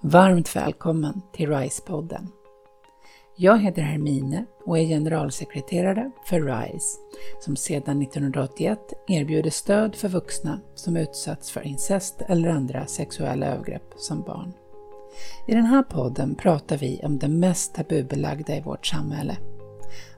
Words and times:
Varmt 0.00 0.56
välkommen 0.56 1.22
till 1.32 1.48
RISE-podden. 1.48 2.28
Jag 3.36 3.58
heter 3.58 3.82
Hermine 3.82 4.44
och 4.64 4.78
är 4.78 4.82
generalsekreterare 4.82 6.10
för 6.26 6.40
RISE 6.40 6.98
som 7.40 7.56
sedan 7.56 8.02
1981 8.02 8.78
erbjuder 9.08 9.50
stöd 9.50 9.94
för 9.94 10.08
vuxna 10.08 10.60
som 10.74 10.96
utsatts 10.96 11.50
för 11.50 11.66
incest 11.66 12.22
eller 12.28 12.48
andra 12.48 12.86
sexuella 12.86 13.46
övergrepp 13.46 13.94
som 13.96 14.22
barn. 14.22 14.52
I 15.48 15.54
den 15.54 15.66
här 15.66 15.82
podden 15.82 16.34
pratar 16.34 16.76
vi 16.76 17.00
om 17.04 17.18
det 17.18 17.28
mest 17.28 17.74
tabubelagda 17.74 18.56
i 18.56 18.60
vårt 18.60 18.86
samhälle. 18.86 19.36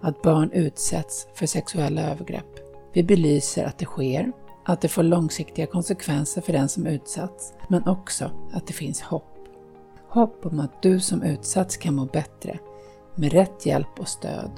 Att 0.01 0.23
barn 0.23 0.51
utsätts 0.53 1.29
för 1.35 1.47
sexuella 1.47 2.11
övergrepp. 2.11 2.59
Vi 2.93 3.03
belyser 3.03 3.65
att 3.65 3.79
det 3.79 3.85
sker, 3.85 4.33
att 4.65 4.81
det 4.81 4.89
får 4.89 5.03
långsiktiga 5.03 5.67
konsekvenser 5.67 6.41
för 6.41 6.53
den 6.53 6.69
som 6.69 6.87
utsatts, 6.87 7.53
men 7.69 7.89
också 7.89 8.31
att 8.53 8.67
det 8.67 8.72
finns 8.72 9.00
hopp. 9.00 9.38
Hopp 10.11 10.46
om 10.46 10.61
att 10.61 10.82
du 10.82 11.00
som 11.00 11.22
utsatts 11.22 11.76
kan 11.76 11.94
må 11.94 12.04
bättre 12.04 12.58
med 13.14 13.32
rätt 13.32 13.66
hjälp 13.66 14.00
och 14.00 14.08
stöd. 14.08 14.50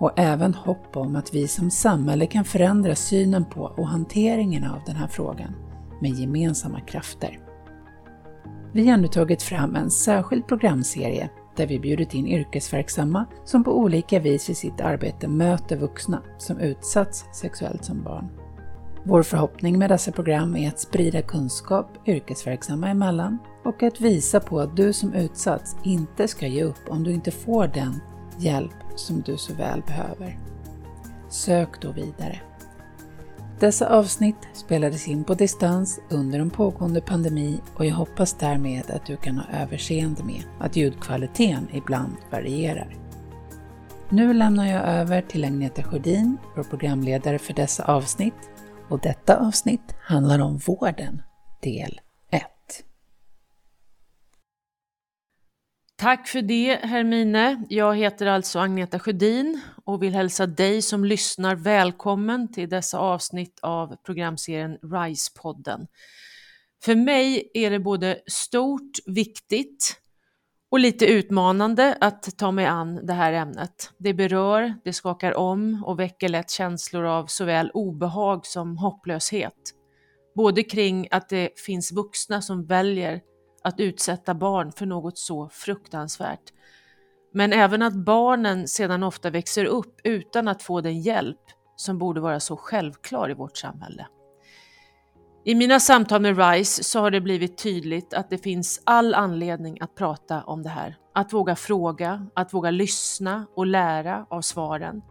Och 0.00 0.12
även 0.16 0.54
hopp 0.54 0.96
om 0.96 1.16
att 1.16 1.34
vi 1.34 1.48
som 1.48 1.70
samhälle 1.70 2.26
kan 2.26 2.44
förändra 2.44 2.94
synen 2.94 3.44
på 3.44 3.60
och 3.76 3.88
hanteringen 3.88 4.64
av 4.64 4.80
den 4.86 4.96
här 4.96 5.06
frågan 5.06 5.54
med 6.00 6.10
gemensamma 6.10 6.80
krafter. 6.80 7.38
Vi 8.72 8.88
har 8.88 8.96
nu 8.96 9.08
tagit 9.08 9.42
fram 9.42 9.76
en 9.76 9.90
särskild 9.90 10.46
programserie 10.46 11.30
där 11.56 11.66
vi 11.66 11.78
bjudit 11.78 12.14
in 12.14 12.26
yrkesverksamma 12.26 13.26
som 13.44 13.64
på 13.64 13.78
olika 13.78 14.20
vis 14.20 14.50
i 14.50 14.54
sitt 14.54 14.80
arbete 14.80 15.28
möter 15.28 15.76
vuxna 15.76 16.22
som 16.38 16.58
utsatts 16.58 17.24
sexuellt 17.32 17.84
som 17.84 18.02
barn. 18.02 18.28
Vår 19.04 19.22
förhoppning 19.22 19.78
med 19.78 19.90
dessa 19.90 20.12
program 20.12 20.56
är 20.56 20.68
att 20.68 20.80
sprida 20.80 21.22
kunskap 21.22 22.08
yrkesverksamma 22.08 22.88
emellan 22.88 23.38
och 23.66 23.82
att 23.82 24.00
visa 24.00 24.40
på 24.40 24.60
att 24.60 24.76
du 24.76 24.92
som 24.92 25.14
utsatts 25.14 25.76
inte 25.84 26.28
ska 26.28 26.46
ge 26.46 26.62
upp 26.62 26.88
om 26.88 27.04
du 27.04 27.12
inte 27.12 27.30
får 27.30 27.66
den 27.66 28.00
hjälp 28.38 28.72
som 28.96 29.20
du 29.20 29.36
så 29.36 29.54
väl 29.54 29.82
behöver. 29.82 30.38
Sök 31.28 31.80
då 31.80 31.92
vidare. 31.92 32.40
Dessa 33.60 33.88
avsnitt 33.88 34.48
spelades 34.52 35.08
in 35.08 35.24
på 35.24 35.34
distans 35.34 36.00
under 36.10 36.38
en 36.40 36.50
pågående 36.50 37.00
pandemi 37.00 37.60
och 37.76 37.86
jag 37.86 37.94
hoppas 37.94 38.34
därmed 38.34 38.90
att 38.90 39.06
du 39.06 39.16
kan 39.16 39.38
ha 39.38 39.60
överseende 39.62 40.24
med 40.24 40.42
att 40.60 40.76
ljudkvaliteten 40.76 41.68
ibland 41.72 42.16
varierar. 42.30 42.96
Nu 44.08 44.32
lämnar 44.32 44.66
jag 44.66 44.82
över 44.82 45.22
till 45.22 45.44
Agneta 45.44 45.82
Sjödin, 45.82 46.36
vår 46.56 46.62
programledare 46.62 47.38
för 47.38 47.54
dessa 47.54 47.84
avsnitt, 47.84 48.50
och 48.88 49.00
detta 49.00 49.36
avsnitt 49.36 49.94
handlar 50.02 50.38
om 50.38 50.58
vården, 50.58 51.22
del 51.62 52.00
1. 52.30 52.42
Tack 55.98 56.28
för 56.28 56.42
det 56.42 56.80
Hermine. 56.82 57.64
Jag 57.68 57.96
heter 57.96 58.26
alltså 58.26 58.58
Agneta 58.58 58.98
Sjödin 58.98 59.60
och 59.84 60.02
vill 60.02 60.14
hälsa 60.14 60.46
dig 60.46 60.82
som 60.82 61.04
lyssnar 61.04 61.56
välkommen 61.56 62.52
till 62.52 62.68
dessa 62.68 62.98
avsnitt 62.98 63.58
av 63.62 63.96
programserien 64.06 64.78
RISE-podden. 64.82 65.86
För 66.84 66.94
mig 66.94 67.50
är 67.54 67.70
det 67.70 67.78
både 67.78 68.20
stort, 68.26 68.90
viktigt 69.06 70.00
och 70.70 70.78
lite 70.78 71.06
utmanande 71.06 71.98
att 72.00 72.38
ta 72.38 72.50
mig 72.50 72.66
an 72.66 73.06
det 73.06 73.12
här 73.12 73.32
ämnet. 73.32 73.90
Det 73.98 74.14
berör, 74.14 74.74
det 74.84 74.92
skakar 74.92 75.36
om 75.36 75.84
och 75.86 76.00
väcker 76.00 76.28
lätt 76.28 76.50
känslor 76.50 77.04
av 77.04 77.26
såväl 77.26 77.70
obehag 77.74 78.46
som 78.46 78.76
hopplöshet. 78.78 79.74
Både 80.34 80.62
kring 80.62 81.08
att 81.10 81.28
det 81.28 81.60
finns 81.60 81.92
vuxna 81.92 82.42
som 82.42 82.66
väljer 82.66 83.20
att 83.66 83.80
utsätta 83.80 84.34
barn 84.34 84.72
för 84.72 84.86
något 84.86 85.18
så 85.18 85.48
fruktansvärt. 85.48 86.52
Men 87.32 87.52
även 87.52 87.82
att 87.82 87.94
barnen 87.94 88.68
sedan 88.68 89.02
ofta 89.02 89.30
växer 89.30 89.64
upp 89.64 90.00
utan 90.04 90.48
att 90.48 90.62
få 90.62 90.80
den 90.80 91.00
hjälp 91.00 91.40
som 91.76 91.98
borde 91.98 92.20
vara 92.20 92.40
så 92.40 92.56
självklar 92.56 93.30
i 93.30 93.34
vårt 93.34 93.56
samhälle. 93.56 94.06
I 95.44 95.54
mina 95.54 95.80
samtal 95.80 96.20
med 96.20 96.38
RISE 96.38 96.84
så 96.84 97.00
har 97.00 97.10
det 97.10 97.20
blivit 97.20 97.58
tydligt 97.58 98.14
att 98.14 98.30
det 98.30 98.38
finns 98.38 98.82
all 98.84 99.14
anledning 99.14 99.78
att 99.80 99.94
prata 99.94 100.42
om 100.42 100.62
det 100.62 100.68
här. 100.68 100.96
Att 101.14 101.32
våga 101.32 101.56
fråga, 101.56 102.26
att 102.34 102.54
våga 102.54 102.70
lyssna 102.70 103.46
och 103.56 103.66
lära 103.66 104.26
av 104.30 104.40
svaren. 104.40 105.02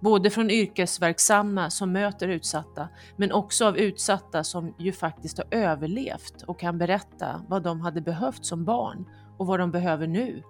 Både 0.00 0.30
från 0.30 0.50
yrkesverksamma 0.50 1.70
som 1.70 1.92
möter 1.92 2.28
utsatta, 2.28 2.88
men 3.16 3.32
också 3.32 3.66
av 3.66 3.76
utsatta 3.76 4.44
som 4.44 4.74
ju 4.78 4.92
faktiskt 4.92 5.38
har 5.38 5.46
överlevt 5.50 6.42
och 6.42 6.60
kan 6.60 6.78
berätta 6.78 7.42
vad 7.48 7.62
de 7.62 7.80
hade 7.80 8.00
behövt 8.00 8.44
som 8.44 8.64
barn 8.64 9.08
och 9.38 9.46
vad 9.46 9.60
de 9.60 9.70
behöver 9.70 10.06
nu. 10.06 10.42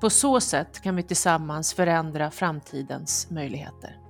På 0.00 0.10
så 0.10 0.40
sätt 0.40 0.80
kan 0.80 0.96
vi 0.96 1.02
tillsammans 1.02 1.74
förändra 1.74 2.30
framtidens 2.30 3.30
möjligheter. 3.30 4.05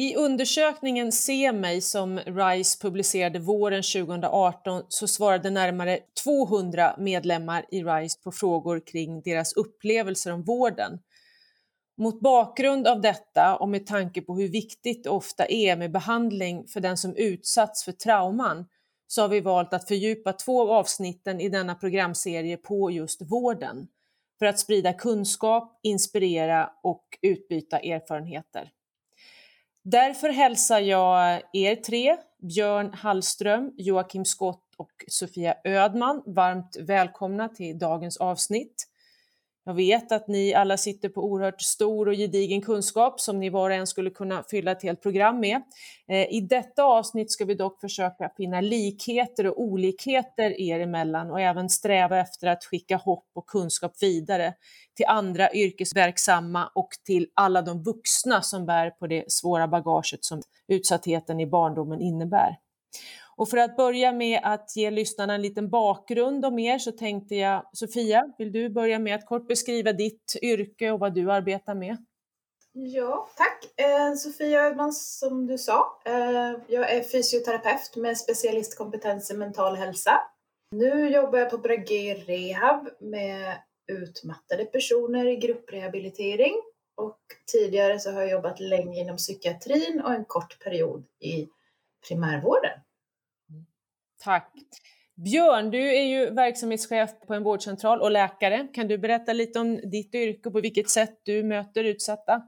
I 0.00 0.16
undersökningen 0.16 1.12
Se 1.12 1.52
mig 1.52 1.80
som 1.80 2.18
RISE 2.18 2.78
publicerade 2.80 3.38
våren 3.38 3.82
2018 3.82 4.82
så 4.88 5.08
svarade 5.08 5.50
närmare 5.50 5.98
200 6.24 6.94
medlemmar 6.98 7.64
i 7.70 7.82
RISE 7.82 8.22
på 8.22 8.32
frågor 8.32 8.82
kring 8.86 9.22
deras 9.22 9.52
upplevelser 9.52 10.32
om 10.32 10.42
vården. 10.42 10.98
Mot 11.96 12.20
bakgrund 12.20 12.86
av 12.86 13.00
detta 13.00 13.56
och 13.56 13.68
med 13.68 13.86
tanke 13.86 14.20
på 14.20 14.34
hur 14.34 14.48
viktigt 14.48 15.04
det 15.04 15.10
ofta 15.10 15.46
är 15.46 15.76
med 15.76 15.92
behandling 15.92 16.66
för 16.68 16.80
den 16.80 16.96
som 16.96 17.16
utsatts 17.16 17.84
för 17.84 17.92
trauman 17.92 18.66
så 19.06 19.22
har 19.22 19.28
vi 19.28 19.40
valt 19.40 19.72
att 19.72 19.88
fördjupa 19.88 20.32
två 20.32 20.62
av 20.62 20.70
avsnitten 20.70 21.40
i 21.40 21.48
denna 21.48 21.74
programserie 21.74 22.56
på 22.56 22.90
just 22.90 23.22
vården 23.22 23.88
för 24.38 24.46
att 24.46 24.58
sprida 24.58 24.92
kunskap, 24.92 25.80
inspirera 25.82 26.70
och 26.82 27.04
utbyta 27.22 27.78
erfarenheter. 27.78 28.72
Därför 29.90 30.28
hälsar 30.28 30.80
jag 30.80 31.42
er 31.52 31.76
tre, 31.76 32.16
Björn 32.42 32.92
Hallström, 32.94 33.72
Joakim 33.76 34.24
Skott 34.24 34.74
och 34.76 35.04
Sofia 35.08 35.54
Ödman, 35.64 36.22
varmt 36.26 36.76
välkomna 36.80 37.48
till 37.48 37.78
dagens 37.78 38.16
avsnitt. 38.16 38.86
Jag 39.68 39.74
vet 39.74 40.12
att 40.12 40.28
ni 40.28 40.54
alla 40.54 40.76
sitter 40.76 41.08
på 41.08 41.24
oerhört 41.24 41.60
stor 41.60 42.08
och 42.08 42.14
gedigen 42.14 42.62
kunskap 42.62 43.20
som 43.20 43.40
ni 43.40 43.50
var 43.50 43.70
och 43.70 43.76
en 43.76 43.86
skulle 43.86 44.10
kunna 44.10 44.44
fylla 44.50 44.70
ett 44.72 44.82
helt 44.82 45.02
program 45.02 45.40
med. 45.40 45.62
Eh, 46.08 46.32
I 46.34 46.40
detta 46.40 46.84
avsnitt 46.84 47.32
ska 47.32 47.44
vi 47.44 47.54
dock 47.54 47.80
försöka 47.80 48.30
finna 48.36 48.60
likheter 48.60 49.46
och 49.46 49.62
olikheter 49.62 50.60
er 50.60 50.80
emellan 50.80 51.30
och 51.30 51.40
även 51.40 51.68
sträva 51.68 52.18
efter 52.18 52.46
att 52.46 52.64
skicka 52.64 52.96
hopp 52.96 53.30
och 53.34 53.46
kunskap 53.46 53.92
vidare 54.00 54.54
till 54.96 55.06
andra 55.08 55.52
yrkesverksamma 55.52 56.70
och 56.74 56.90
till 57.04 57.26
alla 57.34 57.62
de 57.62 57.82
vuxna 57.82 58.42
som 58.42 58.66
bär 58.66 58.90
på 58.90 59.06
det 59.06 59.32
svåra 59.32 59.68
bagaget 59.68 60.24
som 60.24 60.42
utsattheten 60.68 61.40
i 61.40 61.46
barndomen 61.46 62.00
innebär. 62.00 62.56
Och 63.38 63.48
för 63.48 63.56
att 63.56 63.76
börja 63.76 64.12
med 64.12 64.40
att 64.42 64.76
ge 64.76 64.90
lyssnarna 64.90 65.34
en 65.34 65.42
liten 65.42 65.70
bakgrund 65.70 66.44
om 66.44 66.58
er 66.58 66.78
så 66.78 66.92
tänkte 66.92 67.34
jag, 67.34 67.70
Sofia, 67.72 68.32
vill 68.38 68.52
du 68.52 68.70
börja 68.70 68.98
med 68.98 69.14
att 69.14 69.26
kort 69.26 69.48
beskriva 69.48 69.92
ditt 69.92 70.36
yrke 70.42 70.90
och 70.90 71.00
vad 71.00 71.14
du 71.14 71.32
arbetar 71.32 71.74
med? 71.74 71.96
Ja, 72.72 73.28
tack. 73.36 73.80
Eh, 73.80 74.14
Sofia 74.14 74.62
Ödman 74.62 74.92
som 74.92 75.46
du 75.46 75.58
sa. 75.58 76.00
Eh, 76.04 76.52
jag 76.68 76.92
är 76.92 77.02
fysioterapeut 77.02 77.96
med 77.96 78.18
specialistkompetens 78.18 79.30
i 79.30 79.36
mental 79.36 79.76
hälsa. 79.76 80.20
Nu 80.70 81.08
jobbar 81.08 81.38
jag 81.38 81.50
på 81.50 81.58
Brage 81.58 82.24
Rehab 82.26 82.88
med 83.00 83.56
utmattade 83.92 84.64
personer 84.64 85.26
i 85.26 85.36
grupprehabilitering 85.36 86.54
och 86.96 87.20
tidigare 87.52 87.98
så 87.98 88.10
har 88.10 88.20
jag 88.20 88.30
jobbat 88.30 88.60
länge 88.60 89.00
inom 89.00 89.16
psykiatrin 89.16 90.00
och 90.04 90.14
en 90.14 90.24
kort 90.24 90.64
period 90.64 91.04
i 91.20 91.48
primärvården. 92.08 92.80
Tack. 94.24 94.52
Björn, 95.24 95.70
du 95.70 95.96
är 95.96 96.02
ju 96.02 96.30
verksamhetschef 96.30 97.10
på 97.26 97.34
en 97.34 97.42
vårdcentral 97.42 98.00
och 98.00 98.10
läkare. 98.10 98.68
Kan 98.74 98.88
du 98.88 98.98
berätta 98.98 99.32
lite 99.32 99.58
om 99.58 99.90
ditt 99.90 100.14
yrke 100.14 100.48
och 100.48 100.52
på 100.52 100.60
vilket 100.60 100.90
sätt 100.90 101.20
du 101.24 101.42
möter 101.42 101.84
utsatta? 101.84 102.42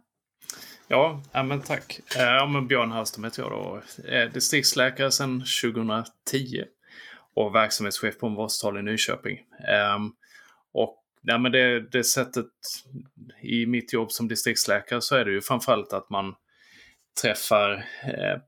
Ja, 0.89 1.23
ja 1.33 1.43
men 1.43 1.61
tack. 1.61 2.01
Eh, 2.17 2.23
ja, 2.23 2.47
men 2.47 2.67
Björn 2.67 2.91
Hallström 2.91 3.25
heter 3.25 3.43
jag 3.43 3.51
då. 3.51 3.83
Är 4.05 4.29
distriktsläkare 4.29 5.11
sedan 5.11 5.45
2010 5.63 6.65
och 7.35 7.55
verksamhetschef 7.55 8.19
på 8.19 8.27
en 8.27 8.35
vårdcentral 8.35 8.79
i 8.79 8.83
Nyköping. 8.83 9.39
Ehm, 9.69 10.13
och 10.73 11.05
ja, 11.23 11.39
men 11.39 11.53
det, 11.53 11.91
det 11.91 12.05
sättet 12.05 12.47
i 13.43 13.67
mitt 13.67 13.93
jobb 13.93 14.13
som 14.13 14.29
distriktsläkare 14.29 15.01
så 15.01 15.17
är 15.17 15.25
det 15.25 15.33
ju 15.33 15.41
framförallt 15.41 15.93
att 15.93 16.11
man 16.11 16.35
träffar, 17.23 17.73
eh, 18.05 18.39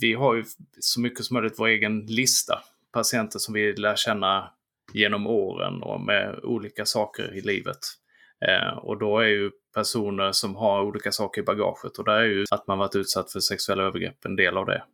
vi 0.00 0.14
har 0.14 0.34
ju 0.34 0.44
så 0.80 1.00
mycket 1.00 1.24
som 1.24 1.34
möjligt 1.34 1.58
vår 1.58 1.66
egen 1.66 2.06
lista. 2.06 2.62
Patienter 2.92 3.38
som 3.38 3.54
vi 3.54 3.72
lär 3.72 3.96
känna 3.96 4.50
genom 4.92 5.26
åren 5.26 5.82
och 5.82 6.00
med 6.00 6.40
olika 6.42 6.84
saker 6.84 7.34
i 7.34 7.40
livet. 7.40 7.78
och 8.82 8.98
då 8.98 9.18
är 9.18 9.28
ju 9.28 9.50
personer 9.74 10.32
som 10.32 10.56
har 10.56 10.82
olika 10.82 11.12
saker 11.12 11.42
i 11.42 11.44
bagaget 11.44 11.98
och 11.98 12.04
där 12.04 12.12
är 12.12 12.24
ju 12.24 12.44
att 12.50 12.66
man 12.66 12.78
varit 12.78 12.96
utsatt 12.96 13.32
för 13.32 13.40
sexuella 13.40 13.82
övergrepp 13.82 14.24
en 14.24 14.36
del 14.36 14.56
av 14.56 14.66
det. 14.66 14.84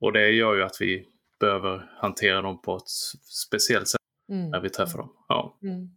och 0.00 0.12
det 0.12 0.30
gör 0.30 0.54
ju 0.54 0.62
att 0.62 0.80
vi 0.80 1.06
behöver 1.40 1.90
hantera 1.96 2.42
dem 2.42 2.62
på 2.62 2.76
ett 2.76 2.88
speciellt 3.24 3.88
sätt 3.88 4.00
mm. 4.32 4.50
när 4.50 4.60
vi 4.60 4.70
träffar 4.70 4.98
dem. 4.98 5.12
Ja. 5.28 5.58
Mm. 5.62 5.88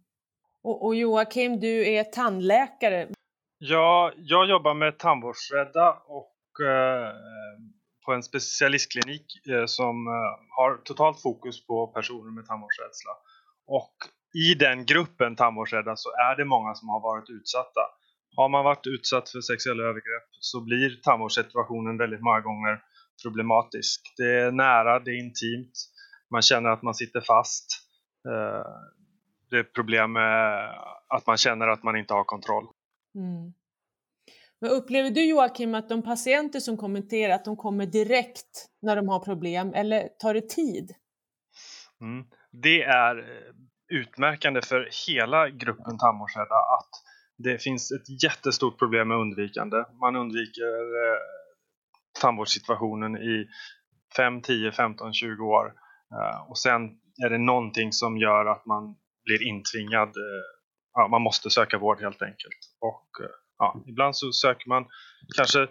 Och, 0.62 0.86
och 0.86 0.94
Joakim, 0.94 1.60
du 1.60 1.88
är 1.88 2.04
tandläkare. 2.04 3.08
Ja, 3.58 4.12
jag 4.16 4.48
jobbar 4.48 4.74
med 4.74 4.98
tandvårdsrädda 4.98 5.92
och 6.06 6.24
eh, 6.24 6.31
Eh, 6.60 7.10
på 8.04 8.12
en 8.12 8.22
specialistklinik 8.22 9.46
eh, 9.48 9.66
som 9.66 10.06
eh, 10.06 10.12
har 10.56 10.76
totalt 10.84 11.22
fokus 11.22 11.66
på 11.66 11.86
personer 11.86 12.30
med 12.30 12.46
tandvårdsrädsla. 12.46 13.12
Och 13.66 13.96
i 14.34 14.54
den 14.54 14.86
gruppen 14.86 15.36
tandvårdsrädda 15.36 15.96
så 15.96 16.08
är 16.10 16.36
det 16.36 16.44
många 16.44 16.74
som 16.74 16.88
har 16.88 17.00
varit 17.00 17.30
utsatta. 17.30 17.80
Har 18.36 18.48
man 18.48 18.64
varit 18.64 18.86
utsatt 18.86 19.30
för 19.30 19.40
sexuella 19.40 19.82
övergrepp 19.82 20.28
så 20.40 20.60
blir 20.60 21.00
tandvårdssituationen 21.02 21.98
väldigt 21.98 22.20
många 22.20 22.40
gånger 22.40 22.82
problematisk. 23.22 24.00
Det 24.16 24.40
är 24.40 24.52
nära, 24.52 25.00
det 25.00 25.10
är 25.10 25.18
intimt, 25.18 25.72
man 26.30 26.42
känner 26.42 26.70
att 26.70 26.82
man 26.82 26.94
sitter 26.94 27.20
fast. 27.20 27.66
Det 29.50 29.58
är 29.58 29.62
problem 29.62 30.12
med 30.12 30.70
att 31.08 31.26
man 31.26 31.36
känner 31.36 31.68
att 31.68 31.82
man 31.82 31.96
inte 31.96 32.14
har 32.14 32.24
kontroll. 32.24 32.66
Mm. 33.14 33.52
Men 34.62 34.70
upplever 34.70 35.10
du 35.10 35.24
Joakim 35.24 35.74
att 35.74 35.88
de 35.88 36.02
patienter 36.02 36.60
som 36.60 36.76
kommenterar 36.76 37.34
att 37.34 37.44
de 37.44 37.56
kommer 37.56 37.86
direkt 37.86 38.68
när 38.82 38.96
de 38.96 39.08
har 39.08 39.20
problem 39.20 39.74
eller 39.74 40.08
tar 40.18 40.34
det 40.34 40.48
tid? 40.48 40.90
Mm. 42.00 42.26
Det 42.52 42.82
är 42.82 43.18
eh, 43.18 43.54
utmärkande 44.00 44.62
för 44.62 44.88
hela 45.06 45.48
gruppen 45.48 45.98
tandvårdsrädda 45.98 46.54
att 46.54 46.90
det 47.38 47.62
finns 47.62 47.92
ett 47.92 48.22
jättestort 48.24 48.78
problem 48.78 49.08
med 49.08 49.16
undvikande. 49.16 49.76
Man 50.00 50.16
undviker 50.16 50.78
eh, 51.04 51.18
tandvårdssituationen 52.20 53.16
i 53.16 53.46
5, 54.16 54.42
10, 54.42 54.72
15, 54.72 55.12
20 55.12 55.44
år. 55.44 55.66
eh, 56.14 56.50
och 56.50 56.58
sen 56.58 56.82
är 57.24 57.30
det 57.30 57.38
någonting 57.38 57.92
som 57.92 58.18
gör 58.18 58.46
att 58.46 58.66
man 58.66 58.96
blir 59.24 59.48
intvingad. 59.48 60.08
Eh, 60.08 60.44
ja, 60.92 61.08
man 61.08 61.22
måste 61.22 61.50
söka 61.50 61.78
vård 61.78 62.00
helt 62.00 62.22
enkelt. 62.22 62.60
Och 62.80 63.24
eh, 63.24 63.41
ja, 63.62 63.82
ibland 63.86 64.16
så 64.16 64.32
söker 64.32 64.68
man 64.68 64.84
kanske 65.36 65.68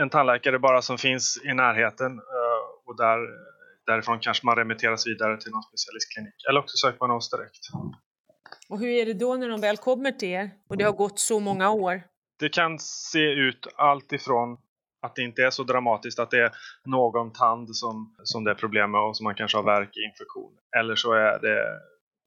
en 0.00 0.10
tandläkare 0.10 0.58
bara 0.58 0.82
som 0.82 0.98
finns 0.98 1.40
i 1.44 1.54
närheten 1.54 2.20
och 2.86 2.96
där, 2.96 3.18
därifrån 3.86 4.18
kanske 4.20 4.46
man 4.46 4.56
remitteras 4.56 5.06
vidare 5.06 5.40
till 5.40 5.50
någon 5.50 5.62
specialistklinik. 5.62 6.34
Eller 6.48 6.60
också 6.60 6.76
söker 6.76 6.98
man 7.00 7.10
oss 7.10 7.30
direkt. 7.30 7.64
Och 8.68 8.78
hur 8.78 8.88
är 8.88 9.06
det 9.06 9.14
då 9.14 9.34
när 9.34 9.48
de 9.48 9.60
väl 9.60 9.76
kommer 9.76 10.12
till 10.12 10.28
er 10.28 10.50
och 10.68 10.76
det 10.76 10.84
har 10.84 10.92
gått 10.92 11.18
så 11.18 11.40
många 11.40 11.70
år? 11.70 12.02
Det 12.38 12.48
kan 12.48 12.78
se 12.78 13.24
ut 13.24 13.66
allt 13.76 14.12
ifrån 14.12 14.58
att 15.02 15.14
det 15.14 15.22
inte 15.22 15.42
är 15.42 15.50
så 15.50 15.62
dramatiskt 15.62 16.18
att 16.18 16.30
det 16.30 16.38
är 16.38 16.50
någon 16.84 17.32
tand 17.32 17.76
som, 17.76 18.16
som 18.22 18.44
det 18.44 18.50
är 18.50 18.54
problem 18.54 18.90
med 18.90 19.00
och 19.00 19.16
som 19.16 19.24
man 19.24 19.34
kanske 19.34 19.58
har 19.58 19.64
värk 19.64 19.96
i 19.96 20.00
infektion. 20.00 20.52
Eller 20.78 20.94
så 20.94 21.12
är 21.12 21.38
det 21.40 21.60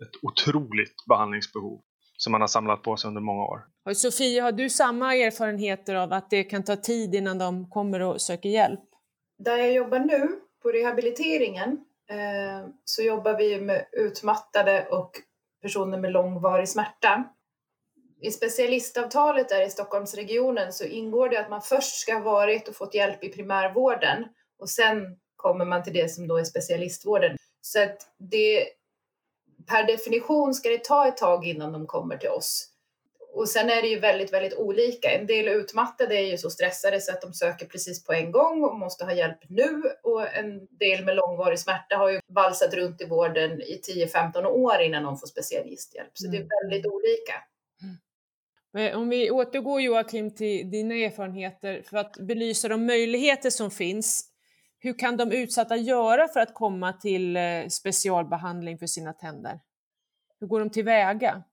ett 0.03 0.23
otroligt 0.23 0.95
behandlingsbehov 1.09 1.81
som 2.17 2.31
man 2.31 2.41
har 2.41 2.47
samlat 2.47 2.83
på 2.83 2.97
sig 2.97 3.07
under 3.07 3.21
många 3.21 3.43
år. 3.43 3.65
Och 3.85 3.97
Sofia, 3.97 4.43
har 4.43 4.51
du 4.51 4.69
samma 4.69 5.15
erfarenheter 5.15 5.95
av 5.95 6.13
att 6.13 6.29
det 6.29 6.43
kan 6.43 6.63
ta 6.63 6.75
tid 6.75 7.15
innan 7.15 7.37
de 7.37 7.69
kommer 7.69 7.99
och 7.99 8.21
söker 8.21 8.49
hjälp? 8.49 8.83
Där 9.37 9.57
jag 9.57 9.73
jobbar 9.73 9.99
nu, 9.99 10.29
på 10.63 10.69
rehabiliteringen, 10.69 11.69
eh, 12.09 12.69
så 12.85 13.01
jobbar 13.01 13.37
vi 13.37 13.61
med 13.61 13.85
utmattade 13.91 14.87
och 14.91 15.11
personer 15.61 15.97
med 15.97 16.11
långvarig 16.11 16.69
smärta 16.69 17.23
i 18.21 18.31
specialistavtalet 18.31 19.49
där 19.49 19.65
i 19.65 19.69
Stockholmsregionen 19.69 20.73
så 20.73 20.83
ingår 20.83 21.29
det 21.29 21.39
att 21.39 21.49
man 21.49 21.61
först 21.61 21.95
ska 21.95 22.13
ha 22.13 22.21
varit 22.21 22.67
och 22.67 22.75
fått 22.75 22.95
hjälp 22.95 23.23
i 23.23 23.29
primärvården 23.29 24.25
och 24.59 24.69
sen 24.69 25.17
kommer 25.35 25.65
man 25.65 25.83
till 25.83 25.93
det 25.93 26.11
som 26.11 26.27
då 26.27 26.37
är 26.37 26.43
specialistvården. 26.43 27.37
Så 27.61 27.83
att 27.83 27.97
det, 28.17 28.67
per 29.67 29.87
definition 29.87 30.53
ska 30.53 30.69
det 30.69 30.83
ta 30.83 31.07
ett 31.07 31.17
tag 31.17 31.45
innan 31.45 31.71
de 31.71 31.87
kommer 31.87 32.17
till 32.17 32.29
oss. 32.29 32.69
Och 33.33 33.49
sen 33.49 33.69
är 33.69 33.81
det 33.81 33.87
ju 33.87 33.99
väldigt, 33.99 34.33
väldigt 34.33 34.57
olika. 34.57 35.11
En 35.11 35.27
del 35.27 35.47
utmattade 35.47 36.15
är 36.15 36.31
ju 36.31 36.37
så 36.37 36.49
stressade 36.49 37.01
så 37.01 37.11
att 37.11 37.21
de 37.21 37.33
söker 37.33 37.65
precis 37.65 38.03
på 38.03 38.13
en 38.13 38.31
gång 38.31 38.63
och 38.63 38.79
måste 38.79 39.05
ha 39.05 39.13
hjälp 39.13 39.39
nu. 39.49 39.81
Och 40.03 40.35
en 40.35 40.65
del 40.65 41.05
med 41.05 41.15
långvarig 41.15 41.59
smärta 41.59 41.95
har 41.95 42.09
ju 42.09 42.19
valsat 42.27 42.73
runt 42.73 43.01
i 43.01 43.05
vården 43.05 43.61
i 43.61 43.81
10-15 44.15 44.45
år 44.45 44.81
innan 44.81 45.03
de 45.03 45.17
får 45.17 45.27
specialisthjälp. 45.27 46.11
Så 46.13 46.27
det 46.27 46.37
är 46.37 46.41
mm. 46.41 46.49
väldigt 46.61 46.85
olika. 46.85 47.33
Om 48.95 49.09
vi 49.09 49.31
återgår 49.31 49.81
Joakim 49.81 50.35
till 50.35 50.71
dina 50.71 50.95
erfarenheter 50.95 51.81
för 51.81 51.97
att 51.97 52.17
belysa 52.17 52.67
de 52.67 52.85
möjligheter 52.85 53.49
som 53.49 53.71
finns. 53.71 54.29
Hur 54.79 55.00
kan 55.00 55.18
de 55.18 55.31
utsatta 55.31 55.75
göra 55.75 56.27
för 56.27 56.39
att 56.39 56.53
komma 56.53 56.94
till 56.94 57.38
eh, 57.38 57.68
specialbehandling 57.69 58.77
för 58.77 58.88
sina 58.88 59.13
tänder? 59.13 59.59
Hur 60.39 60.47
går 60.47 60.59
de 60.59 60.69
tillväga? 60.69 61.44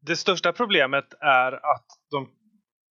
Det 0.00 0.16
största 0.16 0.52
problemet 0.52 1.14
är 1.20 1.52
att 1.52 1.86
de 2.10 2.28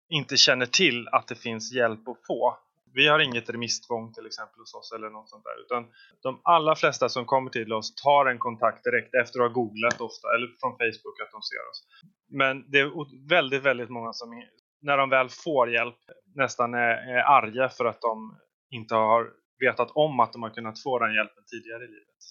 inte 0.10 0.38
känner 0.38 0.66
till 0.66 1.08
att 1.08 1.28
det 1.28 1.36
finns 1.36 1.74
hjälp 1.74 2.08
att 2.08 2.26
få. 2.28 2.58
Vi 2.94 3.08
har 3.08 3.20
inget 3.20 3.50
remisstvång 3.50 4.14
till 4.14 4.26
exempel 4.26 4.60
hos 4.60 4.74
oss 4.74 4.92
eller 4.96 5.10
något 5.10 5.30
sånt 5.30 5.44
där. 5.44 5.62
Utan 5.66 5.92
de 6.22 6.42
allra 6.44 6.76
flesta 6.76 7.10
som 7.10 7.26
kommer 7.26 7.50
till 7.50 7.74
oss 7.74 7.96
tar 7.96 8.26
en 8.26 8.40
kontakt 8.40 8.84
direkt 8.84 9.16
efter 9.16 9.40
att 9.40 9.48
ha 9.48 9.54
googlat 9.54 10.02
ofta 10.02 10.28
eller 10.36 10.48
från 10.60 10.72
Facebook 10.72 11.18
att 11.24 11.32
de 11.32 11.42
ser 11.42 11.64
oss. 11.70 11.88
Men 12.30 12.72
det 12.72 12.80
är 12.80 13.30
väldigt, 13.30 13.64
väldigt 13.64 13.90
många 13.90 14.14
som 14.14 14.44
när 14.82 14.98
de 14.98 15.10
väl 15.10 15.30
får 15.30 15.72
hjälp 15.72 16.00
nästan 16.36 16.74
är, 16.74 16.96
är 17.16 17.24
arga 17.38 17.70
för 17.70 17.86
att 17.86 18.02
de 18.02 18.38
inte 18.70 18.96
har 18.96 19.43
vetat 19.60 19.92
om 19.96 20.20
att 20.20 20.34
de 20.34 20.44
har 20.44 20.50
kunnat 20.50 20.84
få 20.84 21.00
den 21.00 21.14
hjälpen 21.14 21.44
tidigare 21.52 21.84
i 21.84 21.88
livet. 21.88 22.22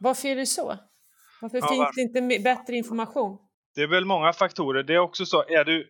Varför 0.00 0.28
är 0.28 0.36
det 0.36 0.46
så? 0.46 0.76
Varför 1.40 1.58
ja, 1.58 1.68
finns 1.68 2.12
det 2.12 2.20
inte 2.20 2.42
bättre 2.42 2.76
information? 2.76 3.38
Det 3.74 3.82
är 3.82 3.86
väl 3.86 4.04
många 4.04 4.32
faktorer. 4.32 4.82
Det 4.82 4.94
är 4.94 4.98
också 4.98 5.26
så, 5.26 5.44
är 5.48 5.64
du 5.64 5.88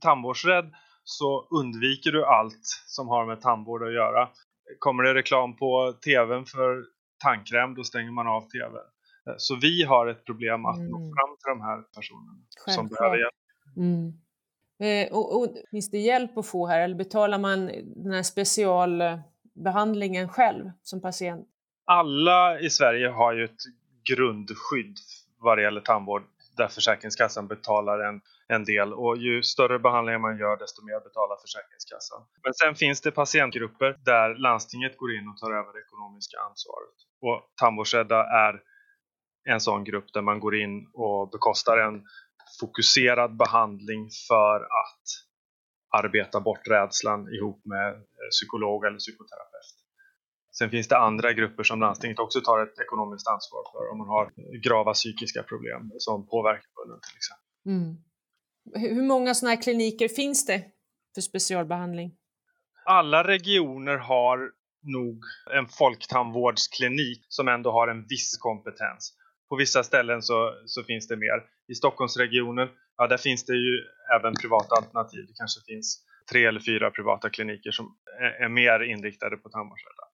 tandvårdsrädd 0.00 0.74
så 1.04 1.48
undviker 1.50 2.12
du 2.12 2.24
allt 2.24 2.66
som 2.86 3.08
har 3.08 3.26
med 3.26 3.40
tandvård 3.40 3.82
att 3.82 3.94
göra. 3.94 4.28
Kommer 4.78 5.02
det 5.02 5.14
reklam 5.14 5.56
på 5.56 5.94
tvn 6.04 6.44
för 6.44 6.84
tandkräm, 7.18 7.74
då 7.74 7.84
stänger 7.84 8.10
man 8.10 8.26
av 8.26 8.40
tvn. 8.40 8.86
Så 9.36 9.56
vi 9.56 9.82
har 9.82 10.06
ett 10.06 10.24
problem 10.24 10.66
att 10.66 10.76
mm. 10.76 10.90
nå 10.90 10.98
fram 10.98 11.36
till 11.36 11.48
de 11.48 11.60
här 11.60 11.82
personerna 11.96 12.38
Självklart. 12.56 12.74
som 12.74 12.88
behöver 12.88 13.16
hjälp. 13.16 13.34
Mm. 13.76 14.12
Eh, 14.82 15.12
och, 15.12 15.40
och, 15.40 15.48
finns 15.70 15.90
det 15.90 15.98
hjälp 15.98 16.38
att 16.38 16.46
få 16.46 16.66
här 16.66 16.80
eller 16.80 16.94
betalar 16.94 17.38
man 17.38 17.66
den 17.96 18.12
här 18.12 18.22
behandlingen 19.54 20.28
själv 20.28 20.70
som 20.82 21.00
patient? 21.00 21.48
Alla 21.86 22.60
i 22.60 22.70
Sverige 22.70 23.08
har 23.08 23.32
ju 23.32 23.44
ett 23.44 23.62
grundskydd 24.10 24.96
vad 25.38 25.58
det 25.58 25.62
gäller 25.62 25.80
tandvård 25.80 26.22
där 26.56 26.68
Försäkringskassan 26.68 27.46
betalar 27.48 27.98
en, 27.98 28.20
en 28.48 28.64
del 28.64 28.92
och 28.92 29.16
ju 29.16 29.42
större 29.42 29.78
behandlingar 29.78 30.18
man 30.18 30.38
gör 30.38 30.56
desto 30.56 30.84
mer 30.84 31.00
betalar 31.00 31.36
Försäkringskassan. 31.40 32.20
Men 32.44 32.54
sen 32.54 32.74
finns 32.74 33.00
det 33.00 33.10
patientgrupper 33.10 33.98
där 34.04 34.34
landstinget 34.34 34.96
går 34.96 35.14
in 35.14 35.28
och 35.28 35.38
tar 35.38 35.50
över 35.50 35.72
det 35.72 35.80
ekonomiska 35.86 36.36
ansvaret. 36.50 36.96
Och 37.20 37.52
tandvårdsrädda 37.60 38.20
är 38.24 38.60
en 39.44 39.60
sån 39.60 39.84
grupp 39.84 40.12
där 40.12 40.22
man 40.22 40.40
går 40.40 40.54
in 40.56 40.86
och 40.92 41.30
bekostar 41.30 41.78
en 41.78 42.02
fokuserad 42.60 43.36
behandling 43.36 44.08
för 44.28 44.56
att 44.60 45.04
arbeta 45.92 46.40
bort 46.40 46.68
rädslan 46.68 47.34
ihop 47.34 47.60
med 47.64 48.02
psykolog 48.30 48.84
eller 48.84 48.98
psykoterapeut. 48.98 49.76
Sen 50.58 50.70
finns 50.70 50.88
det 50.88 50.98
andra 50.98 51.32
grupper 51.32 51.62
som 51.62 51.80
landstinget 51.80 52.18
också 52.18 52.40
tar 52.40 52.62
ett 52.62 52.78
ekonomiskt 52.78 53.28
ansvar 53.28 53.62
för 53.72 53.92
om 53.92 53.98
man 53.98 54.08
har 54.08 54.32
grava 54.68 54.92
psykiska 54.92 55.42
problem 55.42 55.90
som 55.98 56.26
påverkar 56.26 56.70
munnen 56.78 57.00
till 57.00 57.16
exempel. 57.16 57.42
Mm. 57.66 57.96
Hur 58.94 59.02
många 59.02 59.34
sådana 59.34 59.54
här 59.54 59.62
kliniker 59.62 60.08
finns 60.08 60.46
det 60.46 60.64
för 61.14 61.20
specialbehandling? 61.20 62.14
Alla 62.84 63.24
regioner 63.24 63.96
har 63.96 64.50
nog 64.82 65.24
en 65.54 65.68
folktandvårdsklinik 65.68 67.26
som 67.28 67.48
ändå 67.48 67.70
har 67.70 67.88
en 67.88 68.06
viss 68.06 68.38
kompetens. 68.38 69.14
På 69.48 69.56
vissa 69.56 69.82
ställen 69.82 70.22
så, 70.22 70.54
så 70.66 70.82
finns 70.82 71.08
det 71.08 71.16
mer. 71.16 71.44
I 71.68 71.74
Stockholmsregionen, 71.74 72.68
ja 73.02 73.06
där 73.06 73.16
finns 73.16 73.44
det 73.44 73.56
ju 73.56 73.74
även 74.16 74.34
privata 74.34 74.74
alternativ. 74.74 75.26
Det 75.28 75.34
kanske 75.38 75.60
finns 75.72 76.04
tre 76.30 76.46
eller 76.46 76.60
fyra 76.60 76.90
privata 76.90 77.30
kliniker 77.30 77.70
som 77.70 77.96
är, 78.20 78.44
är 78.44 78.48
mer 78.48 78.80
inriktade 78.80 79.36
på 79.36 79.48
tandvårdsrädda. 79.48 80.04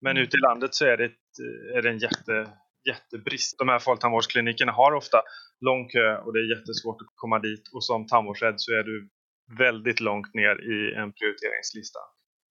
Men 0.00 0.16
ute 0.16 0.36
i 0.36 0.40
landet 0.40 0.74
så 0.74 0.84
är 0.86 0.96
det, 0.96 1.04
ett, 1.04 1.28
är 1.76 1.82
det 1.82 1.90
en 1.90 1.98
jätte, 1.98 2.48
jättebrist. 2.88 3.58
De 3.58 3.68
här 3.68 3.78
folktandvårdsklinikerna 3.78 4.72
har 4.72 4.92
ofta 4.92 5.22
lång 5.60 5.88
kö 5.88 6.16
och 6.16 6.32
det 6.32 6.38
är 6.38 6.58
jättesvårt 6.58 7.00
att 7.00 7.12
komma 7.14 7.38
dit 7.38 7.64
och 7.74 7.84
som 7.84 8.06
tandvårdsrädd 8.06 8.54
så 8.56 8.72
är 8.72 8.82
du 8.82 9.08
väldigt 9.58 10.00
långt 10.00 10.34
ner 10.34 10.54
i 10.72 10.94
en 10.94 11.12
prioriteringslista. 11.12 11.98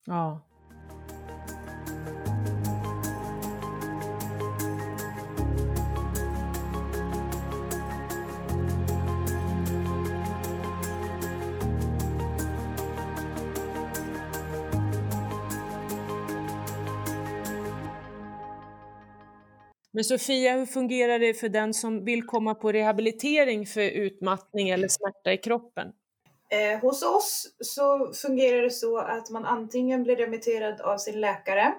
Ja. 0.06 0.48
Men 19.92 20.04
Sofia, 20.04 20.54
hur 20.54 20.66
fungerar 20.66 21.20
det 21.20 21.34
för 21.34 21.50
den 21.50 21.74
som 21.74 22.06
vill 22.06 22.24
komma 22.24 22.56
på 22.56 22.72
rehabilitering 22.72 23.66
för 23.66 23.82
utmattning 23.82 24.70
eller 24.70 24.88
smärta 24.88 25.34
i 25.34 25.38
kroppen? 25.38 25.92
Eh, 26.50 26.80
hos 26.80 27.04
oss 27.04 27.48
så 27.60 28.14
fungerar 28.14 28.62
det 28.62 28.70
så 28.70 28.98
att 28.98 29.30
man 29.30 29.46
antingen 29.46 30.04
blir 30.04 30.16
remitterad 30.16 30.82
av 30.82 30.98
sin 30.98 31.22
läkare 31.22 31.74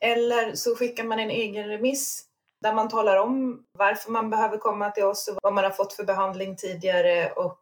eller 0.00 0.54
så 0.54 0.76
skickar 0.76 1.04
man 1.04 1.18
en 1.18 1.30
egen 1.30 1.68
remiss 1.68 2.24
där 2.62 2.74
man 2.74 2.88
talar 2.88 3.16
om 3.16 3.64
varför 3.72 4.10
man 4.10 4.30
behöver 4.30 4.58
komma 4.58 4.90
till 4.90 5.04
oss 5.04 5.28
och 5.28 5.38
vad 5.42 5.52
man 5.52 5.64
har 5.64 5.70
fått 5.70 5.92
för 5.92 6.04
behandling 6.04 6.56
tidigare 6.56 7.30
och 7.30 7.60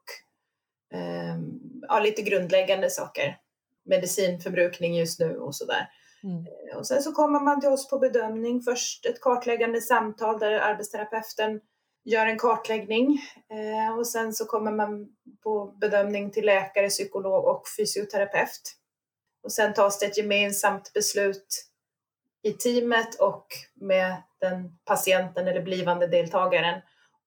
eh, 0.94 1.38
ja, 1.88 2.00
lite 2.00 2.22
grundläggande 2.22 2.90
saker. 2.90 3.38
Medicinförbrukning 3.84 4.96
just 4.96 5.20
nu 5.20 5.38
och 5.38 5.54
sådär. 5.54 5.88
Mm. 6.24 6.46
Eh, 6.46 6.78
och 6.78 6.86
sen 6.86 7.02
så 7.02 7.12
kommer 7.12 7.40
man 7.40 7.60
till 7.60 7.70
oss 7.70 7.88
på 7.88 7.98
bedömning. 7.98 8.62
Först 8.62 9.06
ett 9.06 9.20
kartläggande 9.20 9.80
samtal 9.80 10.38
där 10.38 10.52
arbetsterapeuten 10.52 11.60
gör 12.04 12.26
en 12.26 12.38
kartläggning 12.38 13.20
eh, 13.50 13.98
och 13.98 14.06
sen 14.06 14.32
så 14.32 14.44
kommer 14.44 14.72
man 14.72 15.08
på 15.42 15.66
bedömning 15.80 16.30
till 16.30 16.46
läkare, 16.46 16.88
psykolog 16.88 17.44
och 17.44 17.62
fysioterapeut. 17.78 18.76
Och 19.42 19.52
sen 19.52 19.74
tas 19.74 19.98
det 19.98 20.06
ett 20.06 20.18
gemensamt 20.18 20.92
beslut 20.92 21.66
i 22.42 22.52
teamet 22.52 23.20
och 23.20 23.46
med 23.74 24.22
den 24.38 24.78
patienten 24.84 25.48
eller 25.48 25.62
blivande 25.62 26.06
deltagaren 26.06 26.80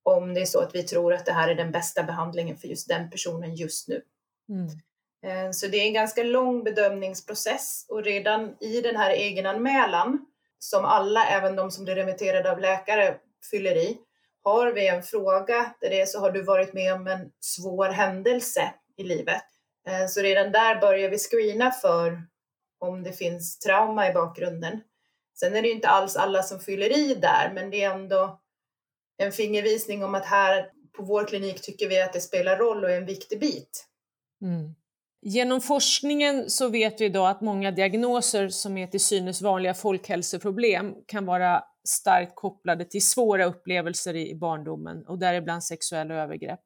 om 0.04 0.34
det 0.34 0.42
är 0.42 0.46
så 0.46 0.60
att 0.60 0.76
vi 0.76 0.84
tror 0.84 1.14
att 1.14 1.26
det 1.26 1.32
här 1.32 1.50
är 1.50 1.56
den 1.56 1.72
bästa 1.72 2.04
behandlingen 2.04 2.58
för 2.58 2.68
just 2.68 2.88
den 2.88 3.10
personen 3.10 3.56
just 3.56 3.88
nu. 3.88 4.02
Mm. 4.50 4.68
Eh, 5.28 5.52
så 5.52 5.68
det 5.68 5.78
är 5.78 5.86
en 5.86 5.94
ganska 5.94 6.24
lång 6.24 6.64
bedömningsprocess 6.64 7.86
och 7.90 8.04
redan 8.04 8.56
i 8.60 8.82
den 8.82 8.96
här 8.96 9.12
egenanmälan 9.12 10.26
som 10.60 10.86
alla, 10.86 11.26
även 11.26 11.56
de 11.56 11.72
som 11.72 11.84
blir 11.84 11.96
remitterade 11.96 12.52
av 12.52 12.60
läkare, 12.60 13.18
fyller 13.52 13.76
i, 13.76 13.98
har 14.44 14.72
vi 14.72 14.88
en 14.88 15.04
fråga 15.04 15.74
där 15.82 15.90
det 15.90 16.02
är 16.02 16.06
så 16.06 16.20
har 16.20 16.32
du 16.32 16.42
varit 16.42 16.74
med 16.74 16.94
om 16.94 17.08
en 17.08 17.32
svår 17.40 17.90
händelse 17.90 18.74
i 18.98 19.04
livet. 19.04 19.44
Eh, 19.88 20.08
så 20.08 20.22
redan 20.22 20.52
där 20.52 20.82
börjar 20.82 21.10
vi 21.10 21.18
screena 21.18 21.72
för 21.72 22.22
om 22.80 23.04
det 23.04 23.14
finns 23.14 23.60
trauma 23.60 24.10
i 24.10 24.14
bakgrunden. 24.14 24.82
Sen 25.40 25.56
är 25.56 25.62
det 25.62 25.68
ju 25.68 25.74
inte 25.74 25.88
alls 25.88 26.16
alla 26.16 26.44
som 26.44 26.60
fyller 26.60 26.98
i 26.98 27.16
där, 27.16 27.52
men 27.54 27.70
det 27.70 27.84
är 27.84 27.92
ändå 27.92 28.40
en 29.18 29.32
fingervisning 29.32 30.04
om 30.04 30.16
att 30.16 30.26
här 30.26 30.72
på 30.98 31.04
vår 31.04 31.26
klinik 31.28 31.62
tycker 31.62 31.90
vi 31.90 32.02
att 32.02 32.14
det 32.14 32.22
spelar 32.22 32.58
roll 32.58 32.84
och 32.84 32.92
är 32.92 32.98
en 32.98 33.06
viktig 33.06 33.40
bit. 33.40 33.86
Mm. 34.42 34.76
Genom 35.22 35.62
forskningen 35.62 36.50
så 36.50 36.70
vet 36.70 37.02
vi 37.02 37.06
idag 37.06 37.30
att 37.30 37.42
många 37.42 37.72
diagnoser 37.72 38.50
som 38.50 38.78
är 38.78 38.88
till 38.88 39.00
synes 39.00 39.42
vanliga 39.42 39.74
folkhälsoproblem 39.74 40.94
kan 41.06 41.26
vara 41.26 41.64
starkt 41.88 42.36
kopplade 42.36 42.86
till 42.86 43.06
svåra 43.06 43.46
upplevelser 43.46 44.16
i 44.16 44.36
barndomen 44.36 45.06
och 45.08 45.20
däribland 45.20 45.64
sexuella 45.64 46.16
övergrepp. 46.16 46.60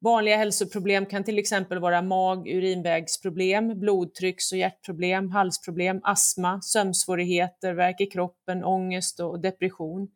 Vanliga 0.00 0.36
hälsoproblem 0.36 1.06
kan 1.06 1.24
till 1.24 1.38
exempel 1.38 1.78
vara 1.78 2.02
mag 2.02 2.48
urinvägsproblem, 2.48 3.80
blodtrycks 3.80 4.52
och 4.52 4.58
hjärtproblem, 4.58 5.30
halsproblem, 5.30 6.00
astma, 6.02 6.60
sömnsvårigheter, 6.62 7.72
värk 7.72 8.00
i 8.00 8.06
kroppen, 8.06 8.64
ångest 8.64 9.20
och 9.20 9.40
depression. 9.40 10.08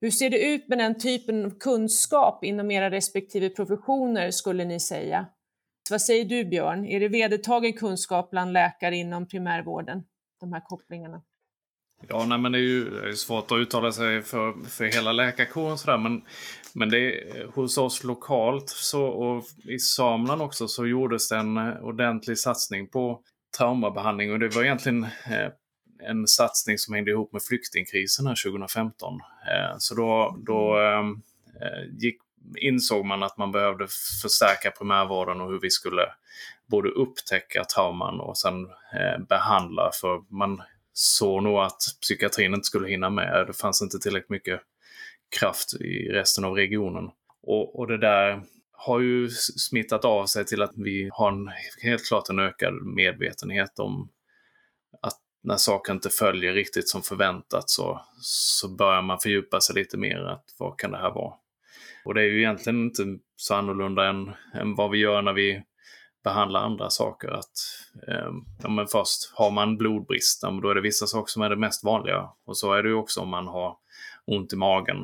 Hur 0.00 0.10
ser 0.10 0.30
det 0.30 0.46
ut 0.46 0.68
med 0.68 0.78
den 0.78 0.98
typen 0.98 1.44
av 1.44 1.58
kunskap 1.58 2.44
inom 2.44 2.70
era 2.70 2.90
respektive 2.90 3.48
professioner 3.48 4.30
skulle 4.30 4.64
ni 4.64 4.80
säga? 4.80 5.26
Vad 5.90 6.02
säger 6.02 6.24
du 6.24 6.44
Björn? 6.44 6.86
Är 6.86 7.00
det 7.00 7.08
vedertagen 7.08 7.72
kunskap 7.72 8.30
bland 8.30 8.52
läkare 8.52 8.96
inom 8.96 9.28
primärvården, 9.28 10.02
de 10.40 10.52
här 10.52 10.60
kopplingarna? 10.64 11.22
Ja, 12.08 12.24
nej, 12.24 12.38
men 12.38 12.52
det 12.52 12.58
är 12.58 12.62
ju 12.62 12.90
det 12.90 13.08
är 13.08 13.12
svårt 13.12 13.52
att 13.52 13.58
uttala 13.58 13.92
sig 13.92 14.22
för, 14.22 14.68
för 14.68 14.84
hela 14.84 15.12
läkarkåren 15.12 15.78
sådär, 15.78 15.98
men, 15.98 16.22
men 16.74 16.90
det 16.90 17.22
hos 17.54 17.78
oss 17.78 18.04
lokalt 18.04 18.68
så, 18.68 19.04
och 19.04 19.44
i 19.64 19.78
Samland 19.78 20.42
också 20.42 20.68
så 20.68 20.86
gjordes 20.86 21.28
det 21.28 21.36
en 21.36 21.58
ordentlig 21.82 22.38
satsning 22.38 22.86
på 22.86 23.20
traumabehandling 23.58 24.32
och 24.32 24.38
det 24.38 24.54
var 24.54 24.64
egentligen 24.64 25.04
eh, 25.04 25.48
en 26.02 26.26
satsning 26.26 26.78
som 26.78 26.94
hängde 26.94 27.10
ihop 27.10 27.32
med 27.32 27.42
flyktingkrisen 27.42 28.26
här 28.26 28.50
2015. 28.50 29.14
Eh, 29.14 29.76
så 29.78 29.94
då, 29.94 30.38
då 30.46 30.78
eh, 30.78 30.98
eh 31.62 31.84
gick 31.98 32.16
insåg 32.56 33.04
man 33.04 33.22
att 33.22 33.38
man 33.38 33.52
behövde 33.52 33.86
förstärka 34.22 34.70
primärvården 34.70 35.40
och 35.40 35.50
hur 35.50 35.60
vi 35.60 35.70
skulle 35.70 36.06
både 36.70 36.88
upptäcka 36.88 37.64
trauman 37.64 38.20
och 38.20 38.38
sen 38.38 38.64
eh, 38.64 39.24
behandla. 39.28 39.90
För 40.00 40.34
man 40.34 40.62
såg 40.92 41.42
nog 41.42 41.58
att 41.58 41.80
psykiatrin 42.02 42.54
inte 42.54 42.66
skulle 42.66 42.88
hinna 42.88 43.10
med. 43.10 43.44
Det 43.46 43.52
fanns 43.52 43.82
inte 43.82 43.98
tillräckligt 43.98 44.30
mycket 44.30 44.60
kraft 45.38 45.74
i 45.74 46.08
resten 46.08 46.44
av 46.44 46.54
regionen. 46.54 47.10
Och, 47.42 47.78
och 47.78 47.86
det 47.86 47.98
där 47.98 48.42
har 48.72 49.00
ju 49.00 49.28
smittat 49.30 50.04
av 50.04 50.26
sig 50.26 50.44
till 50.44 50.62
att 50.62 50.72
vi 50.76 51.10
har 51.12 51.32
en, 51.32 51.50
helt 51.82 52.06
klart 52.06 52.28
en 52.28 52.38
ökad 52.38 52.74
medvetenhet 52.74 53.78
om 53.78 54.08
att 55.02 55.18
när 55.42 55.56
saker 55.56 55.92
inte 55.92 56.10
följer 56.10 56.52
riktigt 56.52 56.88
som 56.88 57.02
förväntat 57.02 57.70
så, 57.70 58.00
så 58.20 58.68
börjar 58.68 59.02
man 59.02 59.18
fördjupa 59.18 59.60
sig 59.60 59.74
lite 59.74 59.96
mer. 59.96 60.18
att 60.18 60.44
Vad 60.58 60.78
kan 60.78 60.90
det 60.90 60.98
här 60.98 61.10
vara? 61.10 61.34
Och 62.04 62.14
det 62.14 62.20
är 62.20 62.24
ju 62.24 62.38
egentligen 62.38 62.84
inte 62.84 63.02
så 63.36 63.54
annorlunda 63.54 64.08
än, 64.08 64.32
än 64.54 64.74
vad 64.74 64.90
vi 64.90 64.98
gör 64.98 65.22
när 65.22 65.32
vi 65.32 65.62
behandlar 66.24 66.60
andra 66.60 66.90
saker. 66.90 67.28
Att, 67.28 67.52
eh, 68.08 68.30
ja, 68.62 68.68
men 68.68 68.86
först 68.86 69.32
har 69.34 69.50
man 69.50 69.76
blodbrist, 69.76 70.42
då 70.62 70.70
är 70.70 70.74
det 70.74 70.80
vissa 70.80 71.06
saker 71.06 71.30
som 71.30 71.42
är 71.42 71.50
det 71.50 71.56
mest 71.56 71.84
vanliga. 71.84 72.28
Och 72.46 72.56
så 72.56 72.72
är 72.72 72.82
det 72.82 72.88
ju 72.88 72.94
också 72.94 73.20
om 73.20 73.28
man 73.28 73.46
har 73.46 73.76
ont 74.26 74.52
i 74.52 74.56
magen. 74.56 74.96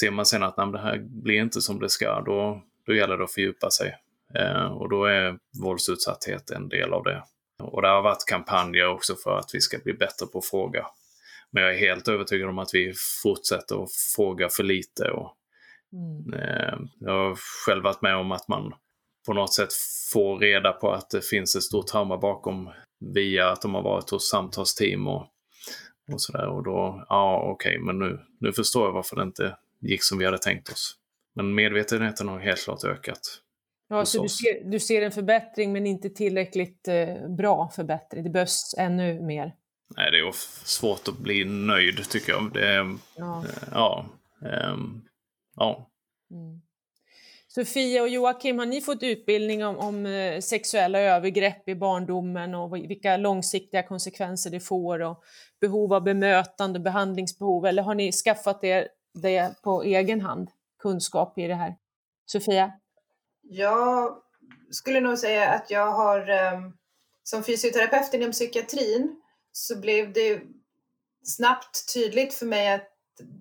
Ser 0.00 0.10
man 0.10 0.26
sen 0.26 0.42
att 0.42 0.56
nej, 0.56 0.72
det 0.72 0.78
här 0.78 0.98
blir 0.98 1.40
inte 1.40 1.60
som 1.60 1.80
det 1.80 1.88
ska, 1.88 2.20
då, 2.20 2.62
då 2.86 2.94
gäller 2.94 3.18
det 3.18 3.24
att 3.24 3.32
fördjupa 3.32 3.70
sig. 3.70 3.96
Eh, 4.34 4.64
och 4.64 4.88
då 4.88 5.04
är 5.04 5.38
våldsutsatthet 5.62 6.50
en 6.50 6.68
del 6.68 6.92
av 6.92 7.04
det. 7.04 7.22
Och 7.62 7.82
det 7.82 7.88
har 7.88 8.02
varit 8.02 8.24
kampanjer 8.26 8.88
också 8.88 9.14
för 9.14 9.38
att 9.38 9.50
vi 9.52 9.60
ska 9.60 9.78
bli 9.78 9.92
bättre 9.92 10.26
på 10.26 10.38
att 10.38 10.46
fråga. 10.46 10.86
Men 11.50 11.62
jag 11.62 11.74
är 11.74 11.78
helt 11.78 12.08
övertygad 12.08 12.48
om 12.48 12.58
att 12.58 12.74
vi 12.74 12.92
fortsätter 13.22 13.82
att 13.84 13.92
fråga 14.16 14.48
för 14.48 14.62
lite 14.62 15.10
och 15.10 15.36
Mm. 15.92 16.32
Eh, 16.34 16.78
jag 16.98 17.12
har 17.12 17.36
själv 17.66 17.84
varit 17.84 18.02
med 18.02 18.16
om 18.16 18.32
att 18.32 18.48
man 18.48 18.72
på 19.26 19.32
något 19.32 19.54
sätt 19.54 19.72
får 20.12 20.38
reda 20.38 20.72
på 20.72 20.92
att 20.92 21.10
det 21.10 21.24
finns 21.24 21.56
ett 21.56 21.62
stort 21.62 21.86
trauma 21.86 22.18
bakom 22.18 22.70
via 23.14 23.50
att 23.50 23.62
de 23.62 23.74
har 23.74 23.82
varit 23.82 24.10
hos 24.10 24.30
samtalsteam 24.30 25.08
och, 25.08 25.26
och 26.12 26.20
sådär. 26.22 26.48
Och 26.48 26.64
då, 26.64 27.06
ja 27.08 27.42
okej, 27.42 27.70
okay, 27.70 27.84
men 27.84 27.98
nu, 27.98 28.20
nu 28.40 28.52
förstår 28.52 28.86
jag 28.86 28.92
varför 28.92 29.16
det 29.16 29.22
inte 29.22 29.56
gick 29.80 30.04
som 30.04 30.18
vi 30.18 30.24
hade 30.24 30.38
tänkt 30.38 30.68
oss. 30.68 30.96
Men 31.34 31.54
medvetenheten 31.54 32.28
har 32.28 32.38
helt 32.38 32.64
klart 32.64 32.84
ökat. 32.84 33.20
Ja, 33.88 34.04
så 34.04 34.22
du 34.22 34.28
ser, 34.28 34.70
du 34.70 34.80
ser, 34.80 35.02
en 35.02 35.12
förbättring 35.12 35.72
men 35.72 35.86
inte 35.86 36.10
tillräckligt 36.10 36.88
eh, 36.88 37.28
bra 37.36 37.70
förbättring. 37.76 38.24
Det 38.24 38.30
behövs 38.30 38.74
ännu 38.78 39.20
mer. 39.20 39.54
Nej, 39.96 40.10
det 40.10 40.18
är 40.18 40.32
svårt 40.64 41.08
att 41.08 41.18
bli 41.18 41.44
nöjd 41.44 42.08
tycker 42.10 42.32
jag. 42.32 42.50
Det, 42.52 42.96
ja. 43.16 43.44
Eh, 43.44 43.68
ja 43.72 44.06
um, 44.72 45.02
ja. 45.60 45.90
Mm. 46.30 46.60
Sofia 47.48 48.02
och 48.02 48.08
Joakim, 48.08 48.58
har 48.58 48.66
ni 48.66 48.80
fått 48.80 49.02
utbildning 49.02 49.64
om, 49.64 49.78
om, 49.78 50.06
eh, 50.06 50.40
sexuella 50.40 50.98
övergrepp 50.98 51.68
i 51.68 51.74
barndomen 51.74 52.54
och 52.54 52.76
vilka 52.76 53.16
långsiktiga 53.16 53.82
konsekvenser 53.82 54.50
det 54.50 54.60
får 54.60 55.02
och 55.02 55.22
behov 55.60 55.92
av 55.92 56.02
bemötande 56.02 56.78
och 56.78 56.82
behandlingsbehov 56.82 57.66
eller 57.66 57.82
har 57.82 57.94
ni 57.94 58.12
skaffat 58.12 58.64
er 58.64 58.88
det 59.22 59.62
på 59.62 59.82
egen 59.82 60.20
hand, 60.20 60.48
kunskap 60.82 61.38
i 61.38 61.46
det 61.46 61.54
här? 61.54 61.76
Sofia? 62.26 62.72
Jag 63.42 64.16
skulle 64.70 65.00
nog 65.00 65.18
säga 65.18 65.50
att 65.50 65.70
jag 65.70 65.92
har 65.92 66.28
ehm, 66.28 66.72
som 67.22 67.44
fysioterapeut 67.44 68.14
inom 68.14 68.32
psykiatrin 68.32 69.20
så 69.52 69.80
blev 69.80 70.12
det 70.12 70.40
snabbt 71.24 71.94
tydligt 71.94 72.34
för 72.34 72.46
mig 72.46 72.72
att 72.72 72.88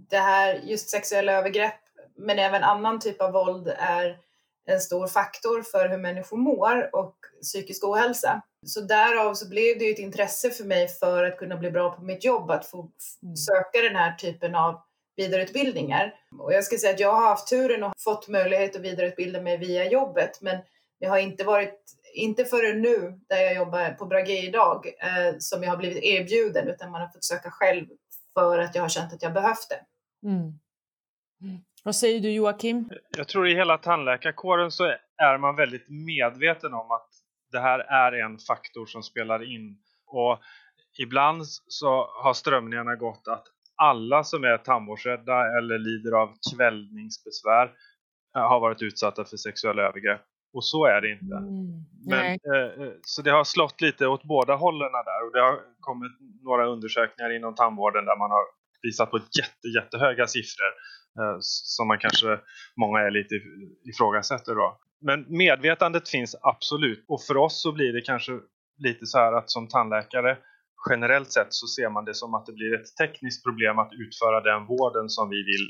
det 0.09 0.17
här 0.17 0.53
just 0.63 0.89
sexuella 0.89 1.31
övergrepp 1.31 1.88
men 2.19 2.39
även 2.39 2.63
annan 2.63 2.99
typ 2.99 3.21
av 3.21 3.31
våld 3.31 3.67
är 3.77 4.17
en 4.65 4.79
stor 4.79 5.07
faktor 5.07 5.61
för 5.61 5.89
hur 5.89 5.97
människor 5.97 6.38
mår 6.38 6.95
och 6.95 7.15
psykisk 7.41 7.83
ohälsa. 7.83 8.41
Så 8.65 8.81
därav 8.81 9.33
så 9.33 9.49
blev 9.49 9.79
det 9.79 9.85
ju 9.85 9.91
ett 9.91 9.99
intresse 9.99 10.49
för 10.49 10.63
mig 10.63 10.88
för 10.88 11.23
att 11.23 11.38
kunna 11.38 11.57
bli 11.57 11.71
bra 11.71 11.91
på 11.91 12.01
mitt 12.01 12.25
jobb, 12.25 12.51
att 12.51 12.65
få 12.65 12.91
mm. 13.23 13.35
söka 13.35 13.81
den 13.83 13.95
här 13.95 14.15
typen 14.15 14.55
av 14.55 14.81
vidareutbildningar. 15.15 16.15
Och 16.39 16.53
jag 16.53 16.63
ska 16.63 16.77
säga 16.77 16.93
att 16.93 16.99
jag 16.99 17.13
har 17.13 17.27
haft 17.27 17.47
turen 17.47 17.83
och 17.83 17.93
fått 17.97 18.27
möjlighet 18.27 18.75
att 18.75 18.81
vidareutbilda 18.81 19.41
mig 19.41 19.57
via 19.57 19.91
jobbet, 19.91 20.41
men 20.41 20.57
det 20.99 21.07
har 21.07 21.17
inte 21.17 21.43
varit 21.43 21.79
inte 22.13 22.45
förrän 22.45 22.81
nu, 22.81 23.19
där 23.27 23.38
jag 23.38 23.55
jobbar 23.55 23.93
på 23.93 24.05
Brage 24.05 24.29
idag, 24.29 24.88
eh, 24.99 25.38
som 25.39 25.63
jag 25.63 25.69
har 25.69 25.77
blivit 25.77 26.03
erbjuden, 26.03 26.67
utan 26.67 26.91
man 26.91 27.01
har 27.01 27.07
fått 27.07 27.23
söka 27.23 27.51
själv 27.51 27.85
för 28.33 28.59
att 28.59 28.75
jag 28.75 28.81
har 28.81 28.89
känt 28.89 29.13
att 29.13 29.23
jag 29.23 29.33
behövt 29.33 29.69
det. 29.69 29.85
Mm. 30.27 30.59
Vad 31.83 31.95
säger 31.95 32.19
du 32.19 32.31
Joakim? 32.31 32.89
Jag 33.17 33.27
tror 33.27 33.48
i 33.48 33.55
hela 33.55 33.77
tandläkarkåren 33.77 34.71
så 34.71 34.83
är 35.17 35.38
man 35.38 35.55
väldigt 35.55 35.89
medveten 35.89 36.74
om 36.74 36.91
att 36.91 37.09
det 37.51 37.59
här 37.59 37.79
är 37.79 38.25
en 38.25 38.38
faktor 38.38 38.86
som 38.86 39.03
spelar 39.03 39.55
in. 39.55 39.77
Och 40.07 40.39
ibland 41.00 41.45
så 41.67 42.07
har 42.24 42.33
strömningarna 42.33 42.95
gått 42.95 43.27
att 43.27 43.43
alla 43.75 44.24
som 44.24 44.43
är 44.43 44.57
tandvårdsrädda 44.57 45.57
eller 45.57 45.77
lider 45.79 46.12
av 46.21 46.29
kvällningsbesvär 46.55 47.71
eh, 48.36 48.41
har 48.41 48.59
varit 48.59 48.81
utsatta 48.81 49.25
för 49.25 49.38
sexuella 49.38 49.81
övergrepp. 49.81 50.21
Och 50.53 50.65
så 50.65 50.86
är 50.86 51.01
det 51.01 51.12
inte. 51.12 51.36
Mm, 51.36 51.86
Men, 52.05 52.25
eh, 52.25 52.83
eh, 52.88 52.93
så 53.01 53.21
det 53.21 53.31
har 53.31 53.43
slått 53.43 53.81
lite 53.81 54.07
åt 54.07 54.24
båda 54.24 54.55
hållen 54.55 54.91
där 54.91 55.25
och 55.25 55.33
det 55.33 55.41
har 55.41 55.59
kommit 55.79 56.12
några 56.43 56.67
undersökningar 56.67 57.36
inom 57.36 57.55
tandvården 57.55 58.05
där 58.05 58.17
man 58.17 58.31
har 58.31 58.45
visat 58.81 59.12
på 59.12 59.17
jätte, 59.17 59.67
jättehöga 59.77 60.27
siffror 60.27 60.71
eh, 61.19 61.38
som 61.41 61.88
man 61.88 61.98
kanske 61.98 62.39
många 62.77 63.00
är 63.00 63.12
lite 63.12 63.36
ifrågasätter 63.89 64.55
då. 64.55 64.79
Men 65.01 65.25
medvetandet 65.27 66.09
finns 66.09 66.36
absolut 66.41 67.05
och 67.07 67.24
för 67.24 67.38
oss 67.38 67.62
så 67.62 67.71
blir 67.71 67.93
det 67.93 68.01
kanske 68.01 68.31
lite 68.77 69.05
så 69.05 69.17
här 69.17 69.33
att 69.33 69.51
som 69.51 69.67
tandläkare 69.67 70.38
generellt 70.89 71.31
sett 71.31 71.53
så 71.53 71.67
ser 71.67 71.89
man 71.89 72.05
det 72.05 72.13
som 72.13 72.33
att 72.33 72.45
det 72.45 72.53
blir 72.53 72.74
ett 72.75 72.95
tekniskt 73.01 73.45
problem 73.45 73.79
att 73.79 73.93
utföra 73.93 74.41
den 74.41 74.65
vården 74.65 75.09
som 75.09 75.29
vi 75.29 75.43
vill 75.43 75.65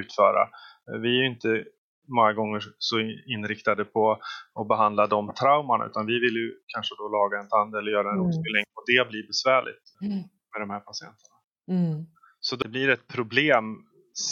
utföra. 0.00 0.48
Vi 1.02 1.08
är 1.08 1.22
ju 1.22 1.26
inte 1.26 1.64
många 2.08 2.32
gånger 2.32 2.62
så 2.78 3.00
inriktade 3.26 3.84
på 3.84 4.20
att 4.60 4.68
behandla 4.68 5.06
de 5.06 5.34
trauman 5.40 5.86
utan 5.86 6.06
vi 6.06 6.20
vill 6.20 6.36
ju 6.36 6.54
kanske 6.74 6.94
då 6.98 7.08
laga 7.08 7.38
en 7.38 7.48
tand 7.48 7.74
eller 7.74 7.90
göra 7.90 8.08
en 8.10 8.14
mm. 8.14 8.26
rotfyllning 8.26 8.64
och 8.76 8.84
det 8.86 9.08
blir 9.10 9.26
besvärligt 9.26 9.86
mm. 10.02 10.18
med 10.52 10.60
de 10.64 10.70
här 10.70 10.80
patienterna. 10.80 11.36
Mm. 11.68 12.06
Så 12.44 12.56
det 12.56 12.68
blir 12.68 12.88
ett 12.88 13.08
problem 13.08 13.64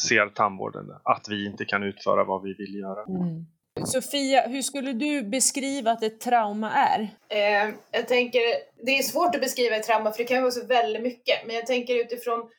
ser 0.09 0.27
tandvården 0.27 0.87
att 1.05 1.27
vi 1.29 1.47
inte 1.47 1.65
kan 1.65 1.83
utföra 1.83 2.25
vad 2.25 2.43
vi 2.43 2.55
vill 2.55 2.75
göra. 2.75 3.03
Mm. 3.03 3.47
Sofia, 3.87 4.49
hur 4.49 4.63
skulle 4.63 4.93
du 4.93 5.23
beskriva 5.23 5.91
att 5.91 6.03
ett 6.03 6.21
trauma 6.21 6.73
är? 6.73 7.01
Eh, 7.29 7.75
jag 7.91 8.09
tänker, 8.09 8.41
det 8.87 8.99
är 8.99 9.03
svårt 9.03 9.35
att 9.35 9.41
beskriva 9.41 9.77
ett 9.77 9.87
trauma 9.87 10.13
för 10.13 10.19
det 10.19 10.29
kan 10.29 10.43
vara 10.43 10.53
så 10.53 10.67
väldigt 10.67 11.03
mycket. 11.03 11.47
Men 11.47 11.57
jag 11.57 11.67
tänker 11.67 11.95
utifrån, 11.95 12.51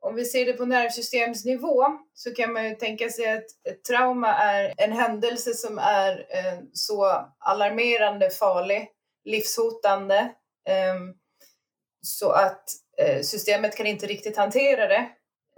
om 0.00 0.14
vi 0.14 0.24
ser 0.24 0.46
det 0.46 0.52
på 0.52 0.66
nervsystemsnivå, 0.66 1.84
så 2.14 2.34
kan 2.34 2.52
man 2.52 2.68
ju 2.68 2.74
tänka 2.74 3.08
sig 3.08 3.32
att 3.32 3.44
ett 3.70 3.84
trauma 3.88 4.34
är 4.34 4.74
en 4.76 4.92
händelse 4.92 5.54
som 5.54 5.78
är 5.78 6.12
eh, 6.12 6.58
så 6.72 7.26
alarmerande, 7.38 8.30
farlig, 8.30 8.88
livshotande, 9.24 10.18
eh, 10.68 10.94
så 12.06 12.30
att 12.30 12.64
eh, 12.98 13.22
systemet 13.22 13.76
kan 13.76 13.86
inte 13.86 14.06
riktigt 14.06 14.36
hantera 14.36 14.86
det 14.86 14.94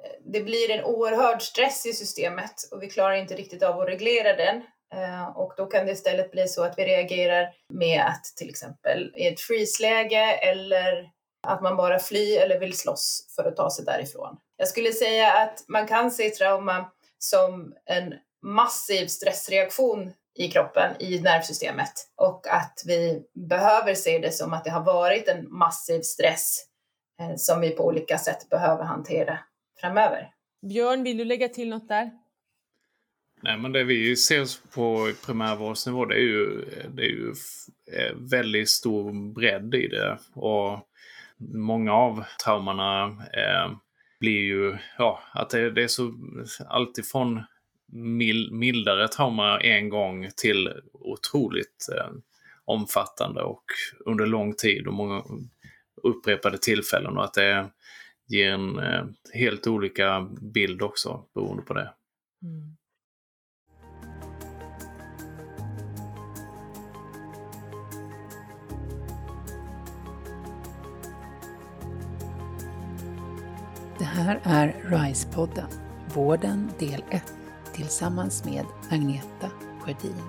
eh, 0.04 0.20
det 0.24 0.40
blir 0.40 0.70
en 0.70 0.84
oerhörd 0.84 1.42
stress 1.42 1.86
i 1.86 1.92
systemet 1.92 2.54
och 2.70 2.82
vi 2.82 2.90
klarar 2.90 3.14
inte 3.14 3.34
riktigt 3.34 3.62
av 3.62 3.80
att 3.80 3.88
reglera 3.88 4.36
den. 4.36 4.56
Eh, 4.94 5.36
och 5.36 5.54
då 5.56 5.66
kan 5.66 5.86
det 5.86 5.92
istället 5.92 6.30
bli 6.30 6.48
så 6.48 6.62
att 6.62 6.78
vi 6.78 6.84
reagerar 6.84 7.48
med 7.72 8.00
att 8.00 8.24
till 8.36 8.48
exempel 8.48 9.12
i 9.16 9.26
ett 9.26 9.40
freeze-läge 9.40 10.32
eller 10.32 11.10
att 11.46 11.62
man 11.62 11.76
bara 11.76 11.98
flyr 11.98 12.38
eller 12.38 12.60
vill 12.60 12.76
slåss 12.76 13.32
för 13.36 13.44
att 13.44 13.56
ta 13.56 13.70
sig 13.70 13.84
därifrån. 13.84 14.36
Jag 14.56 14.68
skulle 14.68 14.92
säga 14.92 15.32
att 15.32 15.64
man 15.68 15.86
kan 15.86 16.10
se 16.10 16.30
trauma 16.30 16.90
som 17.18 17.74
en 17.84 18.14
massiv 18.42 19.06
stressreaktion 19.06 20.12
i 20.34 20.48
kroppen, 20.48 21.02
i 21.02 21.20
nervsystemet 21.20 21.92
och 22.16 22.46
att 22.46 22.82
vi 22.86 23.22
behöver 23.34 23.94
se 23.94 24.18
det 24.18 24.32
som 24.32 24.52
att 24.52 24.64
det 24.64 24.70
har 24.70 24.84
varit 24.84 25.28
en 25.28 25.52
massiv 25.52 26.00
stress 26.00 26.64
eh, 27.20 27.36
som 27.36 27.60
vi 27.60 27.70
på 27.70 27.86
olika 27.86 28.18
sätt 28.18 28.48
behöver 28.50 28.84
hantera 28.84 29.38
framöver. 29.80 30.30
Björn, 30.62 31.02
vill 31.02 31.16
du 31.16 31.24
lägga 31.24 31.48
till 31.48 31.68
något 31.68 31.88
där? 31.88 32.10
Nej, 33.42 33.58
men 33.58 33.72
det 33.72 33.84
vi 33.84 34.16
ser 34.16 34.70
på 34.74 35.12
primärvårdsnivå 35.26 36.04
det 36.04 36.14
är 36.14 36.20
ju, 36.20 36.64
det 36.94 37.02
är 37.02 37.10
ju 37.10 37.34
eh, 37.92 38.14
väldigt 38.16 38.68
stor 38.68 39.32
bredd 39.34 39.74
i 39.74 39.88
det. 39.88 40.18
Och 40.34 40.78
många 41.38 41.92
av 41.92 42.24
traumorna 42.44 43.04
eh, 43.32 43.76
blir 44.20 44.40
ju, 44.40 44.76
ja, 44.98 45.20
att 45.32 45.50
det, 45.50 45.70
det 45.70 45.82
är 45.82 45.88
så 45.88 46.14
alltifrån 46.68 47.42
mildare 48.50 49.08
trauma 49.08 49.60
en 49.60 49.88
gång 49.88 50.30
till 50.36 50.72
otroligt 50.92 51.88
eh, 51.96 52.12
omfattande 52.64 53.42
och 53.42 53.64
under 54.06 54.26
lång 54.26 54.54
tid 54.54 54.86
och 54.86 54.94
många 54.94 55.24
upprepade 56.02 56.58
tillfällen. 56.58 57.16
Och 57.16 57.24
att 57.24 57.34
det 57.34 57.70
ger 58.26 58.52
en 58.52 58.78
eh, 58.78 59.04
helt 59.34 59.66
olika 59.66 60.28
bild 60.54 60.82
också 60.82 61.24
beroende 61.34 61.62
på 61.62 61.74
det. 61.74 61.90
Mm. 62.42 62.76
Det 73.98 74.04
här 74.04 74.40
är 74.44 74.74
RISE-podden, 74.84 75.68
Vården 76.14 76.70
del 76.78 77.04
1, 77.10 77.43
tillsammans 77.76 78.44
med 78.44 78.66
Agneta 78.90 79.50
Sjödin. 79.80 80.22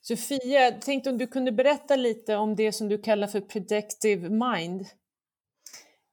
Sofia, 0.00 0.60
jag 0.60 0.82
tänkte 0.82 1.10
om 1.10 1.18
du 1.18 1.26
kunde 1.26 1.52
berätta 1.52 1.96
lite 1.96 2.36
om 2.36 2.56
det 2.56 2.72
som 2.72 2.88
du 2.88 2.98
kallar 2.98 3.26
för 3.26 3.40
predictive 3.40 4.28
mind? 4.30 4.86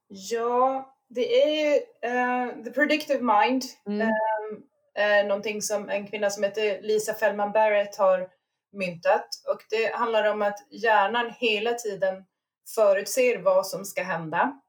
Ja, 0.08 0.94
det 1.08 1.42
är 1.42 1.74
uh, 1.76 2.64
the 2.64 2.70
predictive 2.70 3.20
mind. 3.20 3.62
Mm. 3.86 4.00
Um, 4.00 4.62
är 4.94 5.24
någonting 5.24 5.62
som 5.62 5.88
en 5.88 6.06
kvinna 6.06 6.30
som 6.30 6.42
heter 6.42 6.82
Lisa 6.82 7.14
Fellman 7.14 7.52
Barrett 7.52 7.96
har 7.96 8.28
myntat 8.72 9.28
och 9.48 9.60
det 9.70 9.94
handlar 9.94 10.32
om 10.32 10.42
att 10.42 10.66
hjärnan 10.70 11.32
hela 11.38 11.72
tiden 11.72 12.24
förutser 12.74 13.38
vad 13.38 13.66
som 13.66 13.84
ska 13.84 14.02
hända 14.02 14.60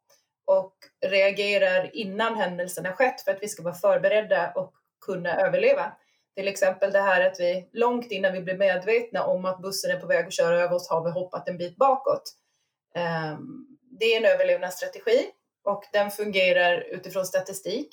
och 0.47 0.73
reagerar 1.05 1.95
innan 1.95 2.35
händelsen 2.35 2.85
har 2.85 2.93
skett 2.93 3.21
för 3.21 3.31
att 3.31 3.43
vi 3.43 3.47
ska 3.47 3.63
vara 3.63 3.73
förberedda 3.73 4.51
och 4.51 4.73
kunna 5.05 5.35
överleva. 5.35 5.91
Till 6.35 6.47
exempel 6.47 6.91
det 6.91 7.01
här 7.01 7.25
att 7.25 7.39
vi 7.39 7.69
långt 7.73 8.11
innan 8.11 8.33
vi 8.33 8.41
blir 8.41 8.57
medvetna 8.57 9.23
om 9.23 9.45
att 9.45 9.61
bussen 9.61 9.91
är 9.91 9.99
på 9.99 10.07
väg 10.07 10.25
att 10.27 10.33
köra 10.33 10.59
över 10.59 10.75
oss 10.75 10.89
har 10.89 11.03
vi 11.03 11.11
hoppat 11.11 11.49
en 11.49 11.57
bit 11.57 11.75
bakåt. 11.77 12.33
Ehm, 12.95 13.67
det 13.99 14.05
är 14.05 14.17
en 14.17 14.25
överlevnadsstrategi 14.25 15.25
och 15.63 15.83
den 15.93 16.11
fungerar 16.11 16.79
utifrån 16.79 17.25
statistik. 17.25 17.89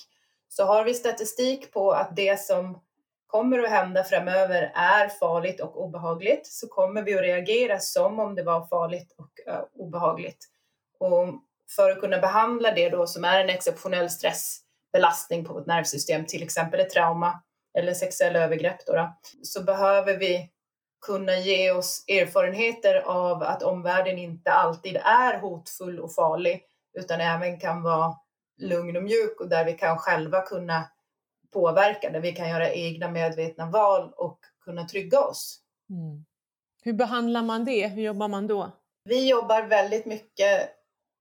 Så 0.48 0.64
har 0.64 0.84
vi 0.84 0.94
statistik 0.94 1.72
på 1.72 1.92
att 1.92 2.16
det 2.16 2.40
som 2.40 2.80
kommer 3.26 3.58
att 3.58 3.70
hända 3.70 4.04
framöver 4.04 4.72
är 4.74 5.08
farligt 5.08 5.60
och 5.60 5.84
obehagligt 5.84 6.46
så 6.46 6.68
kommer 6.68 7.02
vi 7.02 7.14
att 7.14 7.20
reagera 7.20 7.78
som 7.78 8.18
om 8.18 8.34
det 8.34 8.42
var 8.42 8.66
farligt 8.66 9.14
och 9.16 9.52
eh, 9.52 9.64
obehagligt. 9.74 10.48
Och 10.98 11.28
för 11.70 11.90
att 11.90 12.00
kunna 12.00 12.18
behandla 12.18 12.70
det 12.70 12.88
då 12.88 13.06
som 13.06 13.24
är 13.24 13.40
en 13.40 13.50
exceptionell 13.50 14.10
stressbelastning 14.10 15.44
på 15.44 15.52
vårt 15.52 15.66
nervsystem, 15.66 16.26
till 16.26 16.42
exempel 16.42 16.80
ett 16.80 16.90
trauma 16.90 17.42
eller 17.78 17.94
sexuella 17.94 18.38
övergrepp, 18.38 18.86
då, 18.86 18.92
då 18.92 19.14
så 19.42 19.62
behöver 19.62 20.16
vi 20.16 20.50
kunna 21.06 21.36
ge 21.36 21.70
oss 21.70 22.04
erfarenheter 22.08 22.94
av 22.94 23.42
att 23.42 23.62
omvärlden 23.62 24.18
inte 24.18 24.52
alltid 24.52 24.96
är 24.96 25.38
hotfull 25.38 26.00
och 26.00 26.14
farlig 26.14 26.62
utan 26.98 27.20
även 27.20 27.60
kan 27.60 27.82
vara 27.82 28.14
lugn 28.56 28.96
och 28.96 29.02
mjuk 29.02 29.40
och 29.40 29.48
där 29.48 29.64
vi 29.64 29.72
kan 29.72 29.98
själva 29.98 30.40
kunna 30.40 30.84
påverka, 31.52 32.10
där 32.10 32.20
vi 32.20 32.32
kan 32.32 32.48
göra 32.48 32.72
egna 32.72 33.10
medvetna 33.10 33.70
val 33.70 34.12
och 34.16 34.38
kunna 34.64 34.88
trygga 34.88 35.20
oss. 35.20 35.60
Mm. 35.90 36.24
Hur 36.82 36.92
behandlar 36.92 37.42
man 37.42 37.64
det? 37.64 37.86
Hur 37.86 38.02
jobbar 38.02 38.28
man 38.28 38.46
då? 38.46 38.70
Vi 39.04 39.28
jobbar 39.28 39.62
väldigt 39.62 40.06
mycket 40.06 40.70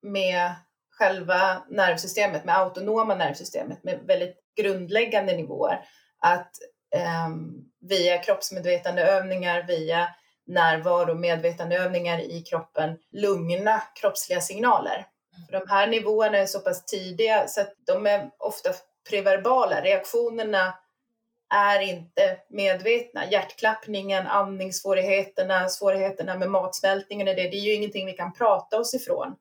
med 0.04 0.56
själva 0.92 1.63
nervsystemet, 1.70 2.46
med 2.46 2.58
autonoma 2.58 3.16
nervsystemet, 3.16 3.84
med 3.84 4.00
väldigt 4.08 4.38
grundläggande 4.56 5.36
nivåer. 5.36 5.86
Att 6.20 6.52
um, 7.28 7.66
via 7.82 8.18
kroppsmedvetandeövningar, 8.18 9.63
via 9.68 10.08
närvaro 10.46 11.12
och 11.12 11.20
medvetandeövningar 11.20 12.20
i 12.20 12.42
kroppen 12.42 12.98
lugna 13.12 13.82
kroppsliga 14.02 14.42
signaler. 14.42 15.06
För 15.50 15.60
de 15.60 15.70
här 15.70 15.88
nivåerna 15.88 16.38
är 16.38 16.46
så 16.46 16.60
pass 16.60 16.86
tidiga 16.86 17.48
så 17.48 17.62
att 17.62 17.74
de 17.88 18.08
är 18.08 18.30
ofta 18.38 18.70
preverbala. 19.10 19.82
Reaktionerna 19.82 20.74
är 21.54 21.80
inte 21.80 22.38
medvetna. 22.50 23.32
Hjärtklappningen, 23.32 24.28
andningssvårigheterna, 24.28 25.70
svårigheterna 25.70 26.38
med 26.38 26.50
matsmältningen, 26.50 27.26
det, 27.26 27.34
det 27.34 27.58
är 27.58 27.62
ju 27.62 27.74
ingenting 27.74 28.06
vi 28.06 28.13
kan 28.13 28.34
prata 28.34 28.80
oss 28.80 28.94
ifrån. 28.94 29.36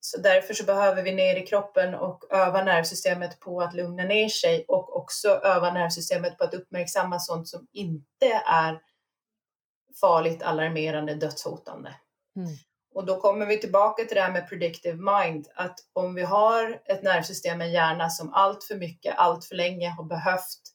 Så 0.00 0.20
därför 0.20 0.54
så 0.54 0.64
behöver 0.64 1.02
vi 1.02 1.12
ner 1.12 1.36
i 1.36 1.46
kroppen 1.46 1.94
och 1.94 2.24
öva 2.30 2.64
nervsystemet 2.64 3.40
på 3.40 3.60
att 3.60 3.74
lugna 3.74 4.04
ner 4.04 4.28
sig 4.28 4.64
och 4.68 4.96
också 4.96 5.28
öva 5.28 5.72
nervsystemet 5.72 6.38
på 6.38 6.44
att 6.44 6.54
uppmärksamma 6.54 7.18
sånt 7.18 7.48
som 7.48 7.66
inte 7.72 8.42
är 8.46 8.80
farligt, 10.00 10.42
alarmerande, 10.42 11.14
dödshotande. 11.14 11.94
Mm. 12.36 12.56
Och 12.94 13.06
då 13.06 13.20
kommer 13.20 13.46
vi 13.46 13.58
tillbaka 13.60 14.04
till 14.04 14.14
det 14.14 14.22
här 14.22 14.32
med 14.32 14.48
predictive 14.48 14.96
mind, 14.96 15.48
att 15.54 15.78
om 15.92 16.14
vi 16.14 16.22
har 16.22 16.82
ett 16.84 17.02
nervsystem, 17.02 17.60
en 17.60 17.72
hjärna 17.72 18.10
som 18.10 18.32
allt 18.32 18.64
för 18.64 18.74
mycket, 18.74 19.14
allt 19.18 19.44
för 19.44 19.54
länge 19.54 19.88
har 19.88 20.04
behövt 20.04 20.60
eh, 20.60 20.73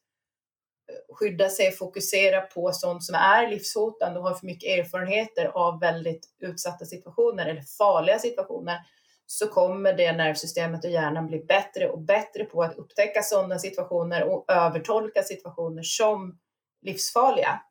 skydda 1.14 1.50
sig, 1.50 1.72
fokusera 1.72 2.42
på 2.42 2.72
sånt 2.72 3.04
som 3.04 3.16
är 3.16 3.48
livshotande 3.48 4.20
och 4.20 4.26
har 4.26 4.34
för 4.34 4.46
mycket 4.46 4.80
erfarenheter 4.80 5.46
av 5.46 5.80
väldigt 5.80 6.28
utsatta 6.40 6.86
situationer 6.86 7.46
eller 7.46 7.62
farliga 7.62 8.20
situationer, 8.20 8.80
så 9.26 9.48
kommer 9.48 9.94
det 9.94 10.12
nervsystemet 10.12 10.86
och 10.86 10.92
hjärnan 10.92 11.28
bli 11.28 11.40
bättre 11.40 11.90
och 11.90 12.02
bättre 12.02 12.44
på 12.44 12.64
att 12.64 12.78
upptäcka 12.78 13.22
sådana 13.22 13.60
situationer 13.60 14.24
och 14.24 14.52
övertolka 14.52 15.24
situationer 15.24 15.84
som 15.84 16.40
livsfarliga 16.82 17.62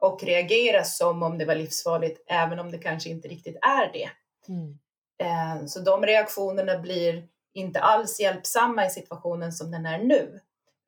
och 0.00 0.22
reagera 0.22 0.84
som 0.84 1.22
om 1.22 1.38
det 1.38 1.44
var 1.44 1.54
livsfarligt, 1.54 2.24
även 2.26 2.58
om 2.58 2.70
det 2.70 2.78
kanske 2.78 3.10
inte 3.10 3.28
riktigt 3.28 3.56
är 3.56 3.92
det. 3.92 4.10
Mm. 4.48 4.78
Eh, 5.18 5.66
Så 5.66 5.80
de 5.80 6.06
reaktionerna 6.06 6.78
blir 6.78 7.28
inte 7.52 7.80
alls 7.80 8.20
hjälpsamma 8.20 8.86
i 8.86 8.90
situationen 8.90 9.52
som 9.52 9.70
den 9.70 9.86
är 9.86 9.98
nu, 9.98 10.40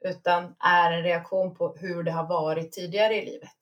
utan 0.04 0.54
är 0.58 0.92
en 0.92 1.02
reaktion 1.02 1.54
på 1.54 1.74
hur 1.76 2.02
det 2.02 2.10
har 2.10 2.28
varit 2.28 2.72
tidigare 2.72 3.22
i 3.22 3.26
livet. 3.26 3.56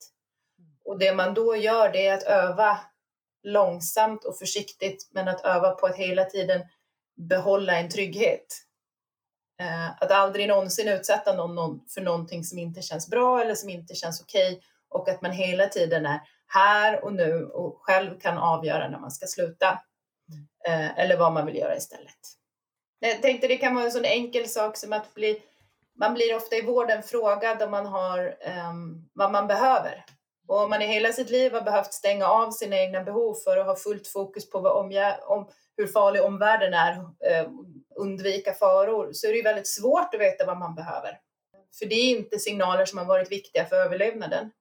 Och 0.85 0.99
det 0.99 1.15
man 1.15 1.33
då 1.33 1.55
gör 1.55 1.91
det 1.91 2.07
är 2.07 2.13
att 2.13 2.23
öva 2.23 2.79
långsamt 3.43 4.25
och 4.25 4.37
försiktigt, 4.37 5.09
men 5.11 5.27
att 5.27 5.45
öva 5.45 5.71
på 5.71 5.87
att 5.87 5.95
hela 5.95 6.25
tiden 6.25 6.61
behålla 7.15 7.77
en 7.77 7.89
trygghet. 7.89 8.45
Eh, 9.59 9.89
Att 9.89 10.11
aldrig 10.11 10.47
någonsin 10.47 10.87
utsätta 10.87 11.33
någon 11.33 11.81
för 11.87 12.01
någonting 12.01 12.43
som 12.43 12.59
inte 12.59 12.81
känns 12.81 13.09
bra 13.09 13.41
eller 13.41 13.55
som 13.55 13.69
inte 13.69 13.95
känns 13.95 14.21
okej 14.21 14.61
och 14.89 15.09
att 15.09 15.21
man 15.21 15.31
hela 15.31 15.67
tiden 15.67 16.05
är 16.05 16.19
här 16.47 17.03
och 17.03 17.13
nu 17.13 17.45
och 17.45 17.77
själv 17.81 18.19
kan 18.19 18.37
avgöra 18.37 18.89
när 18.89 18.99
man 18.99 19.11
ska 19.11 19.25
sluta 19.27 19.81
eh, 20.67 20.99
eller 20.99 21.17
vad 21.17 21.33
man 21.33 21.45
vill 21.45 21.55
göra 21.55 21.77
istället. 21.77 22.17
Jag 22.99 23.21
tänkte 23.21 23.47
det 23.47 23.57
kan 23.57 23.75
vara 23.75 23.85
en 23.85 23.91
sån 23.91 24.05
enkel 24.05 24.49
sak 24.49 24.77
som 24.77 24.93
att 24.93 25.13
bli, 25.13 25.41
man 26.01 26.13
blir 26.13 26.35
ofta 26.35 26.55
i 26.55 26.61
vården 26.61 27.03
frågad 27.03 27.61
om 27.61 27.71
man 27.71 27.85
har 27.85 28.35
um, 28.69 29.09
vad 29.13 29.31
man 29.31 29.47
behöver. 29.47 30.05
Och 30.47 30.63
om 30.63 30.69
man 30.69 30.81
i 30.81 30.85
hela 30.85 31.11
sitt 31.11 31.29
liv 31.29 31.53
har 31.53 31.61
behövt 31.61 31.93
stänga 31.93 32.27
av 32.27 32.51
sina 32.51 32.77
egna 32.77 33.03
behov 33.03 33.35
för 33.43 33.57
att 33.57 33.65
ha 33.65 33.75
fullt 33.75 34.07
fokus 34.07 34.49
på 34.49 34.59
vad 34.59 34.71
omgär, 34.71 35.17
om, 35.31 35.49
hur 35.77 35.87
farlig 35.87 36.23
omvärlden 36.23 36.73
är, 36.73 36.91
eh, 37.01 37.49
undvika 37.95 38.53
faror, 38.53 39.13
så 39.13 39.27
är 39.27 39.31
det 39.31 39.37
ju 39.37 39.43
väldigt 39.43 39.67
svårt 39.67 40.13
att 40.13 40.19
veta 40.19 40.45
vad 40.45 40.57
man 40.57 40.75
behöver. 40.75 41.19
För 41.79 41.85
det 41.85 41.95
är 41.95 42.09
inte 42.09 42.39
signaler 42.39 42.85
som 42.85 42.97
har 42.97 43.05
varit 43.05 43.31
viktiga 43.31 43.65
för 43.65 43.75
överlevnaden. 43.75 44.51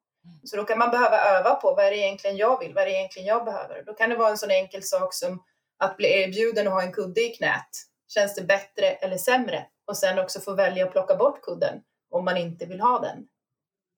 Så 0.45 0.57
då 0.57 0.65
kan 0.65 0.79
man 0.79 0.91
behöva 0.91 1.19
öva 1.19 1.55
på 1.55 1.75
vad 1.75 1.85
är 1.85 1.91
det 1.91 1.97
egentligen 1.97 2.37
jag 2.37 2.61
vill, 2.61 2.75
vad 2.75 2.83
är 2.83 2.87
det 2.87 2.93
egentligen 2.93 3.29
jag 3.29 3.45
behöver. 3.45 3.83
Då 3.87 3.95
kan 3.95 4.11
det 4.11 4.17
vara 4.17 4.31
en 4.31 4.39
sån 4.39 4.51
enkel 4.51 4.83
sak 4.83 5.15
som 5.15 5.43
att 5.79 5.97
bli 5.97 6.23
erbjuden 6.23 6.67
att 6.67 6.73
ha 6.73 6.83
en 6.83 6.93
kudde 6.93 7.21
i 7.21 7.29
knät. 7.29 7.71
Känns 8.09 8.35
det 8.35 8.43
bättre 8.43 8.87
eller 8.87 9.17
sämre? 9.17 9.67
Och 9.91 9.97
sen 9.97 10.19
också 10.19 10.41
få 10.41 10.55
välja 10.55 10.87
att 10.87 10.93
plocka 10.93 11.17
bort 11.17 11.43
kudden 11.43 11.83
om 12.11 12.25
man 12.25 12.37
inte 12.37 12.67
vill 12.67 12.81
ha 12.81 12.99
den. 12.99 13.29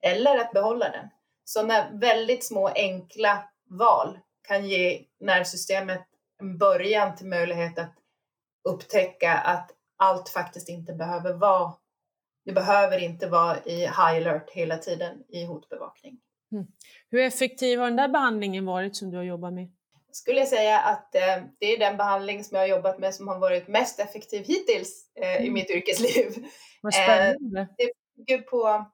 Eller 0.03 0.39
att 0.39 0.53
behålla 0.53 0.89
den. 0.89 1.09
Sådana 1.45 1.91
väldigt 1.93 2.45
små 2.45 2.69
enkla 2.69 3.45
val 3.71 4.19
kan 4.49 4.69
ge 4.69 5.05
nervsystemet 5.21 6.03
en 6.41 6.59
början 6.59 7.17
till 7.17 7.27
möjlighet 7.27 7.79
att 7.79 7.95
upptäcka 8.69 9.33
att 9.35 9.71
allt 9.97 10.29
faktiskt 10.29 10.69
inte 10.69 10.93
behöver 10.93 11.33
vara 11.33 11.73
det 12.45 12.53
behöver 12.53 12.99
inte 12.99 13.27
vara 13.27 13.59
i 13.65 13.81
high 13.81 14.17
alert 14.17 14.51
hela 14.51 14.79
tiden 14.79 15.25
i 15.29 15.45
hotbevakning. 15.45 16.21
Mm. 16.53 16.67
Hur 17.11 17.21
effektiv 17.21 17.79
har 17.79 17.87
den 17.87 17.97
där 17.97 18.09
behandlingen 18.09 18.67
varit 18.67 18.97
som 18.97 19.11
du 19.11 19.17
har 19.17 19.25
jobbat 19.25 19.53
med? 19.53 19.73
Skulle 20.13 20.39
jag 20.39 20.49
säga 20.49 20.79
att 20.81 21.15
eh, 21.15 21.37
det 21.61 21.67
är 21.67 21.79
den 21.79 21.97
behandling 21.97 22.45
som 22.45 22.55
jag 22.57 22.63
har 22.63 22.69
jobbat 22.69 22.99
med 22.99 23.15
som 23.15 23.29
har 23.29 23.39
varit 23.39 23.69
mest 23.69 24.01
effektiv 24.01 24.45
hittills 24.45 25.07
eh, 25.21 25.37
i 25.37 25.41
Mm. 25.43 25.53
mitt 25.55 25.71
yrkesliv. 25.71 26.45
Vad 26.83 26.95
Eh, 26.95 27.03
spännande. 27.03 27.69
bygger 28.17 28.43
på 28.43 28.85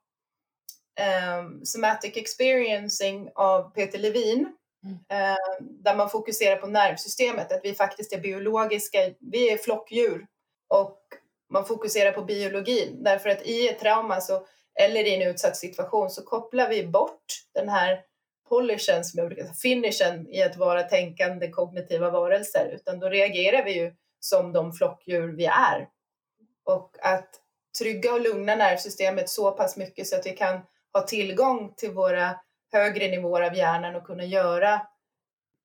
um, 1.38 1.64
Somatic 1.64 2.16
Experiencing 2.16 3.30
av 3.34 3.70
Peter 3.74 3.98
Levin. 3.98 4.54
Mm. 4.84 4.98
eh, 5.32 5.36
där 5.60 5.96
man 5.96 6.10
fokuserar 6.10 6.56
på 6.56 6.66
nervsystemet, 6.66 7.52
att 7.52 7.60
vi 7.64 7.74
faktiskt 7.74 8.12
är 8.12 8.18
biologiska, 8.20 8.98
vi 9.20 9.50
är 9.52 9.56
flockdjur. 9.58 10.26
Och 10.68 10.98
man 11.52 11.64
fokuserar 11.66 12.12
på 12.12 12.22
biologin, 12.22 13.04
därför 13.04 13.30
att 13.30 13.42
i 13.46 13.68
ett 13.68 13.78
trauma 13.80 14.20
så, 14.20 14.46
eller 14.80 15.04
i 15.04 15.14
en 15.14 15.28
utsatt 15.30 15.56
situation 15.56 16.10
så 16.10 16.22
kopplar 16.22 16.68
vi 16.68 16.86
bort 16.86 17.24
den 17.54 17.68
här 17.68 18.00
polishen, 18.48 19.04
som 19.04 19.18
jag 19.18 19.26
brukar 19.26 19.42
säga, 19.42 19.54
finishen 19.54 20.28
i 20.28 20.42
att 20.42 20.56
vara 20.56 20.82
tänkande 20.82 21.50
kognitiva 21.50 22.10
varelser, 22.10 22.70
utan 22.74 22.98
då 22.98 23.08
reagerar 23.08 23.64
vi 23.64 23.72
ju 23.72 23.94
som 24.20 24.52
de 24.52 24.72
flockdjur 24.72 25.36
vi 25.36 25.46
är. 25.46 25.88
Och 26.64 26.96
att 27.00 27.28
trygga 27.78 28.12
och 28.12 28.20
lugna 28.20 28.54
nervsystemet 28.54 29.28
så 29.28 29.50
pass 29.52 29.76
mycket 29.76 30.06
så 30.06 30.16
att 30.16 30.26
vi 30.26 30.30
kan 30.30 30.60
ha 30.92 31.02
tillgång 31.02 31.74
till 31.76 31.90
våra 31.90 32.40
högre 32.72 33.08
nivåer 33.08 33.42
av 33.42 33.54
hjärnan 33.54 33.94
och 33.94 34.04
kunna 34.04 34.24
göra 34.24 34.80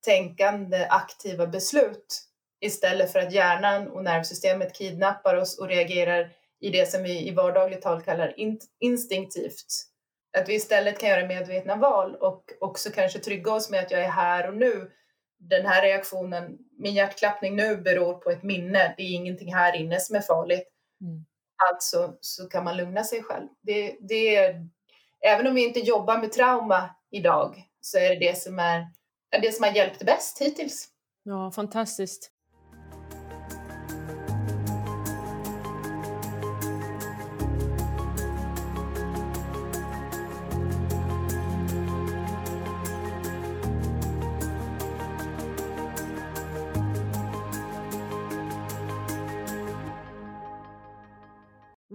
tänkande 0.05 0.87
aktiva 0.89 1.47
beslut 1.47 2.23
istället 2.61 3.11
för 3.11 3.19
att 3.19 3.33
hjärnan 3.33 3.87
och 3.87 4.03
nervsystemet 4.03 4.75
kidnappar 4.75 5.35
oss 5.35 5.59
och 5.59 5.67
reagerar 5.67 6.31
i 6.59 6.69
det 6.69 6.91
som 6.91 7.03
vi 7.03 7.27
i 7.27 7.31
vardagligt 7.31 7.81
tal 7.81 8.01
kallar 8.01 8.35
instinktivt. 8.79 9.92
Att 10.37 10.49
vi 10.49 10.55
istället 10.55 10.99
kan 10.99 11.09
göra 11.09 11.27
medvetna 11.27 11.75
val 11.75 12.15
och 12.15 12.43
också 12.59 12.89
kanske 12.89 13.19
trygga 13.19 13.53
oss 13.53 13.69
med 13.69 13.79
att 13.79 13.91
jag 13.91 14.01
är 14.01 14.09
här 14.09 14.47
och 14.47 14.57
nu. 14.57 14.91
Den 15.39 15.65
här 15.65 15.81
reaktionen, 15.81 16.57
min 16.79 16.93
hjärtklappning 16.93 17.55
nu 17.55 17.77
beror 17.77 18.13
på 18.13 18.29
ett 18.29 18.43
minne. 18.43 18.93
Det 18.97 19.03
är 19.03 19.13
ingenting 19.13 19.53
här 19.53 19.75
inne 19.75 19.99
som 19.99 20.15
är 20.15 20.21
farligt. 20.21 20.67
Mm. 21.01 21.25
Alltså 21.71 22.17
så 22.21 22.49
kan 22.49 22.63
man 22.63 22.77
lugna 22.77 23.03
sig 23.03 23.23
själv. 23.23 23.47
Det, 23.61 23.97
det 23.99 24.35
är, 24.35 24.67
även 25.21 25.47
om 25.47 25.55
vi 25.55 25.67
inte 25.67 25.79
jobbar 25.79 26.17
med 26.17 26.31
trauma 26.31 26.89
idag 27.11 27.63
så 27.81 27.97
är 27.97 28.09
det 28.09 28.27
det 28.27 28.37
som, 28.37 28.59
är, 28.59 28.87
är 29.31 29.41
det 29.41 29.51
som 29.51 29.63
har 29.63 29.71
hjälpt 29.71 30.05
bäst 30.05 30.41
hittills. 30.41 30.87
Ja, 31.23 31.51
fantastiskt. 31.51 32.32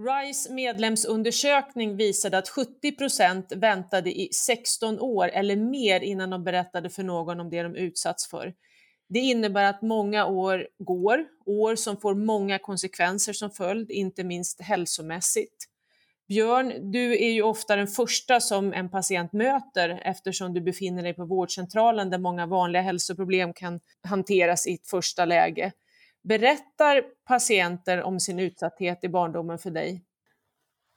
RISE 0.09 0.53
medlemsundersökning 0.53 1.95
visade 1.95 2.37
att 2.37 2.49
70 2.49 2.91
procent 2.91 3.51
väntade 3.55 4.19
i 4.19 4.29
16 4.33 4.99
år 4.99 5.27
eller 5.27 5.55
mer 5.55 5.99
innan 5.99 6.29
de 6.29 6.43
berättade 6.43 6.89
för 6.89 7.03
någon 7.03 7.39
om 7.39 7.49
det 7.49 7.63
de 7.63 7.75
utsatts 7.75 8.27
för. 8.27 8.53
Det 9.09 9.19
innebär 9.19 9.63
att 9.63 9.81
många 9.81 10.25
år 10.25 10.67
går, 10.79 11.25
år 11.45 11.75
som 11.75 11.97
får 11.97 12.15
många 12.15 12.59
konsekvenser 12.59 13.33
som 13.33 13.51
följd, 13.51 13.91
inte 13.91 14.23
minst 14.23 14.61
hälsomässigt. 14.61 15.65
Björn, 16.27 16.91
du 16.91 17.25
är 17.25 17.29
ju 17.29 17.41
ofta 17.41 17.75
den 17.75 17.87
första 17.87 18.39
som 18.39 18.73
en 18.73 18.89
patient 18.89 19.33
möter 19.33 20.01
eftersom 20.05 20.53
du 20.53 20.61
befinner 20.61 21.03
dig 21.03 21.13
på 21.13 21.25
vårdcentralen 21.25 22.09
där 22.09 22.17
många 22.17 22.45
vanliga 22.45 22.81
hälsoproblem 22.81 23.53
kan 23.53 23.79
hanteras 24.03 24.67
i 24.67 24.73
ett 24.73 24.87
första 24.87 25.25
läge. 25.25 25.71
Berättar 26.23 27.03
patienter 27.27 28.03
om 28.03 28.19
sin 28.19 28.39
utsatthet 28.39 29.03
i 29.03 29.09
barndomen 29.09 29.57
för 29.57 29.71
dig? 29.71 30.03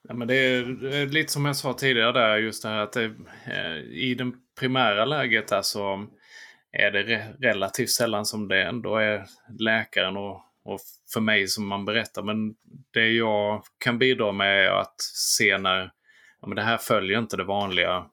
Ja, 0.08 0.14
men 0.14 0.28
det 0.28 0.35
är 0.35 0.62
det 0.64 0.96
är 0.96 1.06
lite 1.06 1.32
som 1.32 1.44
jag 1.44 1.56
sa 1.56 1.72
tidigare 1.72 2.12
där, 2.12 2.37
just 2.37 2.62
det 2.62 2.68
här 2.68 2.78
att 2.78 2.92
det, 2.92 3.04
eh, 3.46 3.76
i 3.76 4.14
det 4.14 4.32
primära 4.61 5.04
läget 5.04 5.48
där 5.48 5.62
så 5.62 6.06
är 6.72 6.90
det 6.90 7.02
re 7.02 7.32
relativt 7.38 7.90
sällan 7.90 8.26
som 8.26 8.48
det 8.48 8.62
ändå 8.62 8.96
är 8.96 9.24
läkaren 9.58 10.16
och, 10.16 10.40
och 10.64 10.80
för 11.12 11.20
mig 11.20 11.48
som 11.48 11.66
man 11.66 11.85
berättar. 11.85 12.22
Men 12.22 12.54
det 12.90 13.08
jag 13.08 13.62
kan 13.78 13.98
bidra 13.98 14.32
med 14.32 14.66
är 14.66 14.70
att 14.70 15.00
se 15.00 15.58
när 15.58 15.90
ja, 16.40 16.48
men 16.48 16.56
det 16.56 16.62
här 16.62 16.78
följer 16.78 17.18
inte 17.18 17.37
det 17.37 17.44
vanliga. 17.44 18.06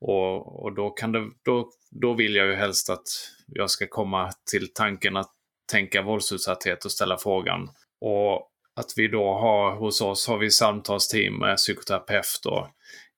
Och, 0.00 0.62
och 0.62 0.74
då, 0.74 0.90
kan 0.90 1.12
det, 1.12 1.30
då, 1.44 1.70
då 1.90 2.14
vill 2.14 2.34
jag 2.34 2.46
ju 2.46 2.54
helst 2.54 2.90
att 2.90 3.06
jag 3.46 3.70
ska 3.70 3.86
komma 3.86 4.30
till 4.50 4.72
tanken 4.74 5.16
att 5.16 5.32
tänka 5.68 6.02
våldsutsatthet 6.02 6.84
och 6.84 6.92
ställa 6.92 7.18
frågan. 7.18 7.70
Och 8.00 8.50
att 8.76 8.92
vi 8.96 9.08
då 9.08 9.34
har, 9.34 9.76
hos 9.76 10.00
oss 10.00 10.28
har 10.28 10.38
vi 10.38 10.50
samtalsteam 10.50 11.38
med 11.38 11.56
psykoterapeut 11.56 12.46
och 12.46 12.66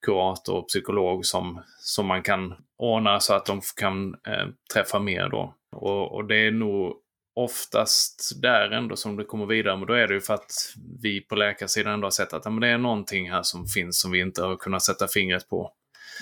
kurator 0.05 0.55
och 0.55 0.67
psykolog 0.67 1.25
som, 1.25 1.63
som 1.79 2.05
man 2.05 2.23
kan 2.23 2.55
ordna 2.77 3.19
så 3.19 3.33
att 3.33 3.45
de 3.45 3.61
kan 3.75 4.13
eh, 4.13 4.47
träffa 4.73 4.99
mer 4.99 5.29
då. 5.29 5.55
Och, 5.75 6.15
och 6.15 6.27
det 6.27 6.35
är 6.35 6.51
nog 6.51 6.97
oftast 7.35 8.41
där 8.41 8.71
ändå 8.71 8.95
som 8.95 9.17
det 9.17 9.23
kommer 9.23 9.45
vidare, 9.45 9.77
men 9.77 9.87
då 9.87 9.93
är 9.93 10.07
det 10.07 10.13
ju 10.13 10.21
för 10.21 10.33
att 10.33 10.51
vi 11.01 11.21
på 11.21 11.35
läkarsidan 11.35 11.93
ändå 11.93 12.05
har 12.05 12.11
sett 12.11 12.33
att 12.33 12.45
ja, 12.45 12.51
men 12.51 12.61
det 12.61 12.67
är 12.67 12.77
någonting 12.77 13.31
här 13.31 13.43
som 13.43 13.65
finns 13.67 13.99
som 13.99 14.11
vi 14.11 14.19
inte 14.19 14.43
har 14.43 14.55
kunnat 14.55 14.83
sätta 14.83 15.07
fingret 15.07 15.49
på. 15.49 15.71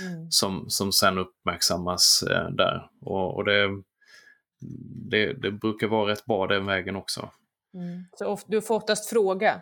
mm. 0.01 0.31
som, 0.31 0.65
som 0.69 0.91
sen 0.91 1.17
uppmärksammas 1.17 2.23
eh, 2.23 2.49
där. 2.49 2.87
Och, 3.01 3.35
och 3.35 3.45
det, 3.45 3.69
det, 5.09 5.33
det, 5.33 5.51
brukar 5.51 5.87
vara 5.87 6.11
rätt 6.11 6.25
bra 6.25 6.47
den 6.47 6.65
vägen 6.65 6.95
också. 6.95 7.29
Mm. 7.73 8.05
Så 8.15 8.39
du 8.47 8.61
får 8.61 8.75
oftast 8.75 9.09
fråga? 9.09 9.61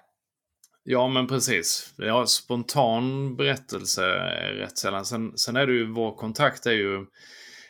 Ja, 0.84 1.08
men 1.08 1.28
precis. 1.28 1.94
Ja, 1.98 2.26
spontan 2.26 3.36
berättelse 3.36 4.06
är 4.06 4.54
rätt 4.54 4.78
sällan. 4.78 5.06
Sen, 5.06 5.38
sen 5.38 5.56
är 5.56 5.68
det 5.68 5.74
ju, 5.74 5.94
vår 5.94 6.16
kontakt 6.16 6.66
är 6.66 6.72
ju, 6.72 7.06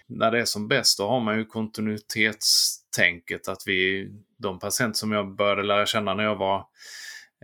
när 0.07 0.31
det 0.31 0.39
är 0.39 0.45
som 0.45 0.67
bäst, 0.67 0.97
då 0.97 1.07
har 1.07 1.19
man 1.19 1.37
ju 1.37 1.45
kontinuitetstänket 1.45 3.47
att 3.47 3.63
vi, 3.65 4.09
de 4.37 4.59
patienter 4.59 4.97
som 4.97 5.11
jag 5.11 5.35
började 5.35 5.63
lära 5.63 5.85
känna 5.85 6.13
när 6.13 6.23
jag 6.23 6.35
var 6.35 6.57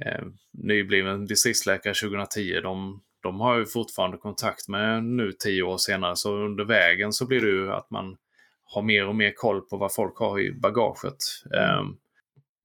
eh, 0.06 0.26
nybliven 0.52 1.26
distriktsläkare 1.26 1.94
2010, 1.94 2.60
de, 2.64 3.02
de 3.24 3.40
har 3.40 3.58
ju 3.58 3.66
fortfarande 3.66 4.18
kontakt 4.18 4.68
med 4.68 5.04
nu 5.04 5.32
tio 5.32 5.64
år 5.64 5.78
senare. 5.78 6.16
Så 6.16 6.36
under 6.36 6.66
vägen 6.66 7.14
så 7.14 7.26
blir 7.26 7.42
det 7.42 7.52
ju 7.52 7.74
att 7.74 7.92
man 7.92 8.18
har 8.74 8.82
mer 8.82 9.08
och 9.08 9.16
mer 9.16 9.34
koll 9.36 9.62
på 9.62 9.78
vad 9.78 9.94
folk 9.94 10.18
har 10.18 10.40
i 10.40 10.52
bagaget. 10.52 11.18
Mm. 11.54 11.80
Um, 11.80 11.98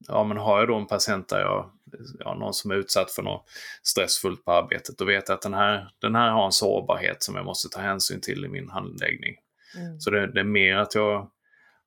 ja, 0.08 0.24
men 0.24 0.36
har 0.36 0.58
jag 0.58 0.68
då 0.68 0.76
en 0.76 0.86
patient 0.86 1.28
där 1.28 1.40
jag, 1.40 1.70
ja, 2.18 2.34
någon 2.34 2.54
som 2.54 2.70
är 2.70 2.74
utsatt 2.74 3.10
för 3.10 3.22
något 3.22 3.44
stressfullt 3.82 4.44
på 4.44 4.52
arbetet, 4.52 4.98
då 4.98 5.04
vet 5.04 5.28
jag 5.28 5.34
att 5.34 5.42
den 5.42 5.54
här, 5.54 5.90
den 6.00 6.14
här 6.14 6.30
har 6.30 6.46
en 6.46 6.52
sårbarhet 6.52 7.22
som 7.22 7.34
jag 7.34 7.44
måste 7.44 7.68
ta 7.68 7.80
hänsyn 7.80 8.20
till 8.20 8.44
i 8.44 8.48
min 8.48 8.70
handläggning. 8.70 9.36
Mm. 9.76 10.00
Så 10.00 10.10
det, 10.10 10.32
det, 10.32 10.40
är 10.40 10.44
mer 10.44 10.76
att 10.76 10.94
jag 10.94 11.30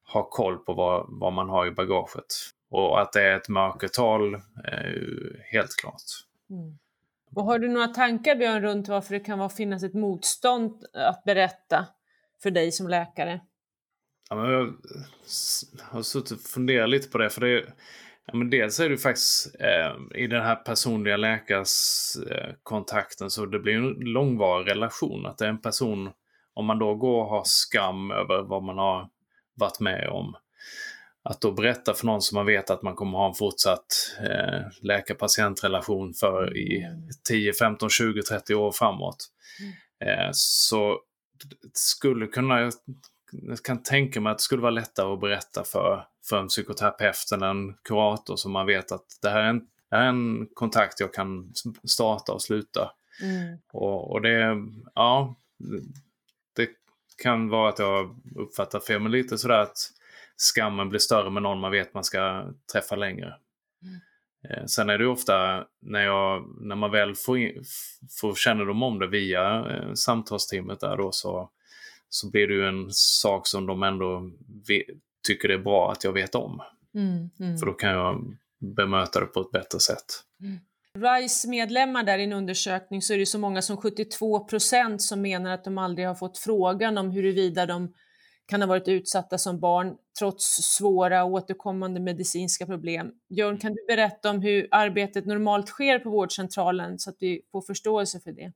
har 0.03 0.23
koll 0.29 0.57
på 0.57 0.73
vad, 0.73 1.05
vad 1.09 1.33
man 1.33 1.49
har 1.49 1.67
i 1.67 1.71
bagaget. 1.71 2.25
Och 2.69 3.01
att 3.01 3.13
det 3.13 3.21
är 3.21 3.35
ett 3.35 3.49
mörkertal 3.49 4.41
helt 5.51 5.75
klart. 5.75 6.01
Mm. 6.49 6.77
Och 7.35 7.43
har 7.43 7.59
du 7.59 7.67
några 7.67 7.87
tankar 7.87 8.35
Björn 8.35 8.61
runt 8.61 8.87
varför 8.87 9.13
det 9.13 9.19
kan 9.19 9.49
finnas 9.49 9.83
ett 9.83 9.93
motstånd 9.93 10.85
att 10.93 11.23
berätta 11.23 11.87
för 12.43 12.51
dig 12.51 12.71
som 12.71 12.87
läkare? 12.87 13.41
Ja, 14.31 14.37
men 14.37 14.51
jag 14.51 14.73
har 15.81 16.01
suttit 16.01 16.31
och 16.31 16.39
funderat 16.39 16.89
lite 16.89 17.09
på 17.09 17.17
det. 17.17 17.29
För 17.29 17.41
det 17.41 17.65
ja, 18.25 18.33
men 18.33 18.49
dels 18.49 18.79
är 18.79 18.89
det 18.89 18.97
faktiskt 18.97 19.55
eh, 19.59 19.95
i 20.15 20.27
den 20.27 20.41
här 20.41 20.55
personliga 20.55 21.17
läkarskontakten 21.17 23.25
eh, 23.25 23.29
så 23.29 23.45
det 23.45 23.59
blir 23.59 23.73
en 23.73 23.95
långvarig 23.99 24.71
relation. 24.71 25.25
Att 25.25 25.37
det 25.37 25.45
är 25.45 25.49
en 25.49 25.61
person, 25.61 26.09
om 26.53 26.65
man 26.65 26.79
då 26.79 26.95
går 26.95 27.23
och 27.23 27.29
har 27.29 27.43
skam 27.45 28.11
över 28.11 28.41
vad 28.41 28.63
man 28.63 28.77
har 28.77 29.09
varit 29.55 29.79
med 29.79 30.09
om. 30.09 30.35
Att 31.23 31.41
då 31.41 31.51
berätta 31.51 31.93
för 31.93 32.05
någon 32.05 32.21
som 32.21 32.35
man 32.35 32.45
vet 32.45 32.69
att 32.69 32.81
man 32.81 32.95
kommer 32.95 33.17
ha 33.17 33.27
en 33.27 33.33
fortsatt 33.33 33.85
eh, 34.19 34.61
läkar-patientrelation 34.81 36.13
för 36.13 36.57
i 36.57 36.87
10, 37.27 37.53
15, 37.53 37.89
20, 37.89 38.21
30 38.21 38.55
år 38.55 38.71
framåt. 38.71 39.27
Mm. 39.59 39.71
Eh, 40.19 40.29
så 40.33 40.99
skulle 41.73 42.27
kunna 42.27 42.71
jag 43.31 43.63
kan 43.63 43.83
tänka 43.83 44.21
mig 44.21 44.31
att 44.31 44.37
det 44.37 44.43
skulle 44.43 44.61
vara 44.61 44.71
lättare 44.71 45.13
att 45.13 45.19
berätta 45.19 45.63
för, 45.63 46.05
för 46.29 46.39
en 46.39 46.47
psykoterapeut 46.47 47.31
eller 47.33 47.47
en 47.47 47.75
kurator 47.83 48.35
som 48.35 48.51
man 48.51 48.65
vet 48.65 48.91
att 48.91 49.05
det 49.21 49.29
här 49.29 49.41
är 49.41 49.49
en, 49.49 49.67
här 49.91 50.01
är 50.01 50.07
en 50.07 50.47
kontakt 50.53 50.99
jag 50.99 51.13
kan 51.13 51.53
starta 51.83 52.33
och 52.33 52.41
sluta. 52.41 52.91
Mm. 53.23 53.57
Och, 53.71 54.11
och 54.11 54.21
det, 54.21 54.57
ja, 54.95 55.35
det 56.55 56.69
kan 57.23 57.49
vara 57.49 57.69
att 57.69 57.79
jag 57.79 58.15
uppfattar 58.35 58.79
fel, 58.79 58.99
men 58.99 59.11
lite 59.11 59.37
sådär 59.37 59.59
att 59.59 59.77
skammen 60.37 60.89
blir 60.89 60.99
större 60.99 61.29
med 61.29 61.43
någon 61.43 61.59
man 61.59 61.71
vet 61.71 61.93
man 61.93 62.03
ska 62.03 62.45
träffa 62.71 62.95
längre. 62.95 63.35
Mm. 63.83 63.99
Eh, 64.49 64.65
sen 64.65 64.89
är 64.89 64.97
det 64.97 65.07
ofta 65.07 65.65
när, 65.79 66.01
jag, 66.01 66.55
när 66.61 66.75
man 66.75 66.91
väl 66.91 67.15
får, 67.15 67.37
in, 67.37 67.63
får 68.21 68.35
kännedom 68.35 68.83
om 68.83 68.99
det 68.99 69.07
via 69.07 69.65
eh, 69.69 69.93
samtalsteamet 69.93 70.79
där 70.79 70.97
då 70.97 71.11
så 71.11 71.49
så 72.13 72.29
blir 72.29 72.47
det 72.47 72.53
ju 72.53 72.67
en 72.67 72.87
sak 72.91 73.47
som 73.47 73.65
de 73.65 73.83
ändå 73.83 74.31
tycker 75.27 75.47
det 75.47 75.53
är 75.53 75.63
bra 75.63 75.91
att 75.91 76.03
jag 76.03 76.13
vet 76.13 76.35
om. 76.35 76.61
Mm, 76.95 77.29
mm. 77.39 77.57
För 77.57 77.65
då 77.65 77.73
kan 77.73 77.89
jag 77.89 78.37
bemöta 78.75 79.19
det 79.19 79.25
på 79.25 79.41
ett 79.41 79.51
bättre 79.51 79.79
sätt. 79.79 80.05
Mm. 80.41 80.59
RISE 80.93 81.49
medlemmar 81.49 82.03
där 82.03 82.19
i 82.19 82.23
en 82.23 82.33
undersökning 82.33 83.01
så 83.01 83.13
är 83.13 83.17
det 83.17 83.25
så 83.25 83.39
många 83.39 83.61
som 83.61 83.77
72 83.77 84.39
procent 84.39 85.01
som 85.01 85.21
menar 85.21 85.51
att 85.51 85.63
de 85.63 85.77
aldrig 85.77 86.07
har 86.07 86.15
fått 86.15 86.37
frågan 86.37 86.97
om 86.97 87.11
huruvida 87.11 87.65
de 87.65 87.93
kan 88.45 88.61
ha 88.61 88.67
varit 88.67 88.87
utsatta 88.87 89.37
som 89.37 89.59
barn 89.59 89.95
trots 90.19 90.45
svåra 90.77 91.23
återkommande 91.23 91.99
medicinska 91.99 92.65
problem. 92.65 93.11
Jörn, 93.29 93.57
kan 93.57 93.73
du 93.73 93.85
berätta 93.87 94.29
om 94.29 94.41
hur 94.41 94.67
arbetet 94.71 95.25
normalt 95.25 95.67
sker 95.67 95.99
på 95.99 96.09
vårdcentralen 96.09 96.99
så 96.99 97.09
att 97.09 97.15
vi 97.19 97.41
får 97.51 97.61
förståelse 97.61 98.19
för 98.19 98.31
det? 98.31 98.51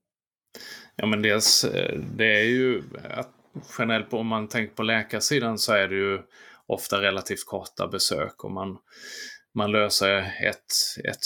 Ja, 0.96 1.06
men 1.06 1.22
dels 1.22 1.64
eh, 1.64 2.00
det 2.16 2.40
är 2.40 2.44
ju 2.44 2.84
att 3.10 3.35
generellt 3.78 4.14
om 4.14 4.28
man 4.28 4.48
tänker 4.48 4.76
på 4.76 4.84
läkarsidan 4.84 5.58
så 5.58 5.74
är 5.74 5.88
det 5.88 5.96
ju 5.96 6.22
ofta 6.66 7.02
relativt 7.02 7.46
korta 7.46 7.88
besök 7.88 8.44
och 8.44 8.52
man, 8.52 8.78
man 9.54 9.72
löser 9.72 10.18
ett, 10.20 10.74
ett 11.10 11.26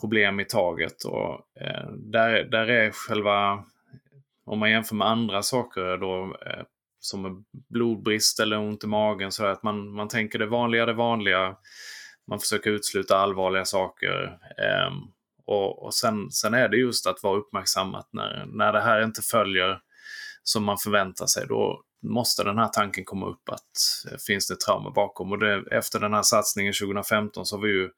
problem 0.00 0.40
i 0.40 0.44
taget. 0.44 1.04
Och, 1.04 1.32
eh, 1.60 1.90
där, 1.92 2.44
där 2.44 2.66
är 2.66 2.90
själva, 2.90 3.64
om 4.46 4.58
man 4.58 4.70
jämför 4.70 4.94
med 4.94 5.08
andra 5.08 5.42
saker 5.42 5.96
då, 5.96 6.36
eh, 6.46 6.62
som 7.00 7.44
blodbrist 7.68 8.40
eller 8.40 8.58
ont 8.58 8.84
i 8.84 8.86
magen, 8.86 9.32
så 9.32 9.46
att 9.46 9.62
man, 9.62 9.92
man 9.92 10.08
tänker 10.08 10.38
det 10.38 10.46
vanliga, 10.46 10.86
det 10.86 10.92
vanliga. 10.92 11.56
Man 12.26 12.38
försöker 12.38 12.70
utsluta 12.70 13.18
allvarliga 13.18 13.64
saker. 13.64 14.38
Eh, 14.58 14.92
och, 15.46 15.84
och 15.84 15.94
sen, 15.94 16.30
sen 16.30 16.54
är 16.54 16.68
det 16.68 16.76
just 16.76 17.06
att 17.06 17.22
vara 17.22 17.38
uppmärksam 17.38 17.96
när, 18.12 18.46
när 18.46 18.72
det 18.72 18.80
här 18.80 19.04
inte 19.04 19.22
följer 19.22 19.80
som 20.42 20.64
man 20.64 20.78
förväntar 20.78 21.26
sig, 21.26 21.46
då 21.46 21.82
måste 22.02 22.44
den 22.44 22.58
här 22.58 22.68
tanken 22.68 23.04
komma 23.04 23.26
upp 23.26 23.48
att 23.48 24.10
eh, 24.10 24.18
finns 24.26 24.48
det 24.48 24.60
trauma 24.60 24.90
bakom? 24.90 25.32
Och 25.32 25.38
det, 25.38 25.64
efter 25.70 26.00
den 26.00 26.14
här 26.14 26.22
satsningen 26.22 26.72
2015 26.72 27.46
så 27.46 27.56
har 27.56 27.62
vi 27.62 27.70
ju 27.70 27.90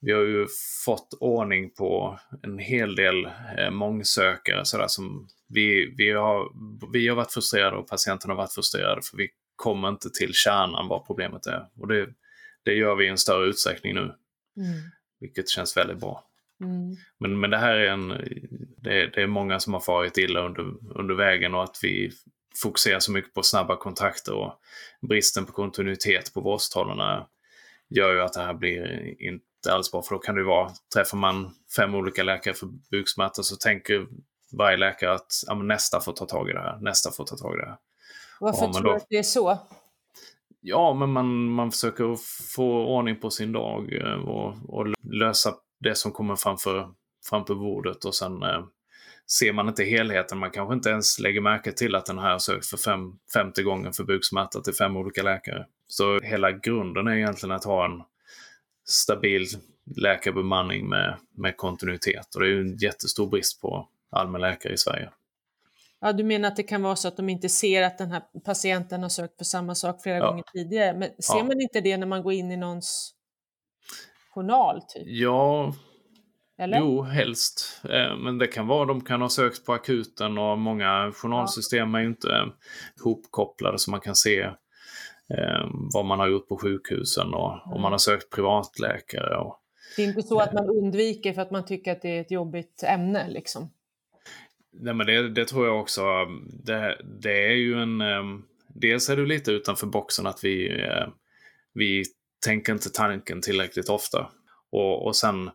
vi 0.00 0.12
har 0.12 0.22
ju 0.22 0.46
fått 0.84 1.14
ordning 1.20 1.70
på 1.70 2.18
en 2.42 2.58
hel 2.58 2.96
del 2.96 3.24
eh, 3.58 3.70
mångsökare 3.70 4.64
sådär 4.64 4.88
som 4.88 5.28
vi, 5.48 5.94
vi, 5.96 6.12
har, 6.12 6.52
vi 6.92 7.08
har 7.08 7.16
varit 7.16 7.32
frustrerade 7.32 7.76
och 7.76 7.88
patienterna 7.88 8.34
har 8.34 8.38
varit 8.38 8.52
frustrerade 8.52 9.02
för 9.02 9.16
vi 9.16 9.28
kommer 9.56 9.88
inte 9.88 10.10
till 10.10 10.30
kärnan 10.34 10.88
vad 10.88 11.06
problemet 11.06 11.46
är. 11.46 11.68
Och 11.80 11.88
det, 11.88 12.08
det 12.64 12.74
gör 12.74 12.94
vi 12.94 13.04
i 13.04 13.08
en 13.08 13.18
större 13.18 13.46
utsträckning 13.46 13.94
nu. 13.94 14.00
Mm. 14.00 14.80
Vilket 15.20 15.48
känns 15.48 15.76
väldigt 15.76 15.98
bra. 15.98 16.24
Mm. 16.60 16.96
Men, 17.18 17.40
men 17.40 17.50
det 17.50 17.58
här 17.58 17.74
är 17.74 17.90
en, 17.90 18.08
det, 18.76 19.06
det, 19.06 19.22
är 19.22 19.26
många 19.26 19.60
som 19.60 19.72
har 19.72 19.80
farit 19.80 20.18
illa 20.18 20.40
under, 20.40 20.74
under 20.94 21.14
vägen 21.14 21.54
och 21.54 21.62
att 21.62 21.78
vi 21.82 22.10
fokuserar 22.62 22.98
så 22.98 23.12
mycket 23.12 23.34
på 23.34 23.42
snabba 23.42 23.76
kontakter 23.76 24.34
och 24.34 24.60
bristen 25.08 25.46
på 25.46 25.52
kontinuitet 25.52 26.34
på 26.34 26.40
vårdcentralerna 26.40 27.26
gör 27.88 28.14
ju 28.14 28.20
att 28.20 28.32
det 28.32 28.40
här 28.40 28.54
blir 28.54 29.14
inte 29.22 29.42
alls 29.70 29.92
bra. 29.92 30.02
För 30.02 30.14
då 30.14 30.18
kan 30.18 30.34
det 30.34 30.40
ju 30.40 30.46
vara, 30.46 30.70
träffar 30.94 31.18
man 31.18 31.54
fem 31.76 31.94
olika 31.94 32.22
läkare 32.22 32.54
för 32.54 32.68
buksmärta 32.90 33.42
så 33.42 33.56
tänker 33.56 34.06
varje 34.52 34.76
läkare 34.76 35.12
att 35.12 35.32
ja, 35.46 35.54
nästa 35.54 36.00
får 36.00 36.12
ta 36.12 36.26
tag 36.26 36.50
i 36.50 36.52
det 36.52 36.60
här, 36.60 36.78
nästa 36.80 37.10
får 37.10 37.24
ta 37.24 37.36
tag 37.36 37.54
i 37.54 37.58
det 37.58 37.66
här. 37.66 37.78
Varför 38.40 38.72
tror 38.72 38.84
du 38.84 38.96
att 38.96 39.06
det 39.08 39.18
är 39.18 39.22
så? 39.22 39.58
Ja, 40.60 40.94
men 40.94 41.12
man, 41.12 41.50
man 41.50 41.70
försöker 41.70 42.16
få 42.54 42.86
ordning 42.86 43.20
på 43.20 43.30
sin 43.30 43.52
dag 43.52 43.92
eh, 43.92 44.28
och, 44.28 44.54
och 44.68 44.86
lösa 45.02 45.54
det 45.78 45.94
som 45.94 46.12
kommer 46.12 46.36
framför, 46.36 46.90
framför 47.24 47.54
bordet 47.54 48.04
och 48.04 48.14
sen 48.14 48.42
eh, 48.42 48.64
ser 49.30 49.52
man 49.52 49.68
inte 49.68 49.84
helheten. 49.84 50.38
Man 50.38 50.50
kanske 50.50 50.74
inte 50.74 50.90
ens 50.90 51.18
lägger 51.18 51.40
märke 51.40 51.72
till 51.72 51.94
att 51.94 52.06
den 52.06 52.18
här 52.18 52.30
har 52.30 52.38
sökt 52.38 52.66
för 52.66 52.76
fem, 52.76 53.18
femte 53.32 53.62
gången 53.62 53.92
för 53.92 54.04
buksmärta 54.04 54.60
till 54.60 54.74
fem 54.74 54.96
olika 54.96 55.22
läkare. 55.22 55.66
Så 55.88 56.20
hela 56.20 56.52
grunden 56.52 57.06
är 57.06 57.16
egentligen 57.16 57.56
att 57.56 57.64
ha 57.64 57.84
en 57.84 58.02
stabil 58.84 59.46
läkarbemanning 59.96 60.88
med, 60.88 61.16
med 61.30 61.56
kontinuitet. 61.56 62.34
Och 62.34 62.40
det 62.40 62.46
är 62.46 62.50
ju 62.50 62.60
en 62.60 62.76
jättestor 62.76 63.26
brist 63.26 63.60
på 63.60 63.88
allmänläkare 64.10 64.72
i 64.72 64.78
Sverige. 64.78 65.10
Ja, 66.00 66.12
du 66.12 66.24
menar 66.24 66.48
att 66.48 66.56
det 66.56 66.62
kan 66.62 66.82
vara 66.82 66.96
så 66.96 67.08
att 67.08 67.16
de 67.16 67.28
inte 67.28 67.48
ser 67.48 67.82
att 67.82 67.98
den 67.98 68.10
här 68.10 68.22
patienten 68.44 69.02
har 69.02 69.08
sökt 69.08 69.38
för 69.38 69.44
samma 69.44 69.74
sak 69.74 70.02
flera 70.02 70.16
ja. 70.16 70.28
gånger 70.28 70.44
tidigare. 70.52 70.98
Men 70.98 71.08
ser 71.22 71.38
ja. 71.38 71.44
man 71.44 71.60
inte 71.60 71.80
det 71.80 71.96
när 71.96 72.06
man 72.06 72.22
går 72.22 72.32
in 72.32 72.50
i 72.50 72.56
någons 72.56 73.15
journal? 74.36 74.82
Typ? 74.88 75.02
Ja, 75.06 75.72
eller? 76.58 76.78
Jo, 76.78 77.02
helst. 77.02 77.80
Eh, 77.84 78.16
men 78.16 78.38
det 78.38 78.46
kan 78.46 78.66
vara 78.66 78.84
de 78.84 79.00
kan 79.00 79.22
ha 79.22 79.28
sökt 79.28 79.64
på 79.64 79.72
akuten 79.72 80.38
och 80.38 80.58
många 80.58 81.12
journalsystem 81.12 81.94
ja. 81.94 81.98
är 81.98 82.02
ju 82.02 82.08
inte 82.08 82.28
eh, 82.32 82.46
ihopkopplade 83.00 83.78
så 83.78 83.90
man 83.90 84.00
kan 84.00 84.14
se 84.14 84.40
eh, 85.30 85.66
vad 85.94 86.04
man 86.04 86.18
har 86.18 86.28
gjort 86.28 86.48
på 86.48 86.56
sjukhusen 86.56 87.34
och 87.34 87.52
mm. 87.52 87.76
om 87.76 87.82
man 87.82 87.92
har 87.92 87.98
sökt 87.98 88.30
privatläkare. 88.30 89.36
Och, 89.36 89.60
det 89.96 90.02
är 90.02 90.06
inte 90.06 90.22
så 90.22 90.40
att 90.40 90.52
man 90.52 90.68
undviker 90.68 91.32
för 91.32 91.42
att 91.42 91.50
man 91.50 91.64
tycker 91.64 91.92
att 91.92 92.02
det 92.02 92.16
är 92.16 92.20
ett 92.20 92.30
jobbigt 92.30 92.82
ämne 92.86 93.28
liksom? 93.28 93.70
Nej 94.72 94.94
men 94.94 95.06
det, 95.06 95.28
det 95.28 95.44
tror 95.44 95.66
jag 95.66 95.80
också. 95.80 96.02
Det, 96.64 97.00
det, 97.04 97.46
är 97.46 97.54
ju 97.54 97.82
en... 97.82 98.02
Dels 98.68 99.08
är 99.08 99.16
det 99.16 99.26
lite 99.26 99.52
utanför 99.52 99.86
boxen 99.86 100.26
att 100.26 100.44
vi, 100.44 100.84
vi 101.74 102.04
tänker 102.44 102.72
inte 102.72 102.90
tanken 102.90 103.40
tillräckligt 103.40 103.88
ofta. 103.88 104.30
Och, 104.72 105.06
och 105.06 105.16
sen 105.16 105.50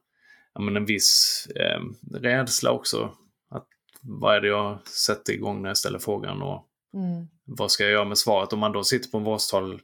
ja, 0.54 0.62
men 0.62 0.78
en 0.78 0.86
viss 0.86 1.48
eh, 1.56 1.82
rädsla 2.20 2.72
också. 2.72 3.16
Att 3.50 3.68
vad 4.02 4.36
är 4.36 4.42
det 4.42 4.48
jag 4.48 4.88
sätter 4.88 5.34
igång 5.34 5.62
när 5.62 5.70
jag 5.70 5.78
ställer 5.78 6.00
frågan 6.00 6.42
och 6.42 6.68
mm. 6.94 7.28
vad 7.46 7.72
ska 7.72 7.84
jag 7.84 7.92
göra 7.92 8.06
med 8.06 8.18
svaret? 8.18 8.54
Om 8.54 8.60
man 8.60 8.72
då 8.72 8.84
sitter 8.84 9.10
på 9.10 9.18
en 9.18 9.24
vårdcentral 9.24 9.82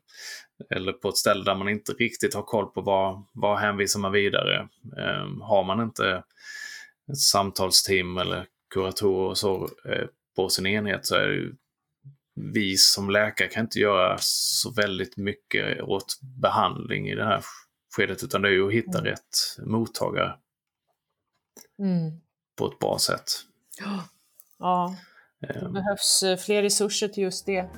eller 0.75 0.93
på 0.93 1.09
ett 1.09 1.17
ställe 1.17 1.43
där 1.43 1.55
man 1.55 1.69
inte 1.69 1.91
riktigt 1.91 2.33
har 2.33 2.43
koll 2.43 2.65
på 2.65 2.81
vad, 2.81 3.23
vad 3.33 3.59
hänvisar 3.59 3.99
man 3.99 4.11
vidare. 4.11 4.69
Eh, 4.97 5.41
har 5.41 5.63
man 5.63 5.81
inte 5.81 6.23
ett 7.11 7.17
samtalsteam 7.17 8.17
eller 8.17 8.45
kuratorer 8.73 9.29
och 9.29 9.37
så 9.37 9.69
eh, 9.85 10.07
på 10.35 10.49
sin 10.49 10.67
enhet 10.67 11.05
så 11.05 11.15
är 11.15 11.27
det 11.27 11.35
ju 11.35 11.55
vi 12.37 12.77
som 12.77 13.09
läkare 13.09 13.47
kan 13.47 13.63
inte 13.63 13.79
göra 13.79 14.17
så 14.21 14.71
väldigt 14.71 15.17
mycket 15.17 15.81
åt 15.81 16.19
behandling 16.21 17.09
i 17.09 17.15
det 17.15 17.25
här 17.25 17.43
skedet 17.95 18.23
utan 18.23 18.41
det 18.41 18.47
är 18.47 18.51
ju 18.51 18.67
att 18.67 18.73
hitta 18.73 18.99
mm. 18.99 19.05
rätt 19.05 19.57
mottagare. 19.65 20.35
Mm. 21.79 22.11
På 22.55 22.67
ett 22.67 22.79
bra 22.79 22.99
sätt. 22.99 23.23
Ja, 24.59 24.95
det 25.39 25.59
um. 25.59 25.73
behövs 25.73 26.23
eh, 26.23 26.37
fler 26.37 26.61
resurser 26.61 27.07
till 27.07 27.23
just 27.23 27.45
det. 27.45 27.69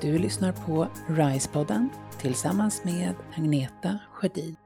Du 0.00 0.18
lyssnar 0.18 0.52
på 0.52 0.88
RISE-podden 1.08 1.88
tillsammans 2.20 2.84
med 2.84 3.14
Agneta 3.36 3.98
Sjödin. 4.12 4.56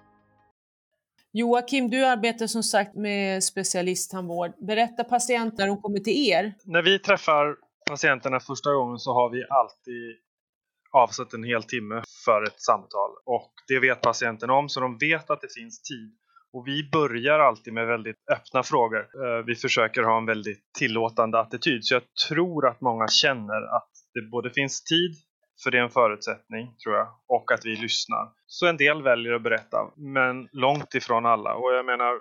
Joakim, 1.33 1.91
du 1.91 2.05
arbetar 2.07 2.47
som 2.47 2.63
sagt 2.63 2.95
med 2.95 3.45
specialisttandvård. 3.45 4.53
Berätta 4.67 5.05
patienter 5.05 5.59
när 5.59 5.67
de 5.67 5.83
kommer 5.83 5.99
till 5.99 6.31
er. 6.31 6.55
När 6.65 6.83
vi 6.83 6.99
träffar 6.99 7.57
patienterna 7.91 8.41
första 8.41 8.73
gången 8.73 8.99
så 8.99 9.13
har 9.13 9.31
vi 9.31 9.45
alltid 9.49 10.17
avsatt 10.93 11.33
en 11.33 11.45
hel 11.45 11.63
timme 11.63 12.03
för 12.25 12.43
ett 12.43 12.61
samtal 12.61 13.11
och 13.25 13.53
det 13.69 13.79
vet 13.81 14.01
patienten 14.01 14.51
om 14.51 14.69
så 14.69 14.81
de 14.81 14.99
vet 14.99 15.31
att 15.31 15.41
det 15.41 15.55
finns 15.61 15.83
tid. 15.83 16.17
Och 16.53 16.67
vi 16.67 16.91
börjar 16.93 17.39
alltid 17.39 17.73
med 17.73 17.87
väldigt 17.87 18.17
öppna 18.33 18.63
frågor. 18.63 19.01
Eh, 19.01 19.45
vi 19.47 19.55
försöker 19.55 20.03
ha 20.03 20.19
en 20.19 20.27
väldigt 20.27 20.73
tillåtande 20.79 21.41
attityd 21.41 21.85
så 21.85 21.95
jag 21.95 22.03
tror 22.29 22.69
att 22.69 22.81
många 22.81 23.09
känner 23.09 23.77
att 23.77 23.92
det 24.15 24.31
både 24.31 24.51
finns 24.51 24.85
tid, 24.85 25.15
för 25.63 25.71
det 25.71 25.79
är 25.79 25.83
en 25.83 25.91
förutsättning 25.91 26.77
tror 26.77 26.95
jag, 26.95 27.09
och 27.29 27.53
att 27.53 27.65
vi 27.65 27.77
lyssnar. 27.77 28.33
Så 28.47 28.67
en 28.67 28.77
del 28.77 29.03
väljer 29.03 29.33
att 29.33 29.43
berätta, 29.43 29.79
men 29.97 30.49
långt 30.53 30.95
ifrån 30.95 31.27
alla. 31.27 31.55
Och 31.55 31.75
jag 31.75 31.87
menar, 31.87 32.21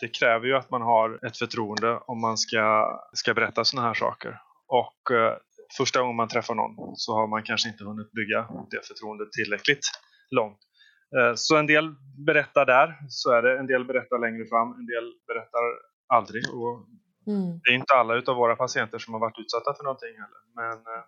det 0.00 0.08
kräver 0.08 0.46
ju 0.46 0.56
att 0.56 0.70
man 0.70 0.82
har 0.82 1.26
ett 1.26 1.36
förtroende 1.36 1.98
om 2.06 2.20
man 2.20 2.38
ska, 2.38 2.86
ska 3.12 3.34
berätta 3.34 3.64
sådana 3.64 3.88
här 3.88 3.94
saker. 3.94 4.40
Och 4.66 5.16
eh, 5.16 5.36
första 5.76 6.00
gången 6.00 6.16
man 6.16 6.28
träffar 6.28 6.54
någon 6.54 6.96
så 6.96 7.14
har 7.14 7.26
man 7.26 7.42
kanske 7.42 7.68
inte 7.68 7.84
hunnit 7.84 8.12
bygga 8.12 8.40
det 8.70 8.86
förtroendet 8.86 9.32
tillräckligt 9.32 9.84
långt. 10.30 10.58
Eh, 11.16 11.32
så 11.34 11.56
en 11.56 11.66
del 11.66 11.94
berättar 12.26 12.66
där, 12.66 12.98
så 13.08 13.30
är 13.32 13.42
det. 13.42 13.58
En 13.58 13.66
del 13.66 13.84
berättar 13.84 14.18
längre 14.18 14.44
fram, 14.46 14.68
en 14.80 14.86
del 14.86 15.06
berättar 15.26 15.64
aldrig. 16.18 16.42
Och 16.54 16.74
mm. 17.26 17.60
Det 17.62 17.70
är 17.70 17.74
inte 17.74 17.94
alla 17.94 18.14
utav 18.14 18.36
våra 18.36 18.56
patienter 18.56 18.98
som 18.98 19.14
har 19.14 19.20
varit 19.20 19.38
utsatta 19.38 19.74
för 19.76 19.84
någonting 19.84 20.14
heller. 20.22 20.42
Men 20.60 20.76
eh, 20.92 21.04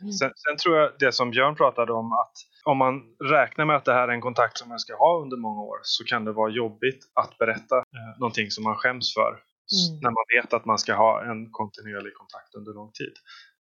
Mm. 0.00 0.12
Sen, 0.12 0.30
sen, 0.36 0.56
tror 0.56 0.76
jag 0.76 0.90
det 0.98 1.12
som 1.12 1.30
Björn 1.30 1.56
pratade 1.56 1.92
om 1.92 2.12
att 2.12 2.32
om 2.64 2.78
man 2.78 3.02
räknar 3.24 3.64
med 3.64 3.76
att 3.76 3.84
det 3.84 3.92
här 3.92 4.08
är 4.08 4.12
en 4.12 4.20
kontakt 4.20 4.58
som 4.58 4.68
man 4.68 4.78
ska 4.78 4.96
ha 4.96 5.22
under 5.22 5.36
många 5.36 5.62
år 5.62 5.78
så 5.82 6.04
kan 6.04 6.24
det 6.24 6.32
vara 6.32 6.50
jobbigt 6.50 7.00
att 7.14 7.38
berätta 7.38 7.76
eh, 7.76 8.18
någonting 8.18 8.50
som 8.50 8.64
man 8.64 8.76
skäms 8.76 9.14
för 9.14 9.30
mm. 9.30 10.00
när 10.02 10.10
man 10.10 10.24
vet 10.34 10.52
att 10.52 10.64
man 10.64 10.78
ska 10.78 10.94
ha 10.94 11.24
en 11.30 11.50
kontinuerlig 11.50 12.14
kontakt 12.14 12.54
under 12.54 12.72
lång 12.72 12.90
tid. 12.92 13.14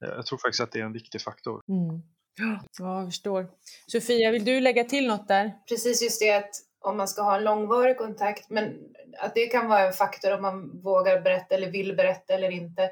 Eh, 0.04 0.16
jag 0.16 0.26
tror 0.26 0.38
faktiskt 0.38 0.62
att 0.62 0.72
det 0.72 0.80
är 0.80 0.86
en 0.86 0.94
viktig 0.94 1.22
faktor. 1.22 1.62
Mm. 1.70 2.02
Ja, 2.80 3.02
jag 3.02 3.08
förstår. 3.08 3.48
Sofia, 3.88 4.32
vill 4.32 4.46
du 4.46 4.60
lägga 4.60 4.84
till 4.84 5.08
något 5.08 5.28
där? 5.28 5.52
Precis 5.70 6.02
just 6.02 6.22
det 6.22 6.32
att 6.32 6.52
om 6.84 6.98
man 6.98 7.08
ska 7.08 7.22
ha 7.22 7.38
en 7.38 7.44
långvarig 7.44 7.98
kontakt, 7.98 8.50
men 8.50 8.74
att 9.20 9.36
det 9.36 9.46
kan 9.46 9.68
vara 9.68 9.88
en 9.88 9.94
faktor 9.94 10.34
om 10.34 10.42
man 10.42 10.82
vågar 10.82 11.22
berätta 11.22 11.56
eller 11.56 11.72
vill 11.72 11.96
berätta 11.96 12.34
eller 12.34 12.50
inte. 12.50 12.92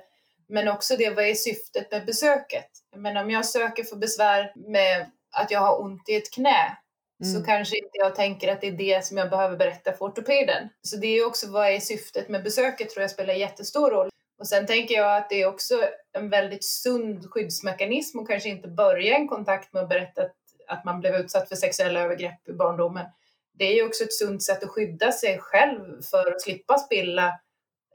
Men 0.52 0.68
också 0.68 0.98
det, 0.98 1.10
vad 1.10 1.26
är 1.26 1.34
syftet 1.34 1.92
med 1.92 2.06
besöket? 2.06 2.68
Men 2.96 3.18
om 3.18 3.32
jag 3.32 3.46
söker 3.46 3.84
för 3.84 3.96
besvär 3.96 4.54
med 4.56 5.12
att 5.32 5.52
jag 5.52 5.60
har 5.60 5.82
ont 5.82 6.10
i 6.10 6.16
ett 6.16 6.34
knä 6.34 6.78
mm. 7.24 7.34
så 7.34 7.46
kanske 7.46 7.78
inte 7.78 7.90
jag 7.94 8.16
tänker 8.16 8.52
att 8.52 8.62
det 8.62 8.68
är 8.68 8.72
det 8.72 9.06
som 9.06 9.18
jag 9.18 9.30
behöver 9.30 9.58
berätta 9.58 9.94
för 9.94 10.06
ortopeden. 10.06 10.70
Så 10.82 10.98
det 10.98 11.08
är 11.08 11.28
också 11.28 11.52
vad 11.52 11.68
är 11.68 11.80
syftet 11.80 12.30
med 12.30 12.44
besöket 12.44 12.90
tror 12.90 13.02
jag 13.02 13.12
spelar 13.12 13.34
jättestor 13.34 13.92
roll. 13.92 14.10
Och 14.40 14.48
sen 14.48 14.66
tänker 14.66 14.96
jag 14.96 15.18
att 15.18 15.30
det 15.30 15.42
är 15.42 15.48
också 15.48 15.88
en 16.14 16.30
väldigt 16.30 16.64
sund 16.64 17.26
skyddsmekanism 17.30 18.20
och 18.20 18.28
kanske 18.28 18.50
inte 18.50 18.68
börja 18.68 19.16
en 19.16 19.28
kontakt 19.28 19.74
med 19.74 19.84
att 19.84 19.90
berätta 19.90 20.22
att, 20.22 20.36
att 20.68 20.86
man 20.86 21.00
blev 21.00 21.16
utsatt 21.16 21.50
för 21.50 21.56
sexuella 21.56 22.00
övergrepp 22.00 22.50
i 22.50 22.54
barndomen. 22.54 23.06
Det 23.54 23.66
är 23.66 23.74
ju 23.74 23.86
också 23.86 24.04
ett 24.04 24.14
sunt 24.14 24.44
sätt 24.44 24.64
att 24.64 24.70
skydda 24.70 25.12
sig 25.12 25.40
själv 25.40 26.02
för 26.12 26.32
att 26.32 26.42
slippa 26.42 26.78
spilla 26.78 27.40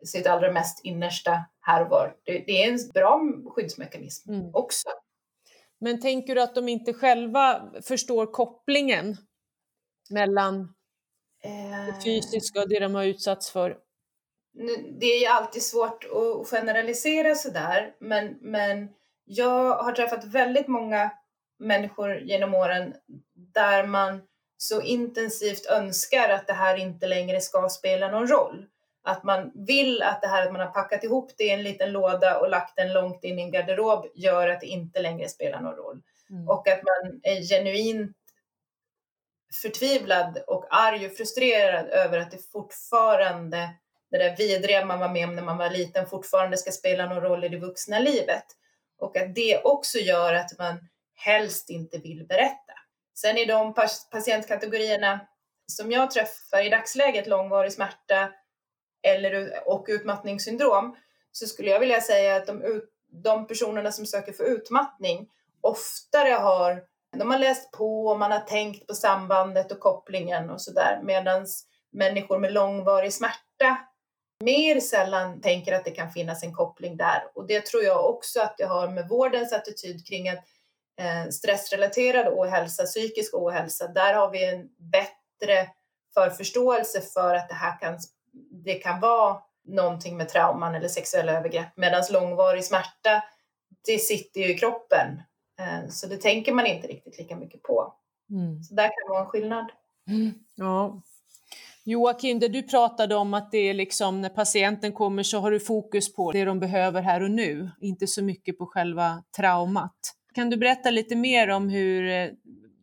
sitt 0.05 0.27
allra 0.27 0.53
mest 0.53 0.85
innersta 0.85 1.45
här 1.61 1.85
och 1.85 1.91
var. 1.91 2.17
Det, 2.25 2.33
det 2.47 2.63
är 2.63 2.73
en 2.73 2.79
bra 2.95 3.21
skyddsmekanism 3.55 4.31
mm. 4.31 4.51
också. 4.55 4.89
Men 5.81 6.01
tänker 6.01 6.35
du 6.35 6.43
att 6.43 6.55
de 6.55 6.69
inte 6.69 6.93
själva 6.93 7.73
förstår 7.83 8.27
kopplingen 8.27 9.17
mellan 10.11 10.61
eh... 11.45 11.87
det 11.87 12.03
fysiska 12.05 12.61
och 12.61 12.69
det 12.69 12.81
de 12.81 12.95
har 12.95 13.05
utsatts 13.05 13.51
för? 13.51 13.77
Det 15.01 15.07
är 15.07 15.21
ju 15.21 15.27
alltid 15.27 15.63
svårt 15.63 16.05
att 16.05 16.49
generalisera 16.49 17.35
sådär, 17.35 17.95
men, 18.01 18.37
men 18.41 18.89
jag 19.25 19.77
har 19.77 19.93
träffat 19.93 20.25
väldigt 20.25 20.69
många 20.69 21.11
människor 21.59 22.19
genom 22.19 22.55
åren 22.55 22.95
där 23.35 23.87
man 23.87 24.23
så 24.57 24.83
intensivt 24.83 25.67
önskar 25.67 26.29
att 26.29 26.47
det 26.47 26.53
här 26.53 26.77
inte 26.77 27.07
längre 27.07 27.41
ska 27.41 27.69
spela 27.69 28.11
någon 28.11 28.27
roll 28.27 28.67
att 29.07 29.25
man 29.25 29.53
vill 29.55 30.03
att 30.03 30.23
det 30.23 30.29
här 30.29 30.47
att 30.47 30.53
man 30.53 30.61
har 30.61 30.73
packat 30.73 31.05
ihop 31.05 31.31
det 31.39 31.45
i 31.45 31.51
en 31.51 31.63
liten 31.63 31.93
låda 31.93 32.39
och 32.39 32.49
lagt 32.49 32.77
den 32.77 32.93
långt 32.93 33.25
in 33.25 33.39
i 33.39 33.43
en 33.43 33.51
garderob 33.51 34.07
gör 34.15 34.49
att 34.49 34.61
det 34.61 34.67
inte 34.67 35.03
längre 35.03 35.29
spelar 35.29 35.61
någon 35.61 35.77
roll. 35.77 36.03
Mm. 36.31 36.49
Och 36.49 36.69
att 36.69 36.81
man 36.83 37.21
är 37.23 37.43
genuint 37.43 38.17
förtvivlad 39.63 40.39
och 40.47 40.67
arg 40.71 41.07
och 41.07 41.13
frustrerad 41.13 41.89
över 41.89 42.19
att 42.19 42.31
det 42.31 42.51
fortfarande, 42.53 43.71
det 44.11 44.19
där 44.19 44.37
vidriga 44.37 44.85
man 44.85 45.01
var 45.01 45.09
med 45.09 45.29
om 45.29 45.37
när 45.37 45.43
man 45.43 45.59
var 45.59 45.71
liten, 45.71 46.07
fortfarande 46.07 46.57
ska 46.57 46.71
spela 46.71 47.07
någon 47.07 47.21
roll 47.21 47.45
i 47.45 47.49
det 47.49 47.59
vuxna 47.59 47.99
livet. 47.99 48.45
Och 48.99 49.17
att 49.17 49.35
det 49.35 49.61
också 49.65 49.99
gör 49.99 50.35
att 50.35 50.59
man 50.59 50.89
helst 51.15 51.71
inte 51.71 51.99
vill 51.99 52.27
berätta. 52.27 52.73
Sen 53.15 53.39
i 53.39 53.45
de 53.45 53.75
patientkategorierna 54.11 55.21
som 55.67 55.93
jag 55.93 56.11
träffar 56.11 56.67
i 56.67 56.69
dagsläget, 56.69 57.27
långvarig 57.27 57.73
smärta, 57.73 58.33
eller, 59.07 59.53
och 59.69 59.87
utmattningssyndrom 59.89 60.97
så 61.33 61.47
skulle 61.47 61.71
jag 61.71 61.81
vilja 61.81 62.01
säga 62.01 62.37
att 62.37 62.47
de, 62.47 62.63
ut, 62.63 62.91
de 63.23 63.47
personerna 63.47 63.93
som 63.93 64.07
söker 64.07 64.33
för 64.33 64.45
utmattning 64.45 65.29
oftare 65.61 66.33
har 66.33 66.83
de 67.17 67.31
har 67.31 67.39
läst 67.39 67.73
på 67.73 68.07
och 68.07 68.19
man 68.19 68.33
har 68.33 68.41
tänkt 68.41 68.87
på 68.87 68.95
sambandet 68.95 69.73
och 69.73 69.81
kopplingen 69.81 70.51
och 70.51 70.61
sådär 70.63 71.01
medan 71.03 71.47
människor 71.93 72.39
med 72.39 72.53
långvarig 72.53 73.13
smärta 73.13 73.77
mer 74.45 74.81
sällan 74.81 75.41
tänker 75.41 75.73
att 75.73 75.85
det 75.85 75.91
kan 75.91 76.11
finnas 76.11 76.43
en 76.43 76.55
koppling 76.55 76.97
där. 76.97 77.23
Och 77.35 77.47
det 77.47 77.67
tror 77.67 77.83
jag 77.83 78.11
också 78.11 78.41
att 78.41 78.59
det 78.59 78.65
har 78.65 78.89
med 78.89 79.09
vårdens 79.09 79.53
attityd 79.53 80.07
kring 80.07 80.29
att 80.29 80.45
eh, 81.01 81.31
stressrelaterad 81.31 82.29
ohälsa, 82.29 82.85
psykisk 82.85 83.35
ohälsa, 83.35 83.89
där 83.89 84.15
har 84.15 84.31
vi 84.31 84.45
en 84.45 84.69
bättre 84.79 85.69
förförståelse 86.15 87.01
för 87.01 87.35
att 87.35 87.49
det 87.49 87.55
här 87.55 87.79
kan 87.81 87.99
det 88.65 88.75
kan 88.75 89.01
vara 89.01 89.39
någonting 89.65 90.17
med 90.17 90.29
trauman 90.29 90.75
eller 90.75 90.89
sexuella 90.89 91.33
övergrepp 91.33 91.77
medan 91.77 92.03
långvarig 92.11 92.65
smärta 92.65 93.23
det 93.87 93.99
sitter 93.99 94.41
ju 94.41 94.55
i 94.55 94.59
kroppen 94.59 95.23
eh, 95.61 95.89
så 95.91 96.07
det 96.07 96.17
tänker 96.17 96.53
man 96.53 96.67
inte 96.67 96.87
riktigt 96.87 97.19
lika 97.19 97.37
mycket 97.37 97.63
på. 97.63 97.95
Mm. 98.31 98.63
Så 98.63 98.75
där 98.75 98.85
kan 98.85 99.07
det 99.07 99.11
vara 99.11 99.21
en 99.21 99.27
skillnad. 99.27 99.67
Mm. 100.09 100.35
Ja. 100.55 101.03
Joakim, 101.85 102.39
det 102.39 102.49
du 102.49 102.63
pratade 102.63 103.15
om 103.15 103.35
att 103.35 103.51
det 103.51 103.59
är 103.59 103.75
liksom 103.75 104.21
när 104.21 104.29
patienten 104.29 104.93
kommer 104.93 105.23
så 105.23 105.39
har 105.39 105.51
du 105.51 105.61
fokus 105.61 106.15
på 106.15 106.33
det 106.33 106.45
de 106.45 106.61
behöver 106.61 107.03
här 107.03 107.23
och 107.23 107.31
nu, 107.31 107.71
inte 107.81 108.07
så 108.07 108.23
mycket 108.23 108.59
på 108.59 108.67
själva 108.67 109.23
traumat. 109.37 109.97
Kan 110.35 110.51
du 110.51 110.57
berätta 110.57 110.91
lite 110.91 111.17
mer 111.17 111.49
om 111.49 111.69
hur 111.69 112.11
eh, 112.11 112.29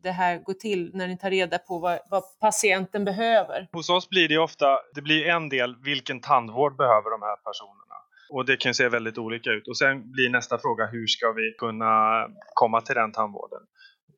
det 0.04 0.12
här 0.12 0.38
går 0.38 0.54
till 0.54 0.90
när 0.94 1.08
ni 1.08 1.18
tar 1.18 1.30
reda 1.30 1.58
på 1.58 1.78
vad, 1.78 1.98
vad, 2.10 2.22
patienten 2.40 3.04
behöver? 3.04 3.68
Hos 3.72 3.90
oss 3.90 4.08
blir 4.08 4.28
det 4.28 4.38
ofta, 4.38 4.78
det 4.94 5.02
blir 5.02 5.26
en 5.26 5.48
del, 5.48 5.76
vilken 5.84 6.20
tandvård 6.20 6.76
behöver 6.76 7.10
de 7.10 7.22
här 7.22 7.36
personerna? 7.36 7.94
Och 8.30 8.44
det 8.46 8.56
kan 8.56 8.74
se 8.74 8.88
väldigt 8.88 9.18
olika 9.18 9.50
ut. 9.50 9.68
Och 9.68 9.76
sen 9.76 10.12
blir 10.12 10.30
nästa 10.30 10.58
fråga, 10.58 10.86
hur 10.86 11.06
ska 11.06 11.32
vi 11.32 11.54
kunna 11.58 12.26
komma 12.54 12.80
till 12.80 12.94
den 12.94 13.12
tandvården? 13.12 13.60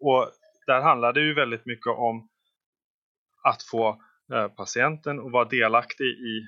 Och 0.00 0.30
där 0.66 0.80
handlar 0.80 1.12
det 1.12 1.20
ju 1.20 1.34
väldigt 1.34 1.66
mycket 1.66 1.92
om 1.96 2.28
att 3.42 3.62
få 3.62 3.88
eh, 4.32 4.48
patienten 4.48 5.18
att 5.18 5.32
vara 5.32 5.44
delaktig 5.44 6.06
i 6.06 6.42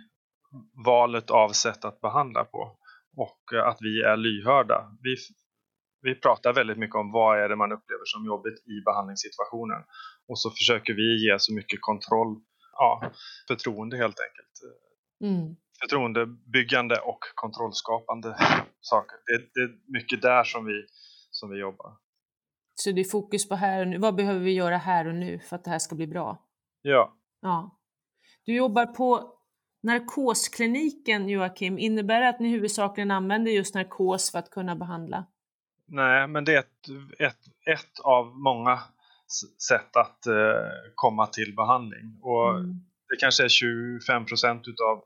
valet 0.84 1.30
av 1.30 1.48
sätt 1.48 1.84
att 1.84 2.00
behandla 2.00 2.44
på 2.44 2.76
och 3.16 3.54
eh, 3.54 3.66
att 3.66 3.78
vi 3.80 4.02
är 4.02 4.16
lyhörda. 4.16 4.90
Vi 5.02 5.16
vi 6.02 6.14
pratar 6.14 6.52
väldigt 6.52 6.78
mycket 6.78 6.96
om 6.96 7.12
vad 7.12 7.40
är 7.42 7.48
det 7.48 7.56
man 7.56 7.72
upplever 7.72 8.04
som 8.04 8.26
jobbigt 8.26 8.58
i 8.74 8.80
behandlingssituationen. 8.84 9.82
Och 10.28 10.38
så 10.38 10.50
försöker 10.50 10.94
vi 10.94 11.26
ge 11.26 11.38
så 11.38 11.54
mycket 11.54 11.78
kontroll, 11.80 12.40
ja, 12.72 13.12
förtroende 13.48 13.96
helt 13.96 14.20
enkelt. 14.26 14.54
Mm. 15.24 15.56
Förtroendebyggande 15.82 16.96
och 17.00 17.18
kontrollskapande 17.34 18.36
saker. 18.80 19.16
Det, 19.26 19.38
det, 19.54 19.60
är 19.60 19.92
mycket 19.92 20.22
där 20.22 20.44
som 20.44 20.64
vi, 20.64 20.86
som 21.30 21.50
vi 21.50 21.58
jobbar. 21.58 21.92
Så 22.74 22.92
det 22.92 23.00
är 23.00 23.10
fokus 23.10 23.48
på 23.48 23.54
här 23.54 23.80
och 23.80 23.88
nu. 23.88 23.98
Vad 23.98 24.14
behöver 24.14 24.40
vi 24.40 24.52
göra 24.52 24.76
här 24.76 25.08
och 25.08 25.14
nu 25.14 25.38
för 25.38 25.56
att 25.56 25.64
det 25.64 25.70
här 25.70 25.78
ska 25.78 25.94
bli 25.96 26.06
bra? 26.06 26.42
Ja. 26.82 27.16
ja. 27.40 27.78
Du 28.44 28.56
jobbar 28.56 28.86
på 28.86 29.34
narkoskliniken, 29.82 31.28
Joakim. 31.28 31.78
Innebär 31.78 32.20
det 32.20 32.28
att 32.28 32.40
ni 32.40 32.48
huvudsakligen 32.48 33.10
använder 33.10 33.52
just 33.52 33.74
narkos 33.74 34.32
för 34.32 34.38
att 34.38 34.50
kunna 34.50 34.76
behandla? 34.76 35.26
Nej, 35.88 36.28
men 36.28 36.44
det 36.44 36.54
är 36.54 36.58
ett, 36.58 36.88
ett, 37.18 37.42
ett 37.66 38.00
av 38.04 38.36
många 38.38 38.78
sätt 39.68 39.96
att 39.96 40.26
eh, 40.26 40.70
komma 40.94 41.26
till 41.26 41.54
behandling. 41.56 42.18
Och 42.22 42.50
mm. 42.50 42.74
Det 43.08 43.16
kanske 43.20 43.44
är 43.44 43.48
25 43.48 44.26
procent 44.26 44.68
utav, 44.68 45.04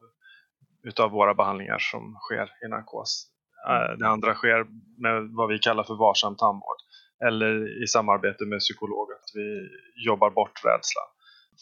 utav 0.82 1.10
våra 1.10 1.34
behandlingar 1.34 1.78
som 1.78 2.16
sker 2.20 2.66
i 2.66 2.68
narkos. 2.68 3.26
Mm. 3.68 3.98
Det 3.98 4.08
andra 4.08 4.34
sker 4.34 4.66
med 5.02 5.28
vad 5.30 5.48
vi 5.48 5.58
kallar 5.58 5.84
för 5.84 5.94
varsam 5.94 6.36
tandvård 6.36 6.80
eller 7.26 7.82
i 7.82 7.86
samarbete 7.86 8.44
med 8.44 8.58
psykolog 8.58 9.12
att 9.12 9.30
vi 9.34 9.68
jobbar 10.06 10.30
bort 10.30 10.64
rädslan. 10.64 11.10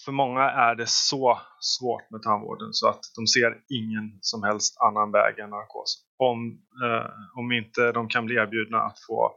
För 0.04 0.12
många 0.12 0.40
är 0.40 0.74
det 0.74 0.88
så 0.88 1.40
svårt 1.60 2.10
med 2.10 2.22
tandvården 2.22 2.72
så 2.72 2.88
att 2.88 3.00
de 3.16 3.26
ser 3.26 3.50
ingen 3.68 4.18
som 4.20 4.42
helst 4.42 4.76
annan 4.80 5.12
väg 5.12 5.38
än 5.38 5.50
narkos. 5.50 6.04
Om, 6.16 6.38
eh, 6.84 7.10
om 7.38 7.52
inte 7.52 7.92
de 7.92 8.08
kan 8.08 8.26
bli 8.26 8.34
erbjudna 8.34 8.78
att 8.78 8.98
få 9.06 9.32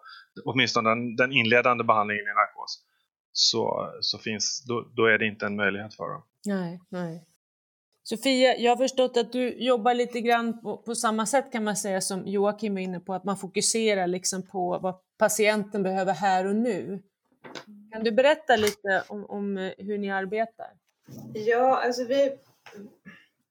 åtminstone 0.46 0.90
den, 0.90 1.16
den 1.16 1.32
inledande 1.32 1.84
behandlingen 1.84 2.24
i 2.24 2.34
narkos 2.34 2.84
så, 3.32 3.90
så 4.02 4.18
finns, 4.18 4.64
då, 4.68 4.92
då 4.96 5.06
är 5.06 5.18
det 5.18 5.26
inte 5.26 5.46
en 5.46 5.56
möjlighet 5.56 5.96
för 5.96 6.10
dem. 6.14 6.24
Nej, 6.46 6.80
nej. 6.90 7.26
Sofia, 8.04 8.58
jag 8.58 8.72
har 8.72 8.78
förstått 8.78 9.18
att 9.18 9.32
du 9.32 9.64
jobbar 9.64 9.94
lite 9.94 10.22
grann 10.22 10.62
på, 10.62 10.78
på, 10.78 10.96
samma 10.96 11.26
sätt 11.26 11.52
kan 11.52 11.64
man 11.64 11.76
säga 11.76 12.02
som 12.02 12.28
Joakim 12.28 12.78
är 12.78 12.82
inne 12.82 13.00
på, 13.00 13.14
att 13.14 13.24
man 13.24 13.38
fokuserar 13.38 14.08
liksom 14.08 14.48
på 14.48 14.80
vad 14.80 14.96
patienten 15.18 15.84
behöver 15.84 16.14
här 16.14 16.48
och 16.48 16.56
nu. 16.56 17.04
Kan 17.92 18.04
du 18.04 18.12
berätta 18.12 18.56
lite 18.56 19.04
om, 19.08 19.26
om 19.26 19.58
eh, 19.58 19.72
hur 19.78 19.98
ni 19.98 20.12
arbetar? 20.12 20.68
Ja, 21.34 21.82
alltså 21.84 22.04
vi, 22.04 22.38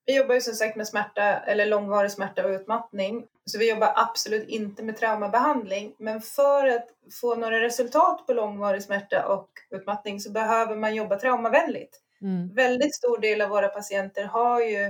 vi 0.07 0.16
jobbar 0.16 0.34
ju 0.34 0.40
som 0.40 0.55
sagt 0.55 0.76
med 0.76 0.88
smärta 0.88 1.22
eller 1.22 1.66
långvarig 1.66 2.11
smärta 2.11 2.45
och 2.45 2.51
utmattning. 2.51 3.26
Så 3.45 3.59
vi 3.59 3.70
jobbar 3.70 3.93
absolut 3.97 4.49
inte 4.49 4.82
med 4.82 4.97
traumabehandling. 4.97 5.95
Men 5.99 6.20
för 6.20 6.66
att 6.66 6.88
få 7.20 7.34
några 7.34 7.61
resultat 7.61 8.26
på 8.26 8.32
långvarig 8.32 8.82
smärta 8.82 9.26
och 9.26 9.49
utmattning 9.70 10.20
så 10.20 10.30
behöver 10.30 10.76
man 10.76 10.95
jobba 10.95 11.18
traumavänligt. 11.18 11.99
Mm. 12.22 12.55
Väldigt 12.55 12.95
stor 12.95 13.18
del 13.18 13.40
av 13.40 13.49
våra 13.49 13.68
patienter 13.68 14.24
har 14.24 14.61
ju 14.61 14.84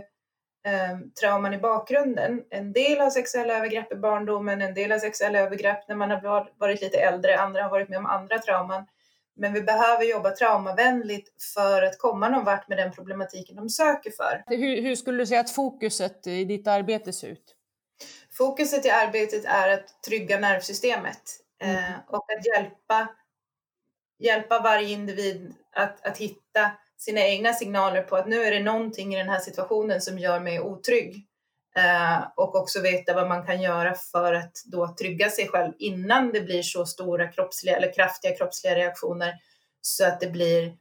eh, 0.67 0.99
trauman 1.21 1.55
i 1.55 1.59
bakgrunden. 1.59 2.43
En 2.51 2.73
del 2.73 3.01
har 3.01 3.11
sexuella 3.11 3.55
övergrepp 3.55 3.93
i 3.93 3.97
barndomen, 3.97 4.63
en 4.63 4.75
del 4.75 4.91
har 4.91 4.99
sexuella 4.99 5.39
övergrepp 5.39 5.89
när 5.89 5.97
man 5.97 6.11
har 6.11 6.51
varit 6.59 6.81
lite 6.81 7.01
äldre, 7.01 7.41
andra 7.41 7.63
har 7.63 7.71
varit 7.71 7.89
med 7.89 7.99
om 7.99 8.07
andra 8.07 8.39
trauman. 8.39 8.87
Men 9.37 9.53
vi 9.53 9.61
behöver 9.61 10.05
jobba 10.05 10.31
traumavänligt 10.31 11.43
för 11.55 11.83
att 11.83 11.99
komma 11.99 12.29
någon 12.29 12.45
vart 12.45 12.69
med 12.69 12.79
den 12.79 12.93
problematiken 12.93 13.57
de 13.57 13.69
söker 13.69 14.11
för. 14.11 14.43
Hur, 14.47 14.83
hur 14.83 14.97
skulle 14.97 15.19
du 15.19 15.27
säga 15.27 15.41
att 15.41 15.51
fokuset 15.51 16.27
i 16.27 16.45
ditt 16.45 16.67
arbete 16.67 17.13
ser 17.13 17.29
ut? 17.29 17.57
Fokuset 18.33 18.87
i 18.87 18.91
arbetet 18.91 19.45
är 19.45 19.69
att 19.69 20.03
trygga 20.03 20.39
nervsystemet 20.39 21.23
mm. 21.63 21.77
eh, 21.77 21.93
och 22.09 22.33
att 22.33 22.47
hjälpa, 22.47 23.09
hjälpa 24.19 24.61
varje 24.61 24.89
individ 24.89 25.55
att, 25.73 26.07
att 26.07 26.19
hitta 26.19 26.71
sina 26.99 27.21
egna 27.21 27.53
signaler 27.53 28.03
på 28.03 28.17
att 28.17 28.29
nu 28.29 28.43
är 28.43 28.51
det 28.51 28.61
någonting 28.61 29.15
i 29.15 29.19
den 29.19 29.29
här 29.29 29.39
situationen 29.39 30.01
som 30.01 30.19
gör 30.19 30.41
mig 30.41 30.61
otrygg. 30.61 31.27
Eh, 31.77 32.25
och 32.37 32.55
också 32.55 32.81
veta 32.81 33.15
vad 33.15 33.29
man 33.29 33.47
kan 33.47 33.63
göra 33.63 33.95
för 33.95 34.35
att 34.35 34.53
då 34.65 34.95
trygga 34.95 35.31
sig 35.31 35.49
själv 35.49 35.73
innan 35.79 36.33
det 36.33 36.41
blir 36.41 36.63
så 36.63 36.87
stora 36.87 37.29
kroppsliga 37.29 37.77
eller 37.77 37.93
kraftiga 37.93 38.37
kroppsliga 38.37 38.75
reaktioner 38.75 39.35
så 39.81 40.07
att 40.07 40.21
det 40.21 40.31
blir 40.31 40.77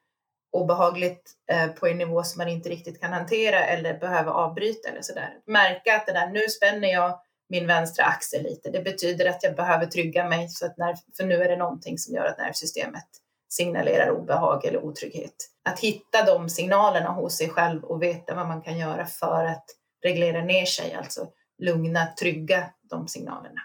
obehagligt 0.52 1.32
eh, 1.52 1.68
på 1.68 1.88
en 1.88 1.98
nivå 1.98 2.24
som 2.24 2.38
man 2.38 2.48
inte 2.48 2.70
riktigt 2.70 3.02
kan 3.02 3.14
hantera 3.14 3.66
eller 3.66 4.00
behöver 4.00 4.32
avbryta 4.32 4.90
eller 4.90 5.02
sådär. 5.02 5.34
Märka 5.46 5.96
att 5.96 6.06
det 6.06 6.14
där, 6.14 6.28
nu 6.28 6.40
spänner 6.40 6.88
jag 6.88 7.20
min 7.50 7.68
vänstra 7.68 8.06
axel 8.06 8.44
lite. 8.44 8.70
Det 8.70 8.82
betyder 8.82 9.30
att 9.30 9.44
jag 9.44 9.56
behöver 9.56 9.86
trygga 9.86 10.30
mig 10.30 10.50
så 10.50 10.66
att 10.66 10.78
när, 10.78 10.96
för 11.18 11.24
nu 11.24 11.44
är 11.44 11.50
det 11.50 11.58
någonting 11.58 11.98
som 11.98 12.16
gör 12.16 12.26
att 12.26 12.38
nervsystemet 12.38 13.08
signalerar 13.50 14.10
obehag 14.10 14.66
eller 14.66 14.86
otrygghet. 14.86 15.36
Att 15.70 15.80
hitta 15.80 16.26
de 16.26 16.50
signalerna 16.50 17.10
hos 17.10 17.38
sig 17.38 17.50
själv 17.50 17.84
och 17.84 18.04
veta 18.04 18.36
vad 18.36 18.48
man 18.48 18.62
kan 18.62 18.78
göra 18.78 19.06
för 19.06 19.46
att 19.46 19.66
reglera 20.04 20.42
ner 20.44 20.66
sig, 20.66 20.94
alltså 20.94 21.28
lugna, 21.58 22.14
trygga 22.20 22.74
de 22.82 23.08
signalerna. 23.08 23.62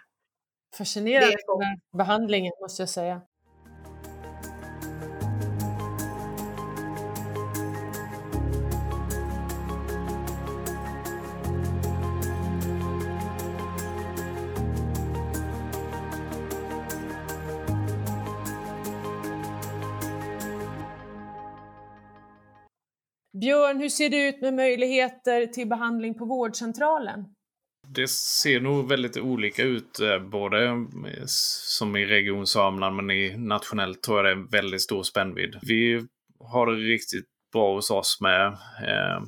Fascinerande 0.79 1.37
behandlingen 1.93 2.53
måste 2.61 2.83
jag 2.83 2.89
säga. 2.89 3.23
Björn, 23.41 23.81
hur 23.81 23.89
ser 23.89 24.11
det 24.11 24.29
ut 24.29 24.41
med 24.41 24.55
möjligheter 24.55 25.47
till 25.47 25.69
behandling 25.69 26.15
på 26.15 26.25
vårdcentralen? 26.25 27.25
Det 27.89 28.09
ser 28.09 28.61
nog 28.61 28.89
väldigt 28.89 29.17
olika 29.17 29.63
ut, 29.63 30.01
eh, 30.01 30.19
både 30.19 30.67
eh, 30.67 30.77
som 31.27 31.97
i 31.97 32.07
Region 32.07 32.47
Sörmland 32.47 32.97
men 32.97 33.11
i 33.11 33.37
nationellt 33.37 34.03
tror 34.03 34.19
jag 34.19 34.25
det 34.27 34.43
är 34.43 34.51
väldigt 34.51 34.83
stor 34.83 35.03
spännvidd. 35.03 35.59
Vi 35.63 36.07
har 36.41 36.67
det 36.67 36.73
riktigt 36.73 37.27
bra 37.53 37.75
hos 37.75 37.91
oss 37.91 38.21
med 38.21 38.47
eh, 38.83 39.23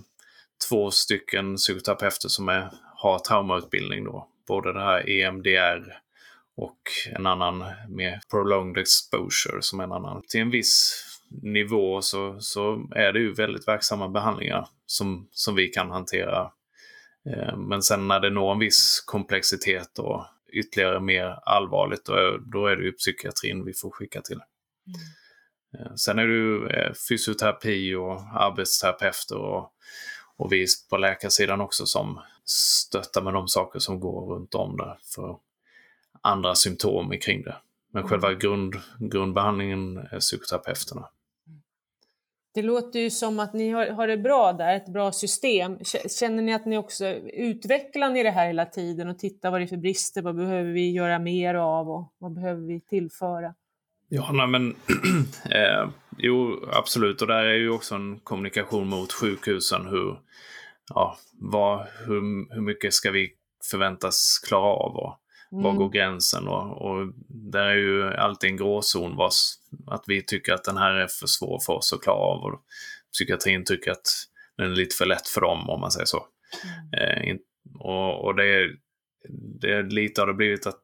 två 0.68 0.90
stycken 0.90 1.56
psykoterapeuter 1.56 2.28
som 2.28 2.48
är, 2.48 2.70
har 2.96 3.18
traumautbildning 3.18 4.04
då. 4.04 4.28
Både 4.48 4.72
det 4.72 4.80
här 4.80 5.10
EMDR 5.10 5.92
och 6.56 6.80
en 7.16 7.26
annan 7.26 7.64
med 7.88 8.20
prolonged 8.30 8.78
exposure 8.78 9.62
som 9.62 9.80
är 9.80 9.84
en 9.84 9.92
annan. 9.92 10.22
Till 10.28 10.40
en 10.40 10.50
viss 10.50 11.04
nivå 11.30 12.02
så, 12.02 12.40
så 12.40 12.88
är 12.94 13.12
det 13.12 13.18
ju 13.18 13.32
väldigt 13.32 13.68
verksamma 13.68 14.08
behandlingar 14.08 14.68
som, 14.86 15.28
som 15.32 15.54
vi 15.54 15.68
kan 15.68 15.90
hantera. 15.90 16.52
Eh, 17.30 17.56
men 17.56 17.82
sen 17.82 18.08
när 18.08 18.20
det 18.20 18.30
når 18.30 18.52
en 18.52 18.58
viss 18.58 19.02
komplexitet 19.06 19.98
och 19.98 20.24
ytterligare 20.52 21.00
mer 21.00 21.38
allvarligt, 21.42 22.04
då 22.04 22.12
är, 22.12 22.38
då 22.38 22.66
är 22.66 22.76
det 22.76 22.84
ju 22.84 22.92
psykiatrin 22.92 23.64
vi 23.64 23.72
får 23.72 23.90
skicka 23.90 24.20
till. 24.20 24.40
Mm. 24.86 25.00
Eh, 25.86 25.94
sen 25.94 26.18
är 26.18 26.26
det 26.26 26.34
ju 26.34 26.68
eh, 26.68 26.92
fysioterapi 27.08 27.94
och 27.94 28.20
arbetsterapeuter 28.34 29.36
och, 29.36 29.72
och 30.36 30.52
vi 30.52 30.66
på 30.90 30.96
läkarsidan 30.96 31.60
också 31.60 31.86
som 31.86 32.20
stöttar 32.44 33.22
med 33.22 33.34
de 33.34 33.48
saker 33.48 33.78
som 33.78 34.00
går 34.00 34.34
runt 34.34 34.54
om 34.54 34.76
där 34.76 34.98
för 35.14 35.38
andra 36.22 36.54
symptom 36.54 37.18
kring 37.20 37.42
det. 37.42 37.56
Men 37.92 38.02
mm. 38.02 38.08
själva 38.08 38.34
grund, 38.34 38.74
grundbehandlingen 38.98 39.96
är 39.96 40.20
psykoterapeuterna. 40.20 41.08
Det 42.58 42.62
låter 42.62 43.00
ju 43.00 43.10
som 43.10 43.40
att 43.40 43.52
ni 43.52 43.70
har, 43.70 43.86
har 43.86 44.06
det 44.06 44.16
bra 44.16 44.52
där, 44.52 44.76
ett 44.76 44.88
bra 44.88 45.12
system. 45.12 45.78
Känner 46.18 46.42
ni 46.42 46.54
att 46.54 46.66
ni 46.66 46.78
också 46.78 47.06
utvecklar 47.34 48.10
ni 48.10 48.22
det 48.22 48.30
här 48.30 48.46
hela 48.46 48.66
tiden 48.66 49.08
och 49.08 49.18
tittar 49.18 49.50
vad 49.50 49.60
det 49.60 49.64
är 49.64 49.66
för 49.66 49.76
brister, 49.76 50.22
vad 50.22 50.36
behöver 50.36 50.72
vi 50.72 50.90
göra 50.90 51.18
mer 51.18 51.54
av 51.54 51.90
och 51.90 52.14
vad 52.18 52.32
behöver 52.32 52.66
vi 52.66 52.80
tillföra? 52.80 53.54
Ja, 54.08 54.32
nej, 54.32 54.46
men 54.46 54.70
eh, 55.50 55.88
jo, 56.18 56.68
absolut. 56.72 57.22
Och 57.22 57.28
där 57.28 57.44
är 57.44 57.54
ju 57.54 57.70
också 57.70 57.94
en 57.94 58.18
kommunikation 58.18 58.88
mot 58.88 59.12
sjukhusen. 59.12 59.86
Hur, 59.86 60.18
ja, 60.88 61.18
vad, 61.40 61.86
hur, 62.06 62.54
hur 62.54 62.62
mycket 62.62 62.94
ska 62.94 63.10
vi 63.10 63.30
förväntas 63.70 64.38
klara 64.48 64.66
av? 64.66 64.96
Och 64.96 65.14
Mm. 65.52 65.64
Var 65.64 65.72
går 65.72 65.88
gränsen? 65.88 66.48
Och, 66.48 66.82
och 66.82 67.12
där 67.28 67.66
är 67.66 67.76
ju 67.76 68.14
alltid 68.14 68.50
en 68.50 68.56
gråzon 68.56 69.16
vars, 69.16 69.52
att 69.86 70.04
vi 70.06 70.22
tycker 70.22 70.52
att 70.52 70.64
den 70.64 70.76
här 70.76 70.92
är 70.92 71.06
för 71.06 71.26
svår 71.26 71.60
för 71.66 71.72
oss 71.72 71.92
att 71.92 72.02
klara 72.02 72.16
av. 72.16 72.44
Och 72.44 72.62
psykiatrin 73.12 73.64
tycker 73.64 73.90
att 73.90 74.06
den 74.56 74.72
är 74.72 74.76
lite 74.76 74.96
för 74.96 75.06
lätt 75.06 75.28
för 75.28 75.40
dem, 75.40 75.70
om 75.70 75.80
man 75.80 75.90
säger 75.90 76.06
så. 76.06 76.26
Mm. 76.92 77.28
Eh, 77.28 77.36
och, 77.80 78.24
och 78.24 78.36
det 78.36 78.44
är 78.44 78.76
det 79.60 79.82
lite 79.82 80.20
har 80.20 80.26
det 80.26 80.34
blivit 80.34 80.66
att 80.66 80.82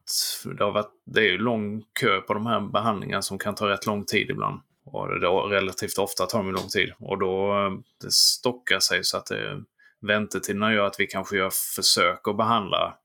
det, 0.58 0.64
har 0.64 0.72
varit, 0.72 0.92
det 1.06 1.28
är 1.28 1.38
lång 1.38 1.82
kö 2.00 2.20
på 2.20 2.34
de 2.34 2.46
här 2.46 2.60
behandlingarna 2.60 3.22
som 3.22 3.38
kan 3.38 3.54
ta 3.54 3.68
rätt 3.68 3.86
lång 3.86 4.04
tid 4.04 4.30
ibland. 4.30 4.60
Och 4.84 5.20
då, 5.20 5.40
relativt 5.40 5.98
ofta 5.98 6.26
tar 6.26 6.38
de 6.38 6.52
lång 6.52 6.68
tid. 6.68 6.92
Och 6.98 7.18
då 7.18 7.54
det 8.00 8.12
stockar 8.12 8.80
sig 8.80 9.04
så 9.04 9.16
att 9.16 9.26
det, 9.26 9.62
väntetiderna 10.00 10.74
gör 10.74 10.86
att 10.86 11.00
vi 11.00 11.06
kanske 11.06 11.36
gör 11.36 11.50
försök 11.76 12.28
att 12.28 12.36
behandla 12.36 12.98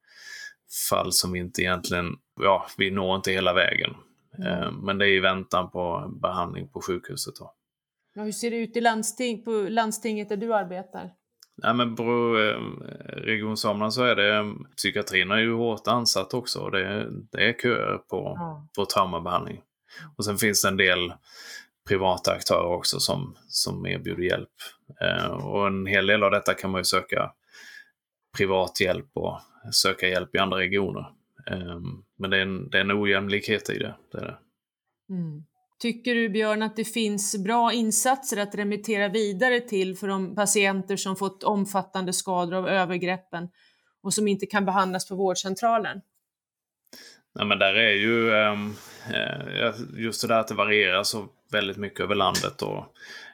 fall 0.90 1.12
som 1.12 1.36
inte 1.36 1.62
egentligen, 1.62 2.16
ja, 2.42 2.68
vi 2.78 2.92
når 2.92 3.16
inte 3.16 3.32
hela 3.32 3.54
vägen. 3.54 3.96
Mm. 4.38 4.76
Men 4.76 4.98
det 4.98 5.06
är 5.06 5.14
i 5.14 5.20
väntan 5.20 5.72
på 5.72 6.12
behandling 6.22 6.68
på 6.68 6.82
sjukhuset. 6.82 7.36
Då. 7.36 7.54
Ja, 8.16 8.24
hur 8.24 8.32
ser 8.32 8.52
det 8.52 8.58
ut 8.58 8.78
i 8.78 8.82
landsting, 8.82 9.44
på 9.44 9.52
landstinget 9.52 10.30
där 10.30 10.38
du 10.38 10.54
arbetar? 10.54 11.12
Ja, 11.62 11.74
men 11.74 11.96
på 11.96 12.34
Region 13.08 13.58
Sörmland 13.58 13.94
så 13.94 14.04
är 14.04 14.16
det, 14.16 14.54
psykiatrin 14.78 15.32
är 15.32 15.38
ju 15.38 15.54
hårt 15.54 15.88
ansatt 15.88 16.34
också. 16.34 16.70
Det, 16.70 17.08
det 17.32 17.50
är 17.50 17.54
köer 17.54 17.98
på, 17.98 18.34
ja. 18.38 18.68
på 18.76 18.86
traumabehandling. 18.86 19.62
Och 20.18 20.26
sen 20.26 20.38
finns 20.38 20.62
det 20.62 20.68
en 20.68 20.78
del 20.78 21.14
privata 21.88 22.32
aktörer 22.32 22.74
också 22.74 23.00
som, 23.00 23.36
som 23.48 23.86
erbjuder 23.86 24.24
hjälp. 24.24 24.50
Eh, 25.02 25.32
och 25.32 25.68
en 25.68 25.86
hel 25.86 26.08
del 26.08 26.24
av 26.24 26.32
detta 26.32 26.54
kan 26.54 26.72
man 26.72 26.80
ju 26.80 26.86
söka 26.86 27.32
privat 28.38 28.80
hjälp 28.80 29.10
och 29.14 29.40
söka 29.72 30.08
hjälp 30.08 30.36
i 30.36 30.38
andra 30.38 30.58
regioner. 30.58 31.12
Eh, 31.48 31.80
men 32.18 32.30
det 32.30 32.38
är, 32.38 32.42
en, 32.42 32.70
det 32.70 32.78
är 32.78 32.82
en 32.82 33.04
ojämlikhet 33.04 33.70
i 33.70 33.78
det. 33.78 33.96
det, 34.12 34.18
är 34.18 34.22
det. 34.22 34.38
Mm. 35.10 35.44
Tycker 35.80 36.16
du 36.16 36.30
Björn 36.30 36.62
att 36.62 36.76
det 36.76 36.86
finns 36.86 37.44
bra 37.44 37.74
insatser 37.74 38.38
att 38.38 38.56
remittera 38.56 39.08
vidare 39.08 39.60
till 39.60 39.98
för 39.98 40.08
de 40.08 40.36
patienter 40.36 40.96
som 40.96 41.16
fått 41.16 41.44
omfattande 41.44 42.14
skador 42.14 42.54
av 42.54 42.68
övergreppen 42.68 43.50
och 44.04 44.14
som 44.14 44.28
inte 44.28 44.46
kan 44.46 44.66
behandlas 44.66 45.10
på 45.10 45.16
vårdcentralen? 45.16 46.02
Nej, 47.36 47.46
men 47.46 47.60
där 47.60 47.74
är 47.74 47.92
ju 47.92 48.34
ehm, 48.34 48.74
eh, 49.14 50.02
just 50.04 50.22
det 50.22 50.28
där 50.28 50.40
att 50.40 50.48
det 50.48 50.56
varierar 50.56 51.04
så 51.04 51.28
väldigt 51.52 51.78
mycket 51.78 52.00
över 52.00 52.16
landet 52.16 52.62
och 52.62 52.86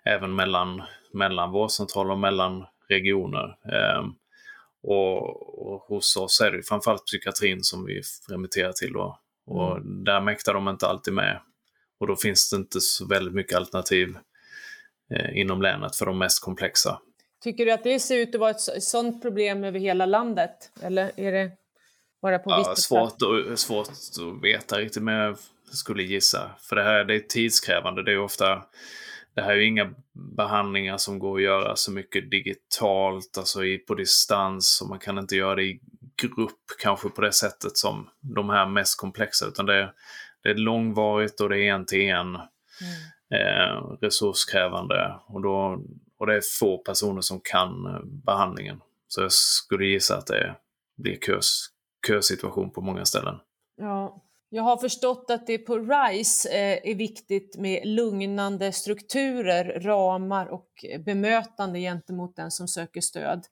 även 0.06 0.36
mellan, 0.36 0.84
mellan 1.14 1.52
vårdcentraler 1.52 2.12
och 2.12 2.20
mellan 2.20 2.66
regioner. 2.89 3.58
Och, 4.88 5.67
och, 5.67 5.81
hos 5.81 6.17
oss 6.17 6.41
är 6.41 6.51
det 6.51 6.63
framförallt 6.63 7.05
psykiatrin 7.05 7.63
som 7.63 7.86
vi 7.86 8.01
remitterar 8.29 8.71
till 8.71 8.95
och, 8.95 9.17
och 9.45 9.77
mm. 9.77 10.03
där 10.03 10.21
mäktar 10.21 10.53
de 10.53 10.67
inte 10.67 10.88
alltid 10.88 11.13
med. 11.13 11.41
Och 11.99 12.07
då 12.07 12.15
finns 12.15 12.49
det 12.49 12.55
inte 12.55 12.81
så 12.81 13.07
väldigt 13.07 13.33
mycket 13.33 13.57
alternativ 13.57 14.17
eh, 15.11 15.38
inom 15.38 15.61
länet 15.61 15.95
för 15.95 16.05
de 16.05 16.17
mest 16.17 16.43
komplexa. 16.43 16.99
Tycker 17.43 17.65
du 17.65 17.71
att 17.71 17.83
det 17.83 17.99
ser 17.99 18.17
ut 18.17 18.36
att 18.36 18.41
vara 18.41 18.51
ett 18.51 18.83
sådant 18.83 19.21
problem 19.21 19.63
över 19.63 19.79
hela 19.79 20.05
landet? 20.05 20.71
Eller 20.81 21.11
är 21.19 21.31
det 21.31 21.51
bara 22.21 22.39
på 22.39 22.49
ja, 22.49 22.73
svårt, 22.77 23.13
att, 23.51 23.59
svårt 23.59 23.88
att 23.89 24.43
veta 24.43 24.77
riktigt, 24.77 25.03
men 25.03 25.15
jag 25.15 25.38
skulle 25.71 26.03
gissa. 26.03 26.51
För 26.59 26.75
det 26.75 26.83
här 26.83 27.03
det 27.03 27.15
är 27.15 27.19
tidskrävande. 27.19 28.03
Det 28.03 28.11
är 28.11 28.19
ofta 28.19 28.63
det 29.36 29.41
här 29.41 29.51
är 29.51 29.55
ju 29.55 29.67
inga 29.67 29.93
behandlingar 30.13 30.97
som 30.97 31.19
går 31.19 31.38
att 31.38 31.43
göra 31.43 31.75
så 31.75 31.91
mycket 31.91 32.31
digitalt, 32.31 33.38
alltså 33.38 33.65
i, 33.65 33.77
på 33.77 33.95
distans, 33.95 34.81
och 34.81 34.89
man 34.89 34.99
kan 34.99 35.17
inte 35.17 35.36
göra 35.36 35.55
det 35.55 35.63
i 35.63 35.79
grupp 36.21 36.61
kanske 36.81 37.09
på 37.09 37.21
det 37.21 37.31
sättet 37.31 37.77
som 37.77 38.09
de 38.19 38.49
här 38.49 38.65
mest 38.65 38.99
komplexa, 38.99 39.45
utan 39.45 39.65
det 39.65 39.75
är, 39.75 39.91
det 40.43 40.49
är 40.49 40.55
långvarigt 40.55 41.41
och 41.41 41.49
det 41.49 41.59
är 41.59 41.73
en 41.73 41.86
till 41.86 42.01
en. 42.01 42.27
Mm. 42.27 42.45
Eh, 43.29 43.97
resurskrävande 44.01 45.15
och, 45.27 45.41
då, 45.41 45.83
och 46.17 46.27
det 46.27 46.36
är 46.36 46.41
få 46.59 46.77
personer 46.77 47.21
som 47.21 47.39
kan 47.43 47.86
eh, 47.86 48.01
behandlingen. 48.03 48.81
Så 49.07 49.21
jag 49.21 49.31
skulle 49.31 49.86
gissa 49.86 50.17
att 50.17 50.27
det 50.27 50.55
blir 50.97 51.17
kös, 51.17 51.65
kösituation 52.07 52.71
på 52.71 52.81
många 52.81 53.05
ställen. 53.05 53.36
Ja, 53.77 54.24
jag 54.56 54.64
har 54.64 54.78
förstått 54.78 55.26
att 55.30 55.47
det 55.47 55.58
på 55.58 55.78
RISE 55.78 56.49
eh, 56.49 56.91
är 56.91 56.95
viktigt 56.95 57.58
med 57.58 57.88
lugnande 57.88 58.72
strukturer, 58.72 59.80
ramar 59.80 60.45
och 60.45 60.86
bemötande 61.06 61.80
gentemot 61.80 62.36
den 62.36 62.51
som 62.51 62.68
söker 62.68 63.01
stöd. 63.01 63.45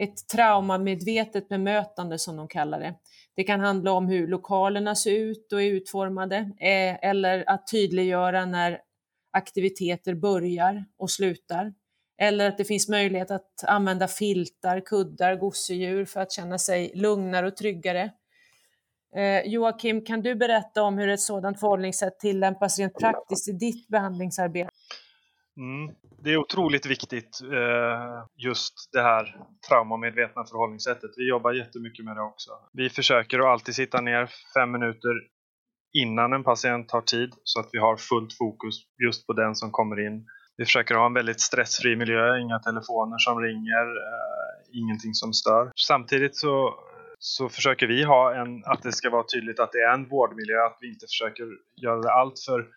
Ett 0.00 0.28
traumamedvetet 0.32 1.48
bemötande 1.48 2.18
som 2.18 2.36
de 2.36 2.48
kallar 2.48 2.80
det. 2.80 2.94
Det 3.36 3.44
kan 3.44 3.60
handla 3.60 3.92
om 3.92 4.08
hur 4.08 4.28
lokalerna 4.28 4.94
ser 4.94 5.12
ut 5.12 5.52
och 5.52 5.62
är 5.62 5.70
utformade 5.70 6.36
eh, 6.36 7.08
eller 7.10 7.44
att 7.46 7.66
tydliggöra 7.70 8.44
när 8.44 8.78
aktiviteter 9.32 10.14
börjar 10.14 10.84
och 10.98 11.10
slutar. 11.10 11.74
Eller 12.18 12.48
att 12.48 12.58
det 12.58 12.64
finns 12.64 12.88
möjlighet 12.88 13.30
att 13.30 13.64
använda 13.64 14.08
filtar, 14.08 14.80
kuddar, 14.80 15.36
gosedjur 15.36 16.04
för 16.04 16.20
att 16.20 16.32
känna 16.32 16.58
sig 16.58 16.92
lugnare 16.94 17.46
och 17.46 17.56
tryggare. 17.56 18.10
Eh, 19.16 19.52
Joakim, 19.52 20.04
kan 20.04 20.22
du 20.22 20.34
berätta 20.34 20.82
om 20.82 20.98
hur 20.98 21.08
ett 21.08 21.20
sådant 21.20 21.60
förhållningssätt 21.60 22.18
tillämpas 22.18 22.78
rent 22.78 22.98
praktiskt 22.98 23.48
i 23.48 23.52
ditt 23.52 23.88
behandlingsarbete? 23.88 24.70
Mm. 25.56 25.94
Det 26.24 26.30
är 26.30 26.36
otroligt 26.36 26.86
viktigt, 26.86 27.40
eh, 27.42 28.24
just 28.36 28.74
det 28.92 29.02
här 29.02 29.36
traumamedvetna 29.68 30.44
förhållningssättet. 30.44 31.10
Vi 31.16 31.28
jobbar 31.28 31.52
jättemycket 31.52 32.04
med 32.04 32.16
det 32.16 32.22
också. 32.22 32.50
Vi 32.72 32.90
försöker 32.90 33.38
att 33.38 33.46
alltid 33.46 33.74
sitta 33.74 34.00
ner 34.00 34.30
fem 34.54 34.70
minuter 34.70 35.14
innan 35.92 36.32
en 36.32 36.44
patient 36.44 36.90
har 36.90 37.00
tid 37.00 37.30
så 37.44 37.60
att 37.60 37.68
vi 37.72 37.78
har 37.78 37.96
fullt 37.96 38.32
fokus 38.38 38.74
just 39.06 39.26
på 39.26 39.32
den 39.32 39.54
som 39.54 39.70
kommer 39.70 40.06
in. 40.06 40.26
Vi 40.56 40.64
försöker 40.64 40.94
ha 40.94 41.06
en 41.06 41.14
väldigt 41.14 41.40
stressfri 41.40 41.96
miljö, 41.96 42.38
inga 42.38 42.58
telefoner 42.58 43.18
som 43.18 43.40
ringer, 43.40 43.86
eh, 44.06 44.80
ingenting 44.80 45.14
som 45.14 45.32
stör. 45.32 45.72
Samtidigt 45.76 46.36
så 46.36 46.74
så 47.24 47.48
försöker 47.48 47.86
vi 47.86 48.02
ha 48.02 48.34
en, 48.34 48.64
att 48.64 48.82
det 48.82 48.92
ska 48.92 49.10
vara 49.10 49.24
tydligt 49.34 49.60
att 49.60 49.72
det 49.72 49.78
är 49.78 49.94
en 49.94 50.08
vårdmiljö, 50.08 50.66
att 50.66 50.78
vi 50.80 50.88
inte 50.88 51.06
försöker 51.06 51.44
göra 51.82 52.00
det 52.00 52.12
allt 52.12 52.40
för 52.46 52.68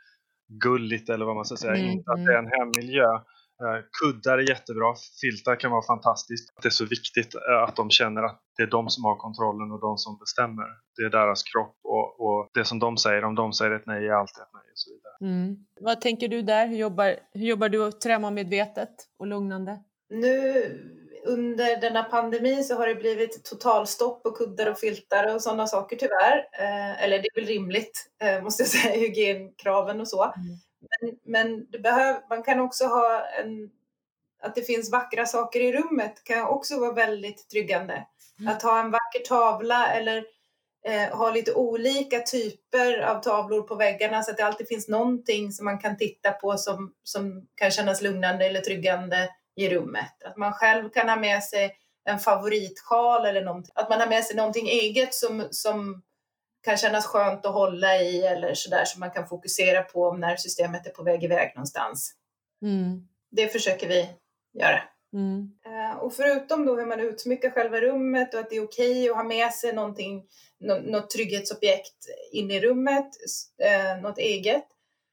gulligt 0.63 1.09
eller 1.09 1.25
vad 1.25 1.35
man 1.35 1.45
ska 1.45 1.55
säga, 1.55 1.75
mm. 1.75 1.91
inte 1.91 2.11
att 2.11 2.25
det 2.25 2.33
är 2.33 2.37
en 2.37 2.51
hemmiljö. 2.51 3.13
Eh, 3.61 3.79
kuddar 4.01 4.37
är 4.37 4.49
jättebra, 4.49 4.95
filtar 5.21 5.55
kan 5.55 5.71
vara 5.71 5.85
fantastiskt. 5.85 6.53
Det 6.61 6.67
är 6.67 6.77
så 6.81 6.85
viktigt 6.85 7.35
eh, 7.35 7.63
att 7.63 7.75
de 7.75 7.89
känner 7.89 8.23
att 8.23 8.41
det 8.57 8.63
är 8.63 8.67
de 8.67 8.89
som 8.89 9.03
har 9.03 9.15
kontrollen 9.15 9.71
och 9.71 9.81
de 9.81 9.97
som 9.97 10.17
bestämmer. 10.17 10.65
Det 10.95 11.03
är 11.03 11.09
deras 11.09 11.43
kropp 11.43 11.77
och, 11.83 12.21
och 12.25 12.49
det 12.53 12.65
som 12.65 12.79
de 12.79 12.97
säger, 12.97 13.23
om 13.23 13.35
de 13.35 13.53
säger 13.53 13.71
ett 13.71 13.85
nej 13.85 14.07
är 14.07 14.11
alltid 14.11 14.41
ett 14.41 14.53
nej 14.53 14.71
och 14.71 14.79
så 14.79 14.89
vidare. 14.93 15.33
Mm. 15.33 15.55
Vad 15.81 16.01
tänker 16.01 16.27
du 16.27 16.41
där? 16.41 16.67
Hur 16.67 16.77
jobbar, 16.77 17.15
hur 17.33 17.45
jobbar 17.45 17.69
du 17.69 17.91
trämamedvetet 17.91 18.95
och 19.19 19.27
lugnande? 19.27 19.79
Nu 20.09 21.04
under 21.25 21.81
denna 21.81 22.03
pandemi 22.03 22.63
så 22.63 22.75
har 22.75 22.87
det 22.87 22.95
blivit 22.95 23.43
totalstopp 23.43 24.23
på 24.23 24.31
kuddar 24.31 24.71
och 24.71 24.79
filtar 24.79 25.35
och 25.35 25.41
sådana 25.41 25.67
saker 25.67 25.95
tyvärr. 25.95 26.47
Eh, 26.59 27.03
eller 27.03 27.19
det 27.19 27.27
är 27.27 27.41
väl 27.41 27.49
rimligt, 27.49 28.07
eh, 28.21 28.43
måste 28.43 28.63
jag 28.63 28.69
säga, 28.69 28.95
hygienkraven 28.95 30.01
och 30.01 30.07
så. 30.07 30.23
Mm. 30.23 30.35
Men, 31.01 31.19
men 31.23 31.71
det 31.71 31.79
behöv, 31.79 32.15
man 32.29 32.43
kan 32.43 32.59
också 32.59 32.85
ha 32.85 33.25
en, 33.27 33.69
att 34.41 34.55
det 34.55 34.61
finns 34.61 34.91
vackra 34.91 35.25
saker 35.25 35.59
i 35.59 35.73
rummet 35.73 36.23
kan 36.23 36.47
också 36.47 36.79
vara 36.79 36.93
väldigt 36.93 37.49
tryggande. 37.49 38.05
Mm. 38.39 38.53
Att 38.53 38.61
ha 38.63 38.79
en 38.79 38.91
vacker 38.91 39.19
tavla 39.27 39.87
eller 39.87 40.25
eh, 40.85 41.17
ha 41.17 41.31
lite 41.31 41.53
olika 41.53 42.19
typer 42.19 42.99
av 42.99 43.21
tavlor 43.21 43.61
på 43.61 43.75
väggarna 43.75 44.23
så 44.23 44.31
att 44.31 44.37
det 44.37 44.45
alltid 44.45 44.67
finns 44.67 44.87
någonting 44.87 45.51
som 45.51 45.65
man 45.65 45.79
kan 45.79 45.97
titta 45.97 46.31
på 46.31 46.57
som, 46.57 46.93
som 47.03 47.47
kan 47.55 47.71
kännas 47.71 48.01
lugnande 48.01 48.45
eller 48.45 48.61
tryggande 48.61 49.29
i 49.55 49.69
rummet. 49.69 50.23
Att 50.25 50.37
man 50.37 50.53
själv 50.53 50.89
kan 50.89 51.09
ha 51.09 51.15
med 51.15 51.43
sig 51.43 51.77
en 52.05 52.19
favoritsjal 52.19 53.25
eller 53.25 53.41
någonting. 53.41 53.71
Att 53.75 53.89
man 53.89 53.99
har 53.99 54.07
med 54.07 54.23
sig 54.23 54.35
någonting 54.35 54.67
eget 54.67 55.13
som, 55.13 55.47
som 55.51 56.01
kan 56.63 56.77
kännas 56.77 57.05
skönt 57.05 57.45
att 57.45 57.53
hålla 57.53 57.97
i 58.01 58.25
eller 58.25 58.53
sådär 58.53 58.85
som 58.85 58.99
man 58.99 59.11
kan 59.11 59.27
fokusera 59.27 59.83
på 59.83 60.13
när 60.13 60.35
systemet 60.35 60.87
är 60.87 60.91
på 60.91 61.03
väg 61.03 61.23
iväg 61.23 61.51
någonstans. 61.55 62.13
Mm. 62.61 63.07
Det 63.31 63.47
försöker 63.47 63.87
vi 63.87 64.09
göra. 64.59 64.81
Mm. 65.13 65.51
Uh, 65.67 65.97
och 65.97 66.13
förutom 66.13 66.65
då 66.65 66.75
hur 66.75 66.85
man 66.85 66.99
utsmyckar 66.99 67.49
själva 67.49 67.81
rummet 67.81 68.33
och 68.33 68.39
att 68.39 68.49
det 68.49 68.55
är 68.55 68.63
okej 68.63 68.91
okay 68.91 69.09
att 69.09 69.15
ha 69.15 69.23
med 69.23 69.53
sig 69.53 69.73
någonting, 69.73 70.25
något 70.59 71.09
trygghetsobjekt 71.09 72.05
in 72.31 72.51
i 72.51 72.59
rummet, 72.59 73.09
uh, 73.63 74.01
något 74.01 74.17
eget, 74.17 74.65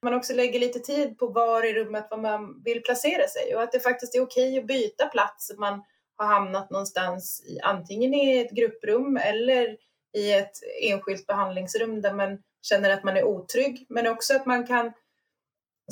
man 0.02 0.14
också 0.14 0.34
lägger 0.34 0.60
lite 0.60 0.78
tid 0.78 1.18
på 1.18 1.26
var 1.26 1.64
i 1.64 1.74
rummet 1.74 2.08
man 2.22 2.62
vill 2.64 2.82
placera 2.82 3.28
sig 3.28 3.54
och 3.54 3.62
att 3.62 3.72
det 3.72 3.80
faktiskt 3.80 4.14
är 4.14 4.22
okej 4.22 4.58
att 4.58 4.66
byta 4.66 5.06
plats 5.06 5.50
om 5.50 5.60
man 5.60 5.84
har 6.16 6.26
hamnat 6.26 6.70
någonstans 6.70 7.44
i, 7.48 7.60
antingen 7.60 8.14
i 8.14 8.38
ett 8.38 8.50
grupprum 8.50 9.16
eller 9.16 9.76
i 10.16 10.32
ett 10.32 10.52
enskilt 10.82 11.26
behandlingsrum 11.26 12.00
där 12.00 12.12
man 12.12 12.38
känner 12.62 12.90
att 12.90 13.04
man 13.04 13.16
är 13.16 13.24
otrygg. 13.24 13.86
Men 13.88 14.06
också 14.06 14.34
att 14.34 14.46
man 14.46 14.66
kan 14.66 14.92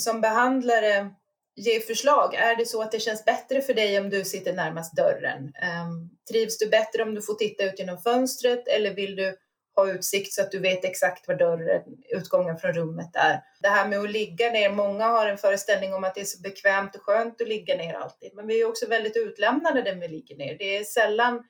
som 0.01 0.21
behandlare 0.21 1.11
ge 1.57 1.81
förslag. 1.81 2.35
Är 2.35 2.57
det 2.57 2.67
så 2.67 2.83
att 2.83 2.93
det 2.93 3.01
känns 3.01 3.25
bättre 3.25 3.61
för 3.61 3.75
dig 3.75 3.99
om 3.99 4.11
du 4.11 4.25
sitter 4.25 4.53
närmast 4.53 4.97
dörren? 4.97 5.43
Um, 5.43 6.11
trivs 6.31 6.59
du 6.59 6.69
bättre 6.69 7.03
om 7.03 7.15
du 7.15 7.23
får 7.23 7.35
titta 7.35 7.65
ut 7.65 7.79
genom 7.79 7.99
fönstret 7.99 8.69
eller 8.69 8.95
vill 8.95 9.17
du 9.17 9.37
ha 9.77 9.91
utsikt 9.91 10.33
så 10.33 10.43
att 10.43 10.51
du 10.51 10.59
vet 10.59 10.85
exakt 10.85 11.29
var 11.29 11.35
dörren, 11.35 11.83
utgången 12.09 12.57
från 12.57 12.73
rummet 12.73 13.11
är. 13.15 13.41
Det 13.63 13.69
här 13.69 13.89
med 13.89 13.99
att 13.99 14.11
ligga 14.11 14.51
ner, 14.51 14.71
många 14.71 15.07
har 15.07 15.27
en 15.27 15.39
föreställning 15.39 15.95
om 15.95 16.05
att 16.05 16.15
det 16.15 16.21
är 16.21 16.25
så 16.25 16.41
bekvämt 16.41 16.97
och 16.97 17.03
skönt 17.03 17.41
att 17.41 17.49
ligga 17.49 17.77
ner 17.77 17.95
alltid, 17.95 18.35
men 18.35 18.47
vi 18.47 18.61
är 18.61 18.69
också 18.69 18.87
väldigt 18.87 19.17
utlämnade 19.17 19.83
när 19.83 19.95
vi 19.95 20.09
ligger 20.09 20.37
ner. 20.37 20.57
Det 20.59 20.77
är 20.77 20.85
sällan 20.85 21.45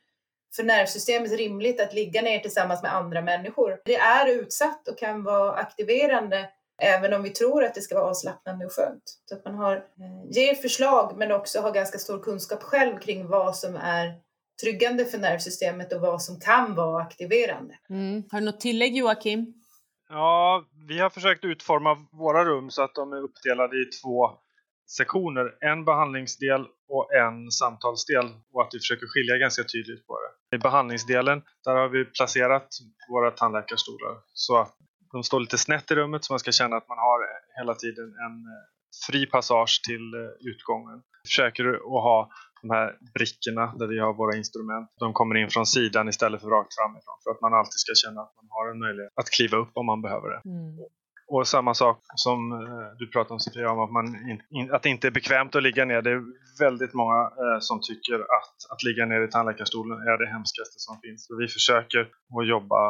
för 0.57 0.62
nervsystemet 0.62 1.33
rimligt 1.33 1.81
att 1.81 1.95
ligga 1.95 2.23
ner 2.23 2.39
tillsammans 2.39 2.83
med 2.83 2.95
andra 2.95 3.23
människor. 3.23 3.81
Det 3.85 3.97
är 3.97 4.27
utsatt 4.27 4.89
och 4.89 4.99
kan 4.99 5.23
vara 5.23 5.53
aktiverande 5.53 6.49
även 6.81 7.14
om 7.14 7.23
vi 7.23 7.31
tror 7.31 7.64
att 7.64 7.75
det 7.75 7.81
ska 7.81 7.95
vara 7.95 8.11
avslappnande 8.11 8.66
och 8.66 8.73
skönt. 8.73 9.03
Så 9.25 9.35
att 9.35 9.45
man 9.45 9.55
har, 9.55 9.77
eh, 9.77 10.31
ger 10.31 10.55
förslag 10.55 11.14
men 11.16 11.33
också 11.33 11.61
har 11.61 11.73
ganska 11.73 11.99
stor 11.99 12.23
kunskap 12.23 12.62
själv 12.62 12.99
kring 12.99 13.29
vad 13.29 13.57
som 13.57 13.77
är 13.77 14.14
tryggande 14.61 15.05
för 15.05 15.19
nervsystemet 15.19 15.93
och 15.93 16.01
vad 16.01 16.23
som 16.23 16.41
kan 16.41 16.75
vara 16.75 17.03
aktiverande. 17.03 17.79
Mm. 17.91 18.23
Har 18.31 18.41
du 18.41 18.47
något 18.47 18.61
tillägg 18.61 18.97
Joakim? 18.97 19.55
Ja, 20.09 20.65
vi 20.89 20.99
har 20.99 21.11
försökt 21.11 21.45
utforma 21.45 22.07
våra 22.13 22.45
rum 22.45 22.71
så 22.71 22.83
att 22.83 22.95
de 22.95 23.13
är 23.13 23.23
uppdelade 23.23 23.77
i 23.77 23.85
två 23.85 24.31
sektioner. 24.97 25.57
En 25.61 25.85
behandlingsdel 25.85 26.67
och 26.89 27.15
en 27.15 27.51
samtalsdel 27.51 28.27
och 28.53 28.63
att 28.63 28.69
vi 28.73 28.79
försöker 28.79 29.07
skilja 29.07 29.37
ganska 29.37 29.63
tydligt 29.63 30.07
på 30.07 30.19
det. 30.23 30.57
I 30.57 30.59
behandlingsdelen, 30.59 31.43
där 31.65 31.75
har 31.75 31.89
vi 31.89 32.05
placerat 32.05 32.69
våra 33.11 33.31
tandläkarstolar 33.31 34.17
så 34.33 34.59
att 34.59 34.77
de 35.13 35.23
står 35.23 35.41
lite 35.41 35.59
snett 35.59 35.91
i 35.91 35.95
rummet 35.95 36.25
så 36.25 36.33
man 36.33 36.41
ska 36.41 36.53
känna 36.53 36.77
att 36.77 36.89
man 36.89 36.99
har 36.99 37.19
hela 37.59 37.75
tiden 37.75 38.05
en 38.05 38.37
eh, 38.55 38.65
fri 39.07 39.27
passage 39.27 39.81
till 39.89 40.15
eh, 40.15 40.51
utgången. 40.51 41.03
Vi 41.23 41.29
försöker 41.29 41.65
att 41.75 42.03
ha 42.09 42.31
de 42.63 42.71
här 42.71 42.89
brickorna 43.15 43.65
där 43.79 43.87
vi 43.87 43.99
har 43.99 44.13
våra 44.15 44.37
instrument. 44.37 44.89
De 44.99 45.13
kommer 45.13 45.35
in 45.37 45.51
från 45.51 45.67
sidan 45.67 46.09
istället 46.09 46.41
för 46.41 46.49
rakt 46.49 46.75
framifrån 46.79 47.19
för 47.25 47.31
att 47.31 47.41
man 47.41 47.55
alltid 47.55 47.81
ska 47.85 47.93
känna 47.95 48.21
att 48.21 48.35
man 48.37 48.47
har 48.57 48.71
en 48.73 48.79
möjlighet 48.79 49.13
att 49.21 49.31
kliva 49.31 49.57
upp 49.57 49.73
om 49.75 49.87
man 49.87 50.03
behöver 50.03 50.29
det. 50.35 50.41
Mm. 50.45 50.79
Och 51.33 51.49
samma 51.49 51.75
sak 51.75 51.99
som 52.15 52.53
eh, 52.53 52.97
du 52.99 53.11
pratade 53.11 53.35
om 53.35 53.41
Sofia, 53.41 53.71
om 53.73 53.81
att, 53.81 53.93
man 53.93 54.07
in, 54.51 54.73
att 54.75 54.83
det 54.83 54.89
inte 54.89 55.07
är 55.07 55.11
bekvämt 55.11 55.55
att 55.57 55.63
ligga 55.63 55.85
ner. 55.85 56.03
Det 56.03 56.11
är 56.11 56.23
väldigt 56.61 56.95
många 56.95 57.21
eh, 57.43 57.59
som 57.61 57.81
tycker 57.81 58.15
att, 58.15 58.57
att 58.73 58.83
ligga 58.83 59.07
ner 59.07 59.21
i 59.21 59.31
tandläkarstolen 59.31 59.99
är 59.99 60.19
det 60.19 60.33
hemskaste 60.33 60.79
som 60.87 61.01
finns. 61.03 61.27
Så 61.27 61.37
vi 61.37 61.49
försöker 61.49 62.01
att 62.01 62.49
jobba 62.49 62.81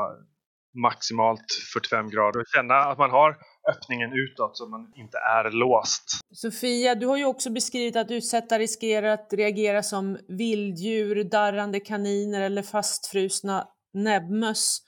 maximalt 0.75 1.47
45 1.73 2.11
grader 2.11 2.41
och 2.41 2.47
känna 2.57 2.75
att 2.75 2.99
man 2.99 3.11
har 3.11 3.37
öppningen 3.69 4.13
utåt 4.13 4.57
så 4.57 4.67
man 4.67 4.93
inte 4.97 5.19
är 5.19 5.51
låst. 5.51 6.05
Sofia, 6.35 6.95
du 6.95 7.07
har 7.07 7.17
ju 7.17 7.25
också 7.25 7.51
beskrivit 7.51 7.97
att 7.97 8.11
utsatta 8.11 8.59
riskerar 8.59 9.09
att 9.09 9.33
reagera 9.33 9.83
som 9.83 10.19
vilddjur, 10.29 11.25
darrande 11.25 11.81
kaniner 11.81 12.41
eller 12.41 12.63
fastfrusna 12.63 13.69
näbbmöss 13.93 14.83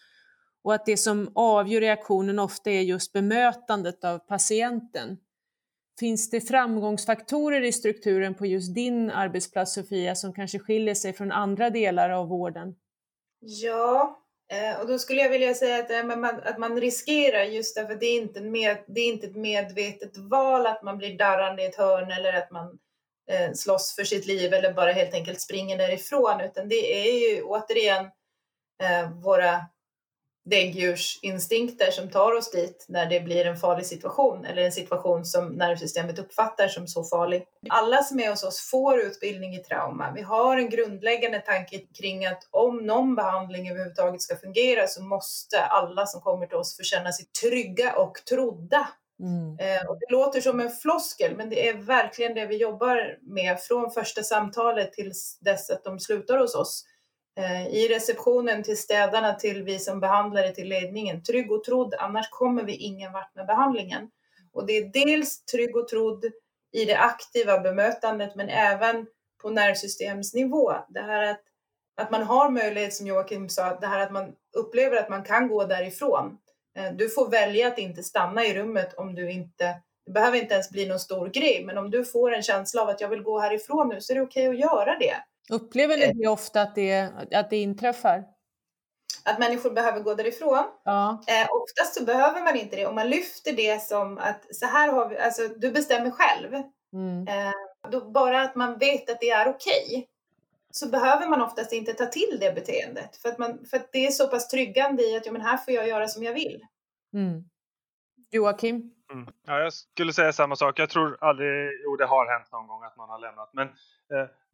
och 0.64 0.74
att 0.74 0.86
det 0.86 0.96
som 0.96 1.32
avgör 1.34 1.80
reaktionen 1.80 2.38
ofta 2.38 2.70
är 2.70 2.80
just 2.80 3.12
bemötandet 3.12 4.04
av 4.04 4.18
patienten. 4.18 5.18
Finns 6.00 6.30
det 6.30 6.40
framgångsfaktorer 6.40 7.62
i 7.62 7.72
strukturen 7.72 8.34
på 8.34 8.46
just 8.46 8.74
din 8.74 9.10
arbetsplats 9.10 9.74
Sofia 9.74 10.14
som 10.14 10.32
kanske 10.32 10.58
skiljer 10.58 10.94
sig 10.94 11.12
från 11.12 11.32
andra 11.32 11.70
delar 11.70 12.10
av 12.10 12.28
vården? 12.28 12.74
Ja, 13.40 14.21
Eh, 14.52 14.80
och 14.80 14.86
då 14.86 14.98
skulle 14.98 15.22
jag 15.22 15.30
vilja 15.30 15.54
säga 15.54 15.78
att, 15.78 15.90
eh, 15.90 16.04
man, 16.04 16.24
att 16.24 16.58
man 16.58 16.80
riskerar 16.80 17.42
just 17.42 17.74
därför 17.74 17.92
att 17.92 18.00
det 18.00 18.06
är, 18.06 18.20
inte 18.20 18.40
med, 18.40 18.76
det 18.86 19.00
är 19.00 19.08
inte 19.08 19.26
ett 19.26 19.36
medvetet 19.36 20.16
val 20.16 20.66
att 20.66 20.82
man 20.82 20.98
blir 20.98 21.18
darrande 21.18 21.62
i 21.62 21.66
ett 21.66 21.76
hörn 21.76 22.10
eller 22.10 22.32
att 22.32 22.50
man 22.50 22.78
eh, 23.30 23.52
slåss 23.52 23.94
för 23.96 24.04
sitt 24.04 24.26
liv 24.26 24.52
eller 24.54 24.72
bara 24.72 24.92
helt 24.92 25.14
enkelt 25.14 25.40
springer 25.40 25.78
därifrån 25.78 26.40
utan 26.40 26.68
det 26.68 27.08
är 27.08 27.12
ju 27.12 27.42
återigen 27.42 28.04
eh, 28.82 29.10
våra 29.10 29.60
däggdjursinstinkter 30.44 31.90
som 31.90 32.10
tar 32.10 32.32
oss 32.32 32.50
dit 32.50 32.86
när 32.88 33.06
det 33.06 33.20
blir 33.20 33.46
en 33.46 33.56
farlig 33.56 33.86
situation 33.86 34.44
eller 34.44 34.62
en 34.62 34.72
situation 34.72 35.24
som 35.24 35.48
nervsystemet 35.48 36.18
uppfattar 36.18 36.68
som 36.68 36.86
så 36.86 37.04
farlig. 37.04 37.44
Alla 37.70 38.02
som 38.02 38.20
är 38.20 38.30
hos 38.30 38.44
oss 38.44 38.70
får 38.70 39.00
utbildning 39.00 39.54
i 39.54 39.58
trauma. 39.58 40.12
Vi 40.14 40.22
har 40.22 40.56
en 40.56 40.70
grundläggande 40.70 41.40
tanke 41.40 41.78
kring 41.78 42.26
att 42.26 42.48
om 42.50 42.76
någon 42.76 43.14
behandling 43.14 43.70
överhuvudtaget 43.70 44.22
ska 44.22 44.36
fungera 44.36 44.86
så 44.86 45.02
måste 45.02 45.60
alla 45.60 46.06
som 46.06 46.20
kommer 46.20 46.46
till 46.46 46.56
oss 46.56 46.76
få 46.76 46.82
känna 46.82 47.12
sig 47.12 47.26
trygga 47.42 47.96
och 47.96 48.14
trodda. 48.28 48.88
Mm. 49.20 49.58
Eh, 49.58 49.88
och 49.88 49.98
det 50.00 50.12
låter 50.12 50.40
som 50.40 50.60
en 50.60 50.70
floskel, 50.70 51.36
men 51.36 51.50
det 51.50 51.68
är 51.68 51.74
verkligen 51.74 52.34
det 52.34 52.46
vi 52.46 52.56
jobbar 52.56 53.18
med 53.20 53.60
från 53.60 53.90
första 53.90 54.22
samtalet 54.22 54.92
till 54.92 55.12
dess 55.40 55.70
att 55.70 55.84
de 55.84 56.00
slutar 56.00 56.38
hos 56.38 56.54
oss 56.54 56.84
Eh, 57.36 57.66
i 57.66 57.88
receptionen 57.88 58.62
till 58.62 58.78
städarna, 58.78 59.34
till 59.34 59.62
vi 59.62 59.78
som 59.78 60.00
behandlare, 60.00 60.50
till 60.50 60.68
ledningen. 60.68 61.22
Trygg 61.22 61.52
och 61.52 61.64
trodd, 61.64 61.94
annars 61.98 62.30
kommer 62.30 62.62
vi 62.62 62.76
ingen 62.76 63.12
vart 63.12 63.34
med 63.34 63.46
behandlingen. 63.46 64.10
Och 64.52 64.66
det 64.66 64.76
är 64.76 65.06
dels 65.06 65.44
trygg 65.44 65.76
och 65.76 65.88
trodd 65.88 66.24
i 66.72 66.84
det 66.84 66.98
aktiva 66.98 67.58
bemötandet, 67.58 68.34
men 68.34 68.48
även 68.48 69.06
på 69.42 69.50
nervsystemsnivå. 69.50 70.72
Det 70.88 71.00
här 71.00 71.22
att, 71.22 71.40
att 71.96 72.10
man 72.10 72.22
har 72.22 72.50
möjlighet, 72.50 72.94
som 72.94 73.06
Joakim 73.06 73.48
sa, 73.48 73.78
det 73.80 73.86
här 73.86 74.00
att 74.00 74.12
man 74.12 74.32
upplever 74.56 74.96
att 74.96 75.08
man 75.08 75.24
kan 75.24 75.48
gå 75.48 75.64
därifrån. 75.64 76.38
Eh, 76.76 76.92
du 76.92 77.08
får 77.08 77.30
välja 77.30 77.68
att 77.68 77.78
inte 77.78 78.02
stanna 78.02 78.44
i 78.44 78.54
rummet 78.54 78.94
om 78.94 79.14
du 79.14 79.30
inte 79.30 79.74
det 80.06 80.12
behöver 80.12 80.38
inte 80.38 80.54
ens 80.54 80.70
bli 80.70 80.86
någon 80.86 81.00
stor 81.00 81.28
grej, 81.28 81.64
men 81.64 81.78
om 81.78 81.90
du 81.90 82.04
får 82.04 82.34
en 82.34 82.42
känsla 82.42 82.82
av 82.82 82.88
att 82.88 83.00
jag 83.00 83.08
vill 83.08 83.22
gå 83.22 83.40
härifrån 83.40 83.88
nu 83.88 84.00
så 84.00 84.12
är 84.12 84.14
det 84.14 84.22
okej 84.22 84.48
okay 84.48 84.58
att 84.58 84.70
göra 84.70 84.98
det. 84.98 85.16
Upplever 85.50 85.96
ni 85.96 86.12
det 86.12 86.28
ofta 86.28 86.62
att 86.62 86.74
det, 86.74 87.12
att 87.32 87.50
det 87.50 87.56
inträffar? 87.56 88.24
Att 89.24 89.38
människor 89.38 89.70
behöver 89.70 90.00
gå 90.00 90.14
därifrån? 90.14 90.64
Ja. 90.84 91.22
Eh, 91.26 91.46
oftast 91.50 91.94
så 91.94 92.04
behöver 92.04 92.42
man 92.44 92.56
inte 92.56 92.76
det. 92.76 92.86
Om 92.86 92.94
man 92.94 93.10
lyfter 93.10 93.52
det 93.52 93.82
som 93.82 94.18
att 94.18 94.56
så 94.56 94.66
här 94.66 94.92
har 94.92 95.08
vi, 95.08 95.18
alltså 95.18 95.48
du 95.48 95.70
bestämmer 95.70 96.10
själv. 96.10 96.62
Mm. 96.92 97.28
Eh, 97.28 97.52
då, 97.90 98.10
bara 98.10 98.42
att 98.42 98.56
man 98.56 98.78
vet 98.78 99.10
att 99.10 99.20
det 99.20 99.30
är 99.30 99.48
okej. 99.48 99.86
Okay, 99.88 100.06
så 100.70 100.88
behöver 100.88 101.28
man 101.28 101.42
oftast 101.42 101.72
inte 101.72 101.92
ta 101.92 102.06
till 102.06 102.38
det 102.40 102.54
beteendet. 102.54 103.16
För 103.16 103.28
att, 103.28 103.38
man, 103.38 103.64
för 103.70 103.76
att 103.76 103.92
det 103.92 104.06
är 104.06 104.10
så 104.10 104.28
pass 104.28 104.48
tryggande 104.48 105.02
i 105.02 105.16
att 105.16 105.26
ja, 105.26 105.32
men 105.32 105.42
här 105.42 105.56
får 105.56 105.74
jag 105.74 105.88
göra 105.88 106.08
som 106.08 106.22
jag 106.22 106.32
vill. 106.32 106.66
Mm. 107.14 107.44
Joakim? 108.30 108.90
Mm. 109.12 109.28
Ja, 109.46 109.58
jag 109.58 109.72
skulle 109.72 110.12
säga 110.12 110.32
samma 110.32 110.56
sak. 110.56 110.78
Jag 110.78 110.90
tror 110.90 111.18
aldrig, 111.20 111.70
jo 111.84 111.96
det 111.96 112.06
har 112.06 112.38
hänt 112.38 112.52
någon 112.52 112.66
gång 112.66 112.82
att 112.82 112.96
någon 112.96 113.08
har 113.08 113.18
lämnat. 113.18 113.50
Men 113.52 113.68
eh, 113.68 113.74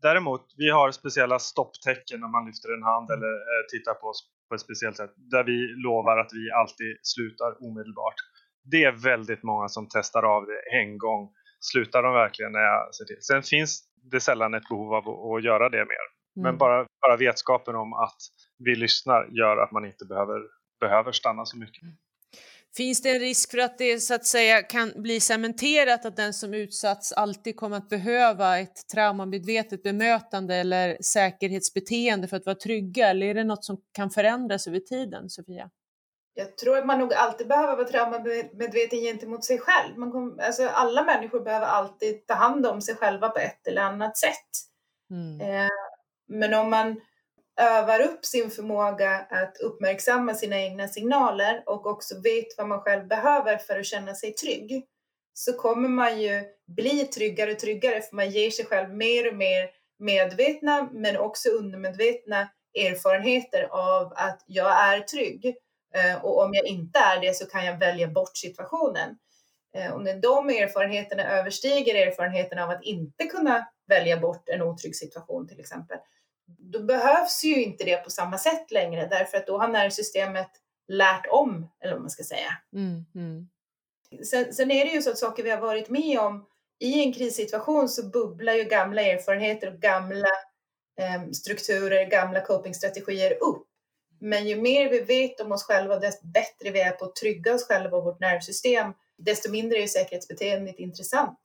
däremot, 0.02 0.54
vi 0.56 0.70
har 0.70 0.90
speciella 0.90 1.38
stopptecken 1.38 2.20
när 2.20 2.28
man 2.28 2.46
lyfter 2.46 2.74
en 2.76 2.82
hand 2.82 3.10
eller 3.10 3.32
eh, 3.50 3.62
tittar 3.72 3.94
på 3.94 4.06
oss 4.06 4.20
på 4.48 4.54
ett 4.54 4.60
speciellt 4.60 4.96
sätt. 4.96 5.12
Där 5.16 5.44
vi 5.44 5.58
lovar 5.86 6.18
att 6.18 6.32
vi 6.32 6.50
alltid 6.60 6.96
slutar 7.02 7.50
omedelbart. 7.66 8.18
Det 8.70 8.84
är 8.84 8.92
väldigt 8.92 9.42
många 9.42 9.68
som 9.68 9.88
testar 9.90 10.22
av 10.22 10.46
det 10.46 10.60
en 10.80 10.98
gång. 10.98 11.32
Slutar 11.60 12.02
de 12.02 12.12
verkligen 12.12 12.52
när 12.52 12.60
jag 12.60 12.94
ser 12.94 13.04
till? 13.04 13.22
Sen 13.22 13.42
finns 13.42 13.84
det 14.12 14.20
sällan 14.20 14.54
ett 14.54 14.68
behov 14.68 14.94
av 14.94 15.04
att, 15.08 15.44
göra 15.44 15.68
det 15.68 15.84
mer. 15.84 16.06
Mm. 16.36 16.42
Men 16.42 16.58
bara, 16.58 16.86
bara 17.00 17.16
vetskapen 17.16 17.76
om 17.76 17.92
att 17.92 18.20
vi 18.58 18.76
lyssnar 18.76 19.28
gör 19.30 19.56
att 19.56 19.72
man 19.72 19.84
inte 19.84 20.04
behöver, 20.04 20.40
behöver 20.80 21.12
stanna 21.12 21.44
så 21.44 21.58
mycket. 21.58 21.82
Finns 22.78 23.02
det 23.02 23.10
en 23.10 23.18
risk 23.18 23.50
för 23.50 23.58
att 23.58 23.78
det 23.78 24.00
så 24.00 24.14
att 24.14 24.26
säga 24.26 24.62
kan 24.62 24.92
bli 24.96 25.20
cementerat 25.20 26.04
att 26.04 26.16
den 26.16 26.34
som 26.34 26.54
utsatts 26.54 27.12
alltid 27.12 27.56
kommer 27.56 27.76
att 27.76 27.88
behöva 27.88 28.58
ett 28.58 28.88
traumamedvetet 28.92 29.82
bemötande 29.82 30.54
eller 30.54 30.96
säkerhetsbeteende 31.02 32.28
för 32.28 32.36
att 32.36 32.46
vara 32.46 32.56
trygga? 32.56 33.08
Eller 33.08 33.26
är 33.26 33.34
det 33.34 33.44
något 33.44 33.64
som 33.64 33.76
kan 33.92 34.10
förändras 34.10 34.66
över 34.66 34.78
tiden, 34.78 35.30
Sofia? 35.30 35.70
Jag 36.34 36.56
tror 36.56 36.78
att 36.78 36.86
man 36.86 36.98
nog 36.98 37.14
alltid 37.14 37.48
behöver 37.48 37.76
vara 37.76 37.88
traumamedveten 37.88 39.00
gentemot 39.00 39.44
sig 39.44 39.58
själv. 39.58 39.98
Man 39.98 40.12
kom, 40.12 40.40
alltså 40.42 40.68
alla 40.68 41.04
människor 41.04 41.40
behöver 41.40 41.66
alltid 41.66 42.26
ta 42.26 42.34
hand 42.34 42.66
om 42.66 42.80
sig 42.80 42.94
själva 42.96 43.28
på 43.28 43.38
ett 43.38 43.66
eller 43.66 43.82
annat 43.82 44.18
sätt. 44.18 44.50
Mm. 45.10 45.40
Eh, 45.40 45.70
men 46.28 46.54
om 46.54 46.70
man 46.70 47.00
övar 47.58 48.00
upp 48.00 48.24
sin 48.24 48.50
förmåga 48.50 49.26
att 49.30 49.56
uppmärksamma 49.60 50.34
sina 50.34 50.60
egna 50.60 50.88
signaler 50.88 51.62
och 51.66 51.86
också 51.86 52.20
vet 52.20 52.46
vad 52.58 52.68
man 52.68 52.80
själv 52.80 53.06
behöver 53.06 53.56
för 53.56 53.78
att 53.78 53.86
känna 53.86 54.14
sig 54.14 54.34
trygg 54.34 54.86
så 55.34 55.52
kommer 55.52 55.88
man 55.88 56.22
ju 56.22 56.44
bli 56.66 57.04
tryggare 57.04 57.52
och 57.52 57.58
tryggare 57.58 58.00
för 58.00 58.16
man 58.16 58.30
ger 58.30 58.50
sig 58.50 58.64
själv 58.64 58.94
mer 58.94 59.28
och 59.28 59.36
mer 59.36 59.70
medvetna 59.98 60.88
men 60.92 61.16
också 61.16 61.48
undermedvetna 61.48 62.48
erfarenheter 62.74 63.68
av 63.70 64.12
att 64.16 64.44
jag 64.46 64.92
är 64.92 65.00
trygg 65.00 65.56
eh, 65.94 66.24
och 66.24 66.42
om 66.42 66.54
jag 66.54 66.66
inte 66.66 66.98
är 66.98 67.20
det 67.20 67.36
så 67.36 67.46
kan 67.46 67.64
jag 67.64 67.78
välja 67.78 68.08
bort 68.08 68.36
situationen. 68.36 69.18
Eh, 69.74 69.92
och 69.92 70.02
när 70.02 70.14
de 70.14 70.48
erfarenheterna 70.48 71.22
överstiger 71.22 72.06
erfarenheten 72.06 72.58
av 72.58 72.70
att 72.70 72.82
inte 72.82 73.24
kunna 73.24 73.68
välja 73.88 74.16
bort 74.16 74.48
en 74.48 74.62
otrygg 74.62 74.96
situation 74.96 75.48
till 75.48 75.60
exempel, 75.60 75.98
då 76.58 76.82
behövs 76.82 77.44
ju 77.44 77.62
inte 77.62 77.84
det 77.84 77.96
på 77.96 78.10
samma 78.10 78.38
sätt 78.38 78.70
längre 78.70 79.06
därför 79.06 79.38
att 79.38 79.46
då 79.46 79.58
har 79.58 79.68
nervsystemet 79.68 80.50
lärt 80.88 81.26
om, 81.30 81.70
eller 81.80 81.92
vad 81.92 82.00
man 82.00 82.10
ska 82.10 82.22
säga. 82.22 82.52
Mm, 82.72 83.04
mm. 83.14 83.48
Sen, 84.24 84.54
sen, 84.54 84.70
är 84.70 84.84
det 84.84 84.90
ju 84.90 85.02
så 85.02 85.10
att 85.10 85.18
saker 85.18 85.42
vi 85.42 85.50
har 85.50 85.60
varit 85.60 85.88
med 85.88 86.18
om 86.18 86.46
i 86.80 87.02
en 87.02 87.12
krissituation 87.12 87.88
så 87.88 88.08
bubblar 88.08 88.54
ju 88.54 88.64
gamla 88.64 89.02
erfarenheter 89.02 89.74
och 89.74 89.80
gamla 89.80 90.28
eh, 91.00 91.30
strukturer, 91.32 92.10
gamla 92.10 92.40
copingstrategier 92.40 93.32
upp. 93.42 93.66
Men 94.20 94.48
ju 94.48 94.56
mer 94.56 94.90
vi 94.90 95.00
vet 95.00 95.40
om 95.40 95.52
oss 95.52 95.62
själva, 95.62 95.98
desto 95.98 96.26
bättre 96.26 96.70
vi 96.70 96.80
är 96.80 96.90
på 96.90 97.04
att 97.04 97.16
trygga 97.16 97.54
oss 97.54 97.66
själva 97.66 97.96
och 97.96 98.04
vårt 98.04 98.20
nervsystem, 98.20 98.92
desto 99.18 99.50
mindre 99.50 99.78
är 99.78 99.86
säkerhetsbeteendet 99.86 100.78
intressant. 100.78 101.38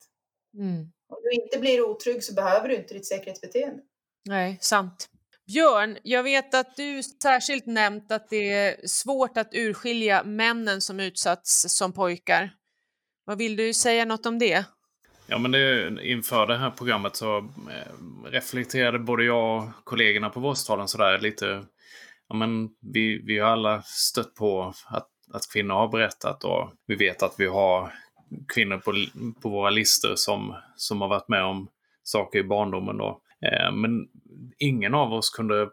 Mm. 0.54 0.92
Om 1.08 1.18
du 1.22 1.30
inte 1.30 1.58
blir 1.58 1.90
otrygg 1.90 2.24
så 2.24 2.34
behöver 2.34 2.68
du 2.68 2.76
inte 2.76 2.94
ditt 2.94 3.06
säkerhetsbeteende. 3.06 3.82
Nej, 4.24 4.58
sant. 4.60 5.08
Björn, 5.46 5.98
jag 6.02 6.22
vet 6.22 6.54
att 6.54 6.76
du 6.76 7.02
särskilt 7.02 7.66
nämnt 7.66 8.12
att 8.12 8.30
det 8.30 8.52
är 8.52 8.86
svårt 8.86 9.36
att 9.36 9.54
urskilja 9.54 10.22
männen 10.24 10.80
som 10.80 11.00
utsatts 11.00 11.64
som 11.68 11.92
pojkar. 11.92 12.50
Vad 13.24 13.38
vill 13.38 13.56
du 13.56 13.74
säga 13.74 14.04
något 14.04 14.26
om 14.26 14.38
det? 14.38 14.64
Ja, 15.26 15.38
men 15.38 15.50
det, 15.50 15.90
inför 16.02 16.46
det 16.46 16.56
här 16.56 16.70
programmet 16.70 17.16
så 17.16 17.38
eh, 17.38 18.30
reflekterade 18.30 18.98
både 18.98 19.24
jag 19.24 19.56
och 19.56 19.84
kollegorna 19.84 20.30
på 20.30 20.40
Vårdcentralen 20.40 20.88
sådär 20.88 21.18
lite. 21.18 21.64
Ja, 22.28 22.34
men 22.34 22.68
vi, 22.92 23.22
vi 23.24 23.38
har 23.38 23.50
alla 23.50 23.82
stött 23.82 24.34
på 24.34 24.74
att, 24.86 25.08
att 25.32 25.52
kvinnor 25.52 25.74
har 25.74 25.88
berättat 25.88 26.44
och 26.44 26.72
vi 26.86 26.94
vet 26.94 27.22
att 27.22 27.34
vi 27.38 27.46
har 27.46 27.92
kvinnor 28.54 28.78
på, 28.78 28.92
på 29.42 29.48
våra 29.48 29.70
listor 29.70 30.14
som, 30.16 30.56
som 30.76 31.00
har 31.00 31.08
varit 31.08 31.28
med 31.28 31.44
om 31.44 31.68
saker 32.02 32.38
i 32.38 32.44
barndomen. 32.44 32.96
Då. 32.96 33.20
Eh, 33.42 33.72
men 33.72 34.08
ingen 34.58 34.94
av 34.94 35.12
oss 35.12 35.30
kunde 35.30 35.68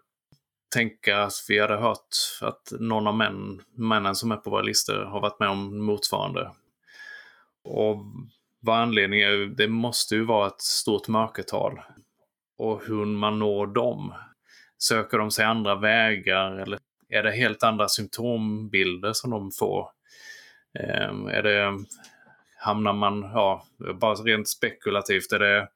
tänka 0.74 1.24
att 1.24 1.34
vi 1.48 1.60
hade 1.60 1.78
hört 1.78 2.16
att 2.42 2.74
någon 2.80 3.08
av 3.08 3.16
män, 3.16 3.62
männen 3.76 4.16
som 4.16 4.32
är 4.32 4.38
på 4.38 4.50
våra 4.50 4.62
listor 4.62 5.06
har 5.06 5.22
varit 5.22 5.40
med 5.40 5.50
om 5.50 5.86
motsvarande. 5.86 6.52
Och 7.64 7.98
vad 8.60 8.78
anledningen 8.80 9.30
är, 9.32 9.46
det 9.46 9.68
måste 9.68 10.16
ju 10.16 10.26
vara 10.26 10.48
ett 10.48 10.62
stort 10.62 11.08
mörkertal. 11.08 11.82
Och 12.58 12.82
hur 12.86 13.06
man 13.06 13.40
når 13.40 13.68
dem. 13.68 14.14
Söker 14.78 15.18
de 15.18 15.32
sig 15.32 15.46
andra 15.46 15.76
vägar 15.76 16.52
eller 16.52 16.80
är 17.10 17.24
det 17.24 17.32
helt 17.32 17.64
andra 17.64 17.88
symptombilder 17.88 19.14
som 19.14 19.32
de 19.32 19.52
får? 19.52 19.90
Eh, 20.80 21.36
är 21.38 21.44
det, 21.44 21.86
hamnar 22.58 22.94
man, 22.94 23.22
ja, 23.22 23.66
bara 23.96 24.14
rent 24.14 24.50
spekulativt, 24.50 25.32
är 25.32 25.40
det, 25.40 25.68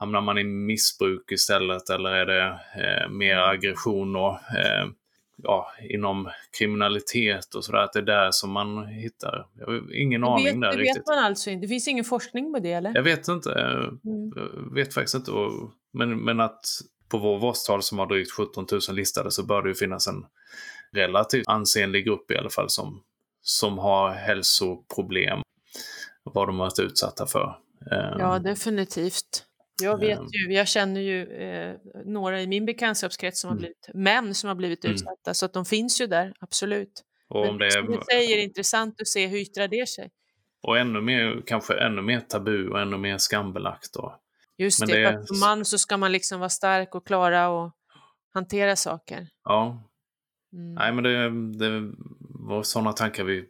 hamnar 0.00 0.20
man 0.20 0.38
i 0.38 0.44
missbruk 0.44 1.32
istället 1.32 1.90
eller 1.90 2.10
är 2.10 2.26
det 2.26 2.60
eh, 2.76 3.10
mer 3.10 3.36
aggression 3.36 4.16
och 4.16 4.32
eh, 4.32 4.86
ja, 5.36 5.72
inom 5.88 6.30
kriminalitet 6.58 7.54
och 7.54 7.64
sådär, 7.64 7.78
att 7.78 7.92
det 7.92 7.98
är 7.98 8.02
där 8.02 8.30
som 8.30 8.50
man 8.50 8.86
hittar. 8.86 9.46
Jag 9.58 9.66
har 9.66 9.94
ingen 9.94 10.24
aning 10.24 10.44
vet, 10.44 10.60
där 10.60 10.72
det 10.72 10.76
riktigt. 10.76 10.96
vet 10.96 11.06
man 11.06 11.18
alltså 11.18 11.50
inte? 11.50 11.64
Det 11.64 11.68
finns 11.68 11.88
ingen 11.88 12.04
forskning 12.04 12.52
på 12.52 12.58
det 12.58 12.72
eller? 12.72 12.92
Jag 12.94 13.02
vet 13.02 13.28
inte. 13.28 13.52
Mm. 13.52 14.32
Jag 14.34 14.74
vet 14.74 14.94
faktiskt 14.94 15.14
inte. 15.14 15.32
Men, 15.92 16.24
men 16.24 16.40
att 16.40 16.64
på 17.08 17.18
vår 17.18 17.38
vårdstal 17.38 17.82
som 17.82 17.98
har 17.98 18.06
drygt 18.06 18.32
17 18.32 18.66
000 18.72 18.80
listade 18.96 19.30
så 19.30 19.42
bör 19.46 19.62
det 19.62 19.68
ju 19.68 19.74
finnas 19.74 20.06
en 20.08 20.26
relativt 20.92 21.48
ansenlig 21.48 22.04
grupp 22.06 22.30
i 22.30 22.36
alla 22.36 22.50
fall 22.50 22.70
som, 22.70 23.02
som 23.42 23.78
har 23.78 24.10
hälsoproblem. 24.10 25.38
Vad 26.22 26.48
de 26.48 26.58
har 26.58 26.66
varit 26.66 26.78
utsatta 26.78 27.26
för. 27.26 27.58
Eh, 27.90 28.16
Ja, 28.18 28.38
definitivt. 28.38 29.46
Jag 29.82 29.98
vet 30.00 30.18
Ehm. 30.18 30.26
ju, 30.32 30.52
jag 30.54 30.68
känner 30.68 31.00
ju 31.00 31.26
eh, 31.26 31.76
några 32.04 32.40
i 32.42 32.46
min 32.46 32.66
bekantskapskrets 32.66 33.40
som 33.40 33.48
har 33.48 33.52
Mm. 33.56 33.60
blivit 33.60 33.88
män 33.94 34.34
som 34.34 34.48
har 34.48 34.54
blivit 34.54 34.84
Mm. 34.84 34.94
utsatta, 34.94 35.34
så 35.34 35.46
att 35.46 35.52
de 35.52 35.64
finns 35.64 36.00
ju 36.00 36.06
där, 36.06 36.34
absolut. 36.40 37.04
och, 37.28 37.48
om 37.48 37.58
det 37.58 37.70
som 37.70 37.86
du 37.86 37.94
är, 37.94 38.00
säger, 38.12 38.38
intressant 38.38 39.00
att 39.00 39.08
se 39.08 39.26
hur 39.26 39.38
yttrar 39.38 39.68
det 39.68 39.88
sig. 39.88 40.10
och 40.62 40.78
ännu 40.78 41.00
mer, 41.00 41.42
kanske 41.46 41.74
ännu 41.74 42.02
mer 42.02 42.20
tabu 42.20 42.68
och 42.68 42.80
ännu 42.80 42.96
mer 42.98 43.18
skambelagt. 43.18 43.92
Då. 43.94 44.20
Just 44.58 44.80
Men 44.80 44.88
det, 44.88 44.94
det 44.94 45.04
är- 45.08 45.22
som 45.26 45.40
man 45.40 45.64
så 45.64 45.78
ska 45.78 45.96
man 45.96 46.12
liksom 46.12 46.38
vara 46.40 46.48
stark 46.48 46.94
och 46.94 47.06
klara 47.06 47.48
och 47.48 47.72
hantera 48.34 48.76
saker. 48.76 49.28
Ja, 49.44 49.84
Mm. 50.52 50.74
nej 50.74 50.92
men 50.92 51.04
det, 51.04 51.30
det 51.58 51.92
var 52.20 52.62
sådana 52.62 52.92
tankar 52.92 53.24
vi 53.24 53.44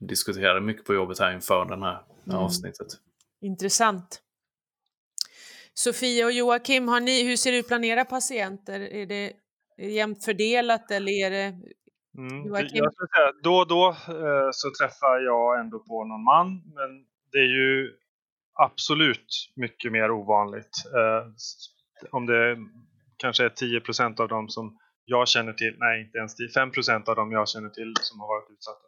diskuterade 0.00 0.60
mycket 0.60 0.84
på 0.84 0.94
jobbet 0.94 1.18
här 1.18 1.32
inför 1.34 1.64
den 1.64 1.82
här 1.82 2.02
Mm. 2.26 2.38
avsnittet. 2.38 2.86
Intressant. 3.40 4.20
Sofia 5.84 6.26
och 6.26 6.32
Joakim, 6.32 6.88
har 6.88 7.00
ni, 7.00 7.28
hur 7.28 7.36
ser 7.36 7.58
att 7.58 7.68
planera 7.68 8.04
patienter? 8.04 8.80
Är 8.80 9.06
det, 9.06 9.24
är 9.76 9.86
det 9.86 9.90
jämnt 9.90 10.24
fördelat 10.24 10.90
eller 10.90 11.12
är 11.12 11.30
det... 11.30 11.46
Mm. 12.18 12.46
Joakim? 12.46 12.84
Jag 12.84 12.92
skulle 12.94 13.08
säga, 13.16 13.32
då 13.42 13.54
och 13.56 13.68
då 13.68 13.88
eh, 13.88 14.48
så 14.52 14.70
träffar 14.80 15.20
jag 15.20 15.60
ändå 15.60 15.78
på 15.78 16.04
någon 16.04 16.24
man, 16.24 16.48
men 16.48 16.90
det 17.32 17.38
är 17.38 17.52
ju 17.60 17.92
absolut 18.54 19.52
mycket 19.56 19.92
mer 19.92 20.10
ovanligt. 20.10 20.74
Eh, 20.96 21.22
om 22.10 22.26
det 22.26 22.56
kanske 23.16 23.44
är 23.44 23.48
10% 23.48 24.20
av 24.20 24.28
dem 24.28 24.48
som 24.48 24.78
jag 25.04 25.28
känner 25.28 25.52
till, 25.52 25.76
nej 25.78 26.00
inte 26.04 26.18
ens 26.18 26.34
10, 26.36 26.48
5 26.48 27.02
av 27.06 27.16
dem 27.16 27.32
jag 27.32 27.48
känner 27.48 27.68
till 27.68 27.92
som 28.00 28.20
har 28.20 28.28
varit 28.28 28.50
utsatta. 28.50 28.84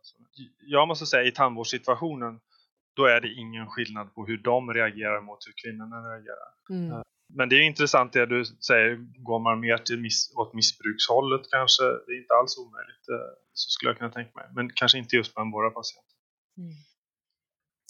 Jag 0.61 0.89
måste 0.89 1.07
säga 1.07 1.25
i 1.25 1.33
tandvårdssituationen, 1.33 2.41
då 2.97 3.05
är 3.07 3.21
det 3.21 3.33
ingen 3.33 3.67
skillnad 3.67 4.15
på 4.15 4.27
hur 4.27 4.39
de 4.39 4.75
reagerar 4.75 5.21
mot 5.21 5.47
hur 5.47 5.55
kvinnorna 5.63 5.97
reagerar. 5.97 6.51
Mm. 6.71 7.03
Men 7.35 7.49
det 7.49 7.57
är 7.57 7.63
intressant 7.63 8.13
det 8.13 8.27
du 8.27 8.45
säger, 8.45 8.97
går 9.19 9.39
man 9.39 9.61
mer 9.61 9.79
till 9.79 10.01
miss, 10.01 10.33
åt 10.37 10.55
missbrukshållet 10.55 11.51
kanske, 11.51 11.83
det 11.83 12.13
är 12.13 12.19
inte 12.19 12.35
alls 12.35 12.59
omöjligt. 12.59 13.09
eh, 13.09 13.33
Så 13.53 13.71
skulle 13.71 13.91
jag 13.91 13.99
kunna 13.99 14.11
tänka 14.11 14.31
mig. 14.35 14.47
Men 14.55 14.71
kanske 14.75 14.99
inte 14.99 15.17
just 15.17 15.35
bland 15.35 15.53
våra 15.53 15.71
patienter. 15.71 16.17
Mm. 16.59 16.73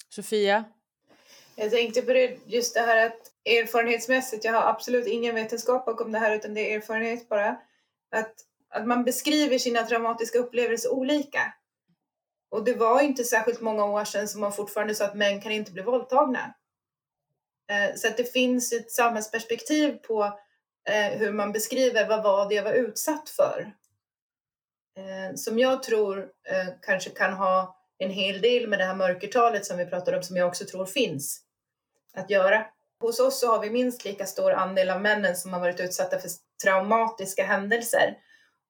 Sofia? 0.08 0.64
Jag 1.56 1.70
tänkte 1.70 2.02
på 2.02 2.12
det, 2.12 2.38
just 2.46 2.74
det 2.74 2.80
här 2.80 3.06
att 3.06 3.20
erfarenhetsmässigt, 3.44 4.44
jag 4.44 4.52
har 4.52 4.70
absolut 4.70 5.06
ingen 5.06 5.34
vetenskap 5.34 5.86
bakom 5.86 6.12
det 6.12 6.18
här 6.18 6.36
utan 6.36 6.54
det 6.54 6.72
är 6.72 6.76
erfarenhet 6.76 7.28
bara, 7.28 7.48
att, 8.10 8.34
att 8.70 8.86
man 8.86 9.04
beskriver 9.04 9.58
sina 9.58 9.82
traumatiska 9.82 10.38
upplevelser 10.38 10.92
olika. 10.92 11.54
Och 12.50 12.64
det 12.64 12.74
var 12.74 13.00
inte 13.00 13.24
särskilt 13.24 13.60
många 13.60 13.84
år 13.84 14.04
sedan 14.04 14.28
som 14.28 14.40
man 14.40 14.52
fortfarande 14.52 14.94
sa 14.94 15.04
att 15.04 15.14
män 15.14 15.40
kan 15.40 15.52
inte 15.52 15.72
bli 15.72 15.82
våldtagna. 15.82 16.54
Eh, 17.70 17.94
så 17.96 18.08
att 18.08 18.16
det 18.16 18.32
finns 18.32 18.72
ett 18.72 18.90
samhällsperspektiv 18.90 19.92
på 19.92 20.38
eh, 20.88 21.18
hur 21.18 21.32
man 21.32 21.52
beskriver 21.52 22.08
vad 22.08 22.22
var 22.22 22.48
det 22.48 22.54
jag 22.54 22.62
var 22.62 22.72
utsatt 22.72 23.28
för. 23.28 23.72
Eh, 24.96 25.34
som 25.34 25.58
jag 25.58 25.82
tror 25.82 26.28
kanske 26.82 27.10
kan 27.10 27.32
ha 27.32 27.76
en 27.98 28.10
hel 28.10 28.40
del 28.40 28.68
med 28.68 28.78
det 28.78 28.84
här 28.84 28.94
mörkertalet 28.94 29.66
som 29.66 29.78
vi 29.78 29.86
pratade 29.86 30.16
om, 30.16 30.22
som 30.22 30.36
jag 30.36 30.48
också 30.48 30.64
tror 30.64 30.86
finns, 30.86 31.42
att 32.14 32.30
göra. 32.30 32.66
Hos 33.00 33.20
oss 33.20 33.40
så 33.40 33.46
har 33.46 33.60
vi 33.60 33.70
minst 33.70 34.04
lika 34.04 34.26
stor 34.26 34.52
andel 34.52 34.90
av 34.90 35.00
männen 35.00 35.36
som 35.36 35.52
har 35.52 35.60
varit 35.60 35.80
utsatta 35.80 36.18
för 36.18 36.30
traumatiska 36.64 37.44
händelser. 37.44 38.16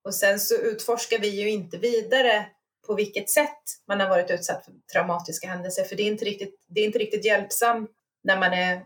Och 0.05 0.14
sen 0.14 0.41
så 0.41 0.55
utforskar 0.55 1.18
vi 1.18 1.28
ju 1.28 1.51
inte 1.51 1.78
vidare 1.78 2.47
på 2.91 2.95
vilket 2.95 3.30
sätt 3.30 3.62
man 3.88 4.01
har 4.01 4.09
varit 4.09 4.30
utsatt 4.30 4.64
för 4.64 4.72
traumatiska 4.93 5.49
händelser, 5.49 5.84
för 5.84 5.97
det 5.97 6.03
är 6.03 6.07
inte 6.07 6.24
riktigt, 6.24 6.55
det 6.68 6.80
är 6.80 6.84
inte 6.84 6.99
riktigt 6.99 7.24
hjälpsamt 7.24 7.91
när 8.22 8.38
man 8.38 8.53
är 8.53 8.82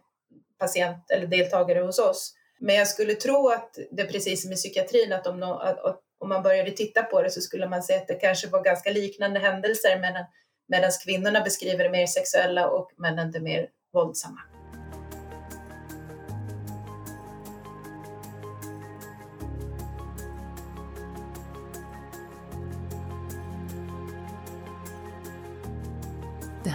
patient 0.59 1.11
eller 1.11 1.27
deltagare 1.27 1.79
hos 1.79 1.99
oss. 1.99 2.35
Men 2.61 2.75
jag 2.75 2.89
skulle 2.89 3.15
tro 3.15 3.49
att 3.49 3.79
det 3.91 4.03
är 4.03 4.07
precis 4.07 4.43
som 4.43 4.53
i 4.53 4.55
psykiatrin, 4.55 5.13
att 5.13 5.27
om, 5.27 5.41
no, 5.41 5.53
att, 5.53 5.85
att 5.85 6.01
om 6.19 6.29
man 6.29 6.43
började 6.43 6.71
titta 6.71 7.03
på 7.03 7.23
det 7.23 7.31
så 7.31 7.41
skulle 7.41 7.69
man 7.69 7.83
se 7.83 7.97
att 7.97 8.09
det 8.09 8.15
kanske 8.15 8.49
var 8.49 8.63
ganska 8.63 8.91
liknande 8.91 9.41
händelser 9.41 10.01
medan, 10.01 10.25
medan 10.69 10.91
kvinnorna 11.05 11.41
beskriver 11.41 11.85
det 11.85 11.91
mer 11.91 12.07
sexuella 12.07 12.69
och 12.69 12.91
männen 12.97 13.33
det 13.33 13.41
mer 13.41 13.69
våldsamma. 13.93 14.41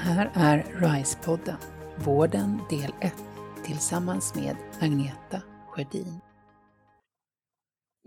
Här 0.10 0.32
är 0.34 0.64
RISE-podden, 0.64 1.56
Vården 1.96 2.62
del 2.70 2.94
1, 3.02 3.14
tillsammans 3.66 4.36
med 4.36 4.56
Agneta 4.82 5.42
Sjödin. 5.68 6.20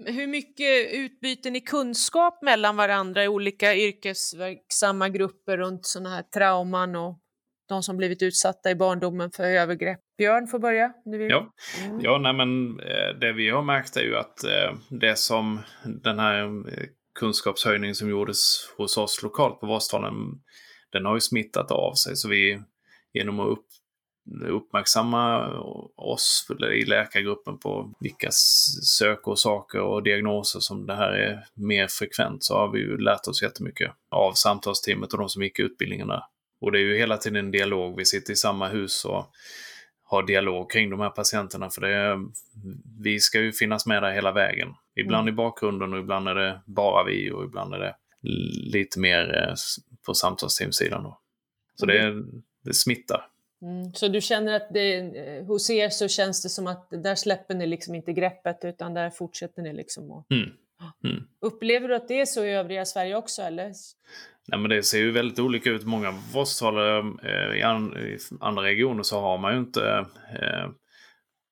Hur 0.07 0.27
mycket 0.27 0.93
utbyter 0.93 1.51
ni 1.51 1.61
kunskap 1.61 2.43
mellan 2.43 2.77
varandra 2.77 3.25
i 3.25 3.29
olika 3.29 3.75
yrkesverksamma 3.75 5.09
grupper 5.09 5.57
runt 5.57 5.87
sådana 5.87 6.11
här 6.11 6.23
trauman 6.23 6.97
och 6.97 7.19
de 7.69 7.83
som 7.83 7.97
blivit 7.97 8.23
utsatta 8.23 8.71
i 8.71 8.75
barndomen 8.75 9.31
för 9.31 9.45
övergrepp? 9.45 10.01
Björn 10.19 10.47
får 10.47 10.59
börja. 10.59 10.93
om 11.05 11.13
du 11.13 11.19
vill. 11.19 11.31
Ja. 11.31 11.53
Mm. 11.85 12.01
Ja, 12.01 12.19
nej 12.19 12.33
men 12.33 12.81
eh, 12.81 13.19
det 13.21 13.33
vi 13.33 13.51
har 13.51 13.63
märkt 13.63 13.97
är 13.97 14.03
ju 14.03 14.17
att 14.17 14.45
eh, 14.45 14.79
det 14.91 15.19
som 15.19 15.61
den 16.03 16.19
här 16.19 16.45
eh, 16.45 16.87
kunskapshöjningen 17.21 17.95
som 17.95 18.11
gjordes 18.11 18.39
hos 18.77 18.97
oss 18.97 19.23
lokalt 19.23 19.61
på 19.61 19.67
Vårdcentralen, 19.67 20.15
den 20.93 21.05
har 21.05 21.15
ju 21.15 21.21
smittat 21.21 21.71
av 21.71 21.95
sig. 21.95 22.17
Så 22.17 22.29
vi 22.29 22.61
genom 23.13 23.41
att 23.41 23.49
upp, 23.49 23.67
uppmärksamma 24.49 25.49
oss 25.97 26.47
i 26.75 26.85
läkargruppen 26.85 27.59
på 27.59 27.95
vilka 28.01 28.29
sökorsaker 28.99 29.81
och 29.81 30.03
diagnoser 30.03 30.61
som 30.61 30.87
det 30.87 30.95
här 30.95 31.13
är 31.13 31.45
mer 31.55 31.87
frekvent 31.89 32.45
så 32.45 32.55
har 32.55 32.73
vi 32.73 32.79
ju 32.79 32.99
lärt 32.99 33.27
oss 33.27 33.43
jättemycket 33.43 33.91
av 34.11 34.33
samtalsteamet 34.33 35.13
och 35.13 35.19
de 35.19 35.29
som 35.29 35.43
gick 35.43 35.59
utbildningarna. 35.59 36.23
Och 36.61 36.73
det 36.73 36.79
är 36.79 36.83
ju 36.83 36.97
hela 36.97 37.17
tiden 37.17 37.45
en 37.45 37.51
dialog. 37.51 37.97
Vi 37.97 38.05
sitter 38.05 38.33
i 38.33 38.37
samma 38.37 38.69
hus 38.69 39.05
och 39.05 39.27
har 40.03 40.23
dialog 40.23 40.71
kring 40.71 40.91
de 40.91 41.01
här 41.01 41.11
patienterna. 41.11 41.71
För 41.71 41.81
det 41.81 42.19
vi 43.03 43.21
ska 43.21 43.41
ju 43.41 43.53
finnas 43.53 43.87
med 43.87 44.03
där 44.03 44.13
hela 44.13 44.33
vägen. 44.33 44.69
Ibland 44.97 45.29
Mm. 45.29 45.35
i 45.35 45.37
bakgrunden 45.37 45.93
och 45.93 45.99
ibland 45.99 46.29
är 46.29 46.35
det 46.35 46.63
bara 46.67 47.05
vi 47.05 47.31
och 47.31 47.45
ibland 47.45 47.75
är 47.75 47.79
det 47.79 47.95
lite 48.73 49.01
mer 49.01 49.49
eh, 49.49 49.55
på 50.07 50.15
samtalsteamsidan. 50.15 51.03
Då. 51.03 51.19
Så 51.75 51.87
det, 51.87 52.25
det 52.65 52.75
smittar. 52.75 53.29
Mm. 53.63 53.95
Så 53.95 54.09
du 54.09 54.21
känner 54.21 54.53
att 54.53 54.69
det, 54.71 54.95
eh, 54.97 55.45
hos 55.45 55.71
er 55.71 55.89
så 55.89 56.09
känns 56.09 56.43
det 56.43 56.49
som 56.49 56.67
att 56.67 56.89
där 56.91 57.15
släpper 57.15 57.55
ni 57.55 57.67
liksom 57.67 57.95
inte 57.95 58.13
greppet 58.13 58.59
utan 58.63 58.95
där 58.95 59.11
fortsätter 59.11 59.63
ni 59.63 59.73
liksom 59.73 60.13
att... 60.13 60.31
Mm. 60.31 60.51
Mm. 61.05 61.25
Upplever 61.41 61.89
du 61.89 61.95
att 61.95 62.09
det 62.09 62.21
är 62.21 62.27
så 62.27 62.45
i 62.45 62.51
övriga 62.51 62.85
Sverige 62.85 63.17
också 63.17 63.43
eller? 63.43 63.73
Nej, 64.49 64.61
men 64.61 64.71
det 64.71 64.83
ser 64.83 64.99
ju 64.99 65.13
väldigt 65.13 65.39
olika 65.39 65.71
ut. 65.71 65.85
Många 65.85 66.15
vårdcentraler 66.33 66.99
eh, 67.23 67.59
i, 67.59 67.63
an, 67.63 67.97
i, 67.97 68.19
andra 68.41 68.63
regioner 68.63 69.03
så 69.03 69.21
har 69.21 69.39
man 69.39 69.53
ju 69.53 69.59
inte 69.59 70.07
eh, 70.41 70.71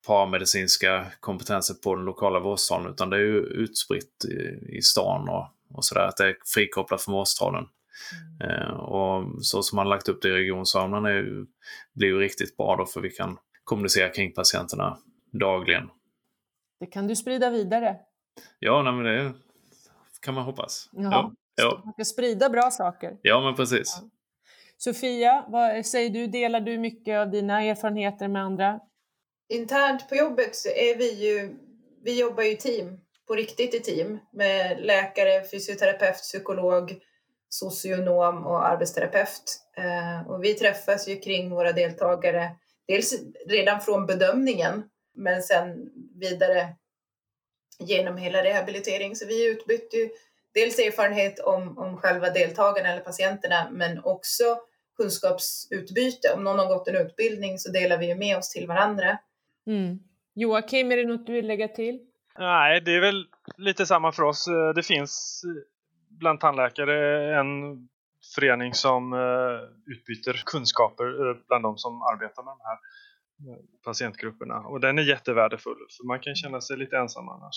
paramedicinska 0.07 1.07
kompetenser 1.21 1.75
på 1.75 1.95
den 1.95 2.05
lokala 2.05 2.41
vårdcentralen 2.41 2.93
utan 2.93 3.11
det 3.11 3.17
är 3.17 3.21
ju 3.21 3.39
utspritt 3.41 4.25
i, 4.25 4.77
i 4.77 4.83
stan 4.83 5.29
och, 5.29 5.49
och 5.77 5.85
sådär. 5.85 6.07
Att 6.07 6.17
det 6.17 6.29
är 6.29 6.37
frikopplat 6.55 7.03
från 7.03 7.15
vårdcentralen. 7.15 7.65
Mm. 8.41 8.51
Eh, 8.51 8.71
och 8.71 9.45
så 9.45 9.63
som 9.63 9.77
man 9.77 9.89
lagt 9.89 10.09
upp 10.09 10.23
det 10.23 10.29
i 10.29 10.33
regionsamlaren 10.33 11.47
blir 11.93 12.09
ju 12.09 12.19
riktigt 12.19 12.57
bra 12.57 12.77
då 12.77 12.87
för 12.87 13.01
vi 13.01 13.11
kan 13.11 13.39
kommunicera 13.65 14.09
kring 14.09 14.33
patienterna 14.33 14.99
dagligen. 15.33 15.91
Det 16.81 16.87
kan 16.87 17.07
du 17.07 17.17
sprida 17.17 17.51
vidare. 17.51 17.97
Ja, 18.59 18.83
nej, 18.83 18.93
men 18.93 19.05
det 19.05 19.33
kan 20.21 20.35
man 20.35 20.45
hoppas. 20.45 20.89
Ja. 20.93 21.03
ja. 21.03 21.33
Ja. 21.55 21.83
Man 21.85 21.93
ska 21.93 22.05
sprida 22.05 22.49
bra 22.49 22.71
saker. 22.71 23.17
Ja, 23.23 23.41
men 23.41 23.55
precis. 23.55 23.99
Ja. 24.01 24.09
Sofia, 24.77 25.45
vad 25.49 25.87
säger 25.87 26.11
du? 26.11 26.27
Delar 26.27 26.61
du 26.61 26.79
mycket 26.79 27.19
av 27.19 27.31
dina 27.31 27.63
erfarenheter 27.63 28.29
med 28.29 28.43
andra? 28.43 28.81
Internt 29.49 30.09
på 30.09 30.15
jobbet 30.15 30.57
så 30.57 30.69
är 30.69 30.99
vi 30.99 31.27
ju, 31.27 31.57
vi 32.05 32.21
jobbar 32.21 32.43
ju 32.43 32.55
team, 32.55 33.01
på 33.27 33.35
riktigt 33.35 33.75
i 33.75 33.81
team 33.81 34.19
med 34.33 34.81
läkare, 34.81 35.45
fysioterapeut, 35.51 36.17
psykolog, 36.17 37.01
socionom 37.51 38.47
och 38.47 38.69
arbetsterapeut. 38.69 39.61
Eh, 39.77 40.31
och 40.31 40.45
vi 40.45 40.55
träffas 40.55 41.09
ju 41.09 41.17
kring 41.17 41.51
våra 41.51 41.73
deltagare, 41.73 42.51
dels 42.89 43.15
redan 43.47 43.81
från 43.81 44.07
bedömningen, 44.07 44.83
men 45.15 45.43
sen 45.43 45.91
vidare 46.21 46.69
genom 47.79 48.17
hela 48.17 48.45
rehabilitering. 48.45 49.17
Så 49.17 49.27
vi 49.27 49.51
utbyter 49.51 49.99
ju 49.99 50.11
dels 50.55 50.79
erfarenhet 50.79 51.39
om, 51.39 51.79
om 51.79 51.97
själva 51.97 52.31
deltagarna 52.31 52.89
eller 52.89 53.03
patienterna, 53.03 53.69
men 53.71 54.05
också 54.05 54.45
kunskapsutbyte. 54.97 56.33
Om 56.37 56.45
någon 56.45 56.59
har 56.59 56.67
gått 56.67 56.89
en 56.89 56.97
utbildning 56.97 57.59
så 57.59 57.71
delar 57.71 57.99
vi 57.99 58.07
ju 58.07 58.15
med 58.15 58.37
oss 58.37 58.51
till 58.51 58.67
varandra. 58.67 59.19
Mm. 59.67 59.99
Joakim, 60.35 60.93
är 60.93 60.97
det 60.97 61.05
något 61.05 61.27
du 61.27 61.33
vill 61.33 61.47
lägga 61.47 61.69
till? 61.69 62.01
Nej, 62.39 62.81
det 62.81 62.97
är 62.97 63.01
väl 63.01 63.27
lite 63.57 63.87
samma 63.87 64.13
för 64.13 64.23
oss. 64.23 64.49
Det 64.75 64.83
finns 64.83 65.43
bland 66.21 66.41
tandläkare 66.41 66.97
en 67.41 67.49
förening 68.35 68.75
som 68.75 69.13
eh, 69.13 69.59
utbyter 69.93 70.43
kunskaper 70.47 71.05
eh, 71.05 71.37
bland 71.49 71.63
de 71.65 71.79
som 71.79 72.03
arbetar 72.13 72.43
med 72.43 72.53
de 72.57 72.61
här 72.69 72.79
eh, 73.47 73.61
patientgrupperna. 73.85 74.59
Och 74.71 74.81
den 74.81 74.99
är 74.99 75.03
jättevärdefull, 75.03 75.81
för 75.97 76.07
man 76.07 76.21
kan 76.21 76.35
känna 76.35 76.61
sig 76.61 76.77
lite 76.77 76.97
ensam 76.97 77.29
annars. 77.29 77.57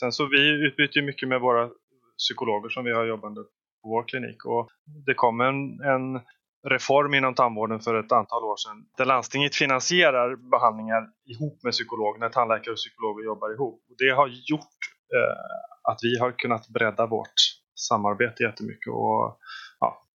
Sen 0.00 0.12
så 0.12 0.26
vi 0.26 0.66
utbyter 0.66 1.02
mycket 1.02 1.28
med 1.28 1.40
våra 1.40 1.70
psykologer 2.18 2.68
som 2.68 2.84
vi 2.84 2.92
har 2.92 3.04
jobbande 3.04 3.40
på 3.82 3.88
vår 3.88 4.04
klinik. 4.08 4.44
Och 4.44 4.68
det 5.06 5.14
kom 5.14 5.40
en, 5.40 5.80
en 5.80 6.20
reform 6.68 7.14
inom 7.14 7.34
tandvården 7.34 7.80
för 7.80 7.94
ett 7.94 8.12
antal 8.12 8.44
år 8.44 8.56
sedan 8.56 8.86
där 8.96 9.04
landstinget 9.04 9.54
finansierar 9.56 10.36
behandlingar 10.50 11.02
ihop 11.32 11.62
med 11.62 11.72
psykolog, 11.72 12.20
när 12.20 12.28
tandläkare 12.28 12.72
och 12.72 12.76
psykologer 12.76 13.24
jobbar 13.24 13.54
ihop. 13.54 13.82
Och 13.88 13.96
det 13.98 14.10
har 14.10 14.28
gjort 14.28 14.78
eh, 15.16 15.92
att 15.92 15.98
vi 16.02 16.18
har 16.18 16.32
kunnat 16.32 16.68
bredda 16.68 17.06
vårt 17.06 17.38
samarbete 17.74 18.42
jättemycket 18.42 18.92
och 18.92 19.38
ja, 19.80 20.06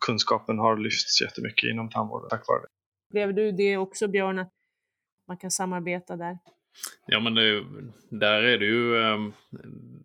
kunskapen 0.00 0.58
har 0.58 0.76
lyfts 0.76 1.20
jättemycket 1.22 1.70
inom 1.70 1.90
tandvården 1.90 2.28
tack 2.28 2.48
vare 2.48 2.60
det. 2.60 2.68
Blev 3.10 3.34
du 3.34 3.52
det 3.52 3.76
också 3.76 4.08
Björn, 4.08 4.38
att 4.38 4.52
man 5.28 5.36
kan 5.36 5.50
samarbeta 5.50 6.16
där? 6.16 6.38
Ja, 7.06 7.20
men 7.20 7.34
det, 7.34 7.64
där 8.10 8.42
är 8.42 8.58
det 8.58 8.64
ju... 8.64 9.02
Ehm, 9.02 9.32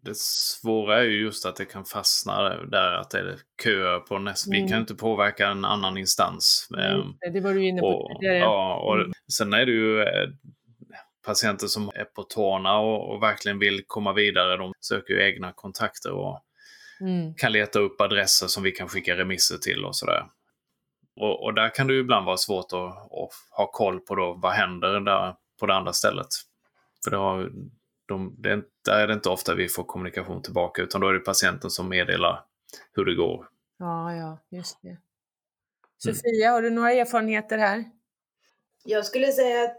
det 0.01 0.18
svåra 0.18 0.99
är 0.99 1.04
ju 1.04 1.22
just 1.22 1.45
att 1.45 1.56
det 1.56 1.66
kan 1.66 1.86
fastna 1.86 2.66
där, 2.66 2.93
att 2.93 3.10
det 3.10 3.20
är 3.20 3.39
köer 3.64 3.99
på 3.99 4.20
nästa... 4.20 4.49
Mm. 4.49 4.62
Vi 4.64 4.70
kan 4.70 4.78
mm. 4.78 4.82
inte 4.82 4.95
påverka 4.95 5.47
en 5.47 5.66
annan 5.66 5.97
instans. 5.97 6.70
Mm, 6.78 7.34
det 7.34 7.39
var 7.39 7.54
du 7.54 7.66
inne 7.66 7.82
på 7.82 8.18
tidigare. 8.20 8.38
Ja, 8.38 8.76
och 8.78 8.95
mm. 8.95 9.12
sen 9.34 9.54
är 9.54 9.66
det 9.66 9.72
ju 9.72 10.01
eh, 10.01 10.30
patienter 11.26 11.68
som 11.68 11.91
är 11.95 12.06
på 12.06 12.24
tårna 12.24 12.80
och, 12.80 13.14
och, 13.14 13.24
verkligen 13.24 13.60
vill 13.60 13.84
komma 13.88 14.14
vidare. 14.14 14.58
De 14.58 14.74
söker 14.80 15.14
ju 15.14 15.24
egna 15.24 15.54
kontakter 15.56 16.12
och 16.12 16.39
mm. 17.04 17.34
kan 17.36 17.51
leta 17.51 17.80
upp 17.80 18.01
adresser 18.01 18.47
som 18.47 18.64
vi 18.64 18.72
kan 18.72 18.88
skicka 18.88 19.16
remisser 19.16 19.58
till 19.58 19.86
och 19.86 19.95
sådär. 19.95 20.26
Och, 21.16 21.43
och 21.43 21.54
där 21.54 21.76
kan 21.76 21.88
det 21.88 21.93
ju 21.93 21.99
ibland 21.99 22.26
vara 22.26 22.38
svårt 22.38 22.74
att, 22.74 23.12
att 23.12 23.30
ha 23.51 23.72
koll 23.72 23.99
på 23.99 24.16
då, 24.16 24.34
vad 24.34 24.51
händer 24.51 24.99
där 24.99 25.36
på 25.60 25.66
det 25.66 25.74
andra 25.74 25.93
stället. 25.93 26.28
För 27.04 27.12
det 27.12 27.18
har, 27.18 27.51
de, 28.06 28.36
det 28.38 28.51
är, 28.51 28.64
där 28.86 28.99
är 28.99 29.08
det 29.08 29.14
inte 29.14 29.30
ofta 29.30 29.56
vi 29.56 29.70
får 29.70 29.84
kommunikation 29.84 30.41
tillbaka 30.41 30.82
utan 30.82 31.01
då 31.01 31.08
är 31.08 31.14
det 31.14 31.20
patienten 31.20 31.70
som 31.70 31.89
meddelar 31.89 32.45
hur 32.93 33.06
det 33.06 33.16
går. 33.16 33.47
Ja, 33.78 34.16
ja, 34.16 34.38
just 34.49 34.82
det. 34.82 34.97
Sofia, 35.97 36.45
mm. 36.45 36.54
har 36.54 36.62
du 36.62 36.70
några 36.70 36.91
erfarenheter 36.91 37.58
här? 37.58 37.86
Jag 38.84 39.06
skulle 39.06 39.32
säga 39.32 39.64
att 39.64 39.78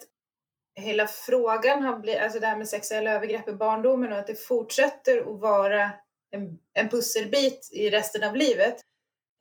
hela 0.75 1.07
frågan 1.07 1.83
har 1.83 1.99
blivit, 1.99 2.23
alltså 2.23 2.41
det 2.41 2.47
här 2.47 2.57
med 2.57 2.69
sexuella 2.69 3.11
övergrepp 3.11 3.49
i 3.49 3.53
barndomen 3.53 4.13
och 4.13 4.19
att 4.19 4.27
det 4.27 4.47
fortsätter 4.47 5.19
att 5.19 5.41
vara 5.41 5.91
en, 6.35 6.59
en 6.73 6.89
pusselbit 6.89 7.69
i 7.73 7.91
resten 7.91 8.25
av 8.25 8.37
livet. 8.37 8.77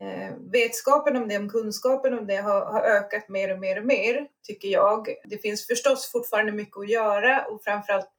Eh, 0.02 0.36
vetskapen 0.52 1.16
om 1.16 1.28
det, 1.28 1.38
om 1.38 1.50
kunskapen 1.50 2.20
om 2.20 2.28
det 2.28 2.36
har, 2.36 2.66
har, 2.66 2.82
ökat 2.82 3.30
mer 3.30 3.54
och 3.54 3.60
mer 3.60 3.80
och 3.80 3.86
mer, 3.86 4.28
tycker 4.48 4.68
jag. 4.68 5.08
Det 5.24 5.38
finns 5.38 5.68
förstås 5.68 6.12
fortfarande 6.12 6.52
mycket 6.52 6.78
att 6.78 6.90
göra 6.90 7.46
och 7.46 7.64
framförallt 7.64 8.10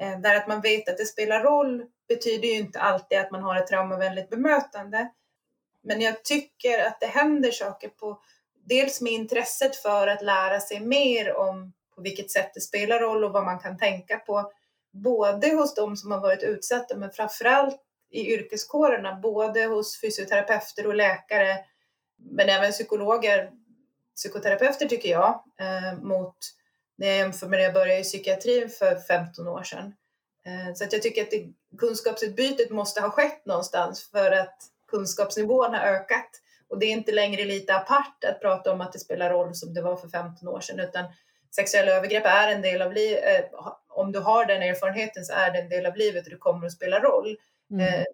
eh, 0.00 0.20
där 0.20 0.36
att 0.36 0.48
man 0.48 0.60
vet 0.60 0.88
att 0.88 0.98
det 0.98 1.04
spelar 1.04 1.42
roll 1.42 1.84
betyder 2.08 2.48
ju 2.48 2.54
inte 2.54 2.80
alltid 2.80 3.18
att 3.18 3.30
man 3.30 3.42
har 3.42 3.56
ett 3.56 3.66
traumavänligt 3.66 4.30
bemötande. 4.30 5.08
Men 5.82 6.00
jag 6.00 6.24
tycker 6.24 6.86
att 6.86 7.00
det 7.00 7.06
händer 7.06 7.50
saker 7.50 7.88
på, 7.88 8.20
dels 8.64 9.00
med 9.00 9.12
intresset 9.12 9.76
för 9.76 10.06
att 10.06 10.22
lära 10.22 10.60
sig 10.60 10.80
mer 10.80 11.36
om 11.36 11.72
på 11.94 12.02
vilket 12.02 12.30
sätt 12.30 12.50
det 12.54 12.60
spelar 12.60 13.00
roll 13.00 13.24
och 13.24 13.32
vad 13.32 13.44
man 13.44 13.58
kan 13.58 13.78
tänka 13.78 14.18
på, 14.18 14.52
både 14.92 15.54
hos 15.54 15.74
de 15.74 15.96
som 15.96 16.10
har 16.10 16.20
varit 16.20 16.42
utsatta 16.42 16.96
men 16.96 17.10
framförallt 17.10 17.80
i 18.10 18.32
yrkeskårerna, 18.34 19.14
både 19.22 19.64
hos 19.64 20.00
fysioterapeuter 20.00 20.86
och 20.86 20.94
läkare, 20.94 21.58
men 22.18 22.48
även 22.48 22.72
psykologer, 22.72 23.50
psykoterapeuter 24.16 24.86
tycker 24.86 25.08
jag, 25.08 25.42
eh, 25.60 25.98
mot 26.02 26.36
när 26.96 27.06
jag 27.06 27.16
jämför 27.16 27.46
med 27.46 27.58
när 27.58 27.64
jag 27.64 27.74
började 27.74 28.00
i 28.00 28.02
psykiatrin 28.02 28.68
för 28.68 28.96
15 28.96 29.48
år 29.48 29.62
sedan. 29.62 29.94
Eh, 30.46 30.74
så 30.74 30.84
att 30.84 30.92
jag 30.92 31.02
tycker 31.02 31.22
att 31.22 31.30
det, 31.30 31.52
kunskapsutbytet 31.78 32.70
måste 32.70 33.00
ha 33.00 33.10
skett 33.10 33.46
någonstans 33.46 34.10
för 34.10 34.32
att 34.32 34.56
kunskapsnivån 34.90 35.74
har 35.74 35.80
ökat. 35.80 36.30
Och 36.68 36.78
det 36.78 36.86
är 36.86 36.90
inte 36.90 37.12
längre 37.12 37.44
lite 37.44 37.74
apart 37.74 38.24
att 38.24 38.40
prata 38.40 38.72
om 38.72 38.80
att 38.80 38.92
det 38.92 38.98
spelar 38.98 39.30
roll 39.30 39.54
som 39.54 39.74
det 39.74 39.82
var 39.82 39.96
för 39.96 40.08
15 40.08 40.48
år 40.48 40.60
sedan, 40.60 40.80
utan 40.80 41.04
sexuella 41.56 41.92
övergrepp 41.92 42.26
är 42.26 42.48
en 42.48 42.62
del 42.62 42.82
av 42.82 42.92
livet. 42.92 43.52
Eh, 43.54 43.68
om 43.88 44.12
du 44.12 44.18
har 44.18 44.44
den 44.44 44.62
erfarenheten 44.62 45.24
så 45.24 45.32
är 45.32 45.52
det 45.52 45.58
en 45.58 45.68
del 45.68 45.86
av 45.86 45.96
livet 45.96 46.24
och 46.24 46.30
det 46.30 46.36
kommer 46.36 46.66
att 46.66 46.72
spela 46.72 47.00
roll. 47.00 47.36
Mm. 47.70 47.80
Eh, 47.80 48.04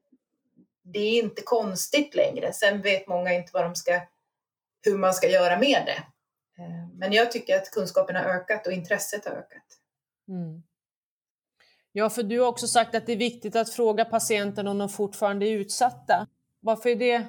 det 0.82 0.98
är 0.98 1.22
inte 1.22 1.42
konstigt 1.42 2.14
längre. 2.14 2.52
Sen 2.52 2.82
vet 2.82 3.06
många 3.06 3.32
inte 3.32 3.50
vad 3.52 3.64
de 3.64 3.76
ska, 3.76 4.00
hur 4.82 4.98
man 4.98 5.14
ska 5.14 5.28
göra 5.28 5.58
med 5.58 5.82
det. 5.86 6.02
Eh, 6.62 6.88
men 6.94 7.12
jag 7.12 7.32
tycker 7.32 7.56
att 7.56 7.70
kunskapen 7.70 8.16
har 8.16 8.24
ökat 8.24 8.66
och 8.66 8.72
intresset 8.72 9.24
har 9.24 9.32
ökat. 9.32 9.64
Mm. 10.28 10.62
Ja, 11.92 12.10
för 12.10 12.22
du 12.22 12.40
har 12.40 12.48
också 12.48 12.66
sagt 12.66 12.94
att 12.94 13.06
det 13.06 13.12
är 13.12 13.16
viktigt 13.16 13.56
att 13.56 13.70
fråga 13.70 14.04
patienten 14.04 14.68
om 14.68 14.78
de 14.78 14.88
fortfarande 14.88 15.46
är 15.46 15.52
utsatta. 15.52 16.26
Varför 16.60 16.90
är 16.90 16.96
det 16.96 17.26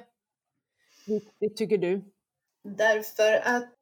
viktigt, 1.06 1.56
tycker 1.56 1.78
du? 1.78 2.04
Därför 2.64 3.32
att 3.32 3.72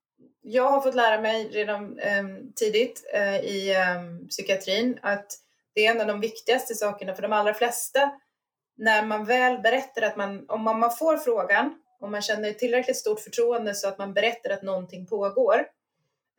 jag 0.41 0.71
har 0.71 0.81
fått 0.81 0.95
lära 0.95 1.21
mig 1.21 1.49
redan 1.49 1.99
eh, 1.99 2.25
tidigt 2.55 3.11
eh, 3.15 3.37
i 3.37 3.75
eh, 3.75 4.29
psykiatrin 4.29 4.99
att 5.03 5.27
det 5.73 5.87
är 5.87 5.91
en 5.91 6.01
av 6.01 6.07
de 6.07 6.21
viktigaste 6.21 6.75
sakerna 6.75 7.15
för 7.15 7.23
de 7.23 7.33
allra 7.33 7.55
flesta 7.55 8.21
när 8.77 9.07
man 9.07 9.25
väl 9.25 9.59
berättar 9.59 10.03
att 10.03 10.17
man, 10.17 10.45
om 10.49 10.63
man, 10.63 10.91
får 10.91 11.17
frågan, 11.17 11.75
om 12.01 12.11
man 12.11 12.23
känner 12.23 12.53
tillräckligt 12.53 12.97
stort 12.97 13.21
förtroende 13.21 13.75
så 13.75 13.89
att 13.89 13.99
man 13.99 14.15
berättar 14.15 14.51
att 14.51 14.63
någonting 14.63 15.07
pågår, 15.07 15.67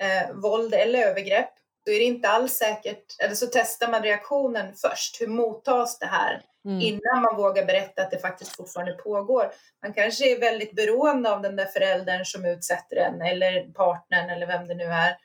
eh, 0.02 0.36
våld 0.36 0.74
eller 0.74 1.00
övergrepp, 1.00 1.50
då 1.86 1.92
är 1.92 2.00
det 2.00 2.06
inte 2.06 2.30
alls 2.30 2.54
säkert, 2.54 3.20
eller 3.20 3.36
så 3.36 3.48
testar 3.52 3.88
man 3.88 4.04
reaktionen 4.04 4.74
först. 4.76 5.22
Hur 5.22 5.28
mottas 5.28 6.00
det 6.00 6.06
här? 6.06 6.42
Mm. 6.66 6.82
Innan 6.82 7.22
man 7.22 7.36
vågar 7.36 7.66
berätta 7.66 8.02
att 8.02 8.12
det 8.12 8.20
faktiskt 8.20 8.56
fortfarande 8.56 8.94
pågår. 8.94 9.52
Man 9.84 9.94
kanske 9.94 10.36
är 10.36 10.40
väldigt 10.40 10.76
beroende 10.76 11.32
av 11.32 11.42
den 11.42 11.56
där 11.56 11.66
föräldern 11.66 12.26
som 12.26 12.46
utsätter 12.46 12.96
en 12.96 13.22
eller 13.22 13.74
partnern 13.74 14.30
eller 14.30 14.48
vem 14.48 14.68
det 14.68 14.76
nu 14.76 14.84
är. 14.84 15.18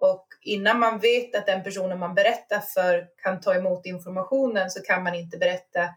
Och 0.00 0.26
innan 0.42 0.78
man 0.78 0.98
vet 0.98 1.36
att 1.36 1.46
den 1.46 1.62
personen 1.62 1.98
man 1.98 2.14
berättar 2.14 2.60
för 2.60 3.06
kan 3.22 3.40
ta 3.40 3.54
emot 3.54 3.86
informationen 3.86 4.70
så 4.70 4.82
kan 4.82 5.02
man 5.02 5.14
inte 5.14 5.38
berätta 5.38 5.88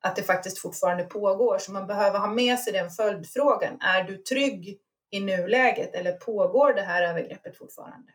att 0.00 0.16
det 0.16 0.22
faktiskt 0.22 0.58
fortfarande 0.58 1.04
pågår. 1.04 1.58
Så 1.58 1.72
man 1.72 1.86
behöver 1.86 2.18
ha 2.18 2.26
med 2.26 2.58
sig 2.58 2.72
den 2.72 2.90
följdfrågan. 2.90 3.80
Är 3.80 4.04
du 4.04 4.16
trygg 4.16 4.78
i 5.10 5.20
nuläget 5.20 5.94
eller 5.94 6.12
pågår 6.12 6.74
det 6.74 6.82
här 6.82 7.02
övergreppet 7.02 7.58
fortfarande? 7.58 8.12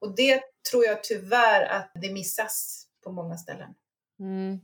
Och 0.00 0.14
det 0.16 0.42
tror 0.70 0.84
jag 0.84 1.04
tyvärr 1.04 1.64
att 1.64 1.90
det 1.94 2.12
missas 2.12 2.86
på 3.04 3.12
många 3.12 3.36
ställen. 3.36 3.74
Mm. 4.20 4.60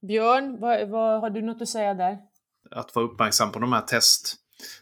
Björn, 0.00 0.60
vad, 0.60 0.88
vad, 0.88 1.20
har 1.20 1.30
du 1.30 1.42
något 1.42 1.62
att 1.62 1.68
säga 1.68 1.94
där? 1.94 2.18
att 2.70 2.94
vara 2.94 3.06
uppmärksam 3.06 3.52
på 3.52 3.58
de 3.58 3.72
här 3.72 3.80
test 3.80 4.36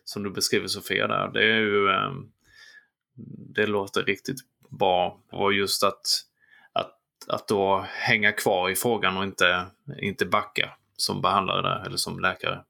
som 0.04 0.22
du 0.22 0.30
beskriver 0.30 0.66
Sofia 0.66 1.06
där, 1.06 1.28
det 1.28 1.42
är 1.42 1.60
ju... 1.60 1.90
Eh, 1.90 2.12
det 3.54 3.66
låter 3.66 4.02
riktigt 4.02 4.36
bra. 4.68 5.20
Och 5.32 5.52
just 5.52 5.84
att, 5.84 6.02
att, 6.72 6.98
att 7.28 7.48
då 7.48 7.84
hänga 7.88 8.32
kvar 8.32 8.70
i 8.70 8.74
frågan 8.74 9.16
och 9.16 9.24
inte, 9.24 9.66
inte 10.02 10.26
backa 10.26 10.76
som 10.98 11.20
behandlare 11.20 11.62
där, 11.62 11.86
eller 11.86 11.96
som 11.96 12.20
läkare. 12.20 12.62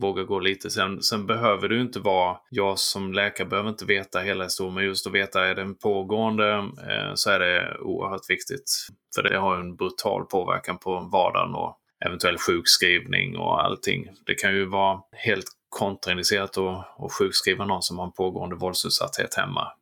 Våga 0.00 0.22
gå 0.22 0.38
lite. 0.38 0.70
Sen, 0.70 1.02
sen 1.02 1.26
behöver 1.26 1.68
du 1.68 1.80
inte 1.80 2.00
vara, 2.00 2.36
jag 2.50 2.78
som 2.78 3.12
läkare 3.12 3.48
behöver 3.48 3.68
inte 3.68 3.84
veta 3.84 4.20
hela 4.20 4.44
historien, 4.44 4.74
men 4.74 4.84
just 4.84 5.06
att 5.06 5.12
veta 5.12 5.46
är 5.46 5.54
den 5.54 5.74
pågående 5.74 6.52
eh, 6.90 7.14
så 7.14 7.30
är 7.30 7.38
det 7.38 7.78
oerhört 7.80 8.30
viktigt. 8.30 8.86
För 9.14 9.22
det 9.22 9.38
har 9.38 9.56
en 9.56 9.76
brutal 9.76 10.24
påverkan 10.24 10.78
på 10.78 11.08
vardagen 11.12 11.54
och 11.54 11.78
eventuell 12.04 12.38
sjukskrivning 12.38 13.36
och 13.36 13.64
allting. 13.64 14.08
Det 14.26 14.34
kan 14.34 14.54
ju 14.54 14.64
vara 14.64 15.00
helt 15.12 15.46
kontraindicerat 15.68 16.58
att, 16.58 17.04
att 17.04 17.12
sjukskriva 17.12 17.64
någon 17.64 17.82
som 17.82 17.98
har 17.98 18.06
en 18.06 18.12
pågående 18.12 18.56
våldsutsatthet 18.56 19.34
hemma. 19.34 19.72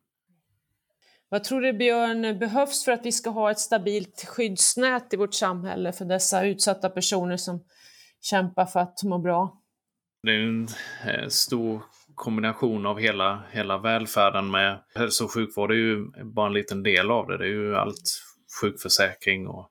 Vad 1.29 1.43
tror 1.43 1.61
du 1.61 1.73
Björn 1.73 2.39
behövs 2.39 2.85
för 2.85 2.91
att 2.91 3.05
vi 3.05 3.11
ska 3.11 3.29
ha 3.29 3.51
ett 3.51 3.59
stabilt 3.59 4.25
skyddsnät 4.27 5.13
i 5.13 5.17
vårt 5.17 5.33
samhälle 5.33 5.91
för 5.91 6.05
dessa 6.05 6.45
utsatta 6.45 6.89
personer 6.89 7.37
som 7.37 7.63
kämpar 8.21 8.65
för 8.65 8.79
att 8.79 9.03
må 9.03 9.17
bra? 9.17 9.61
Det 10.23 10.31
är 10.31 10.39
en 10.39 10.67
eh, 11.07 11.27
stor 11.27 11.81
kombination 12.15 12.85
av 12.85 12.99
hela, 12.99 13.43
hela 13.51 13.77
välfärden 13.77 14.51
med 14.51 14.79
hälso 14.95 15.23
och 15.23 15.33
sjukvård 15.33 15.71
är 15.71 15.75
ju 15.75 16.05
bara 16.23 16.47
en 16.47 16.53
liten 16.53 16.83
del 16.83 17.11
av 17.11 17.27
det. 17.27 17.37
Det 17.37 17.45
är 17.45 17.49
ju 17.49 17.75
allt 17.75 18.21
sjukförsäkring 18.61 19.47
och 19.47 19.69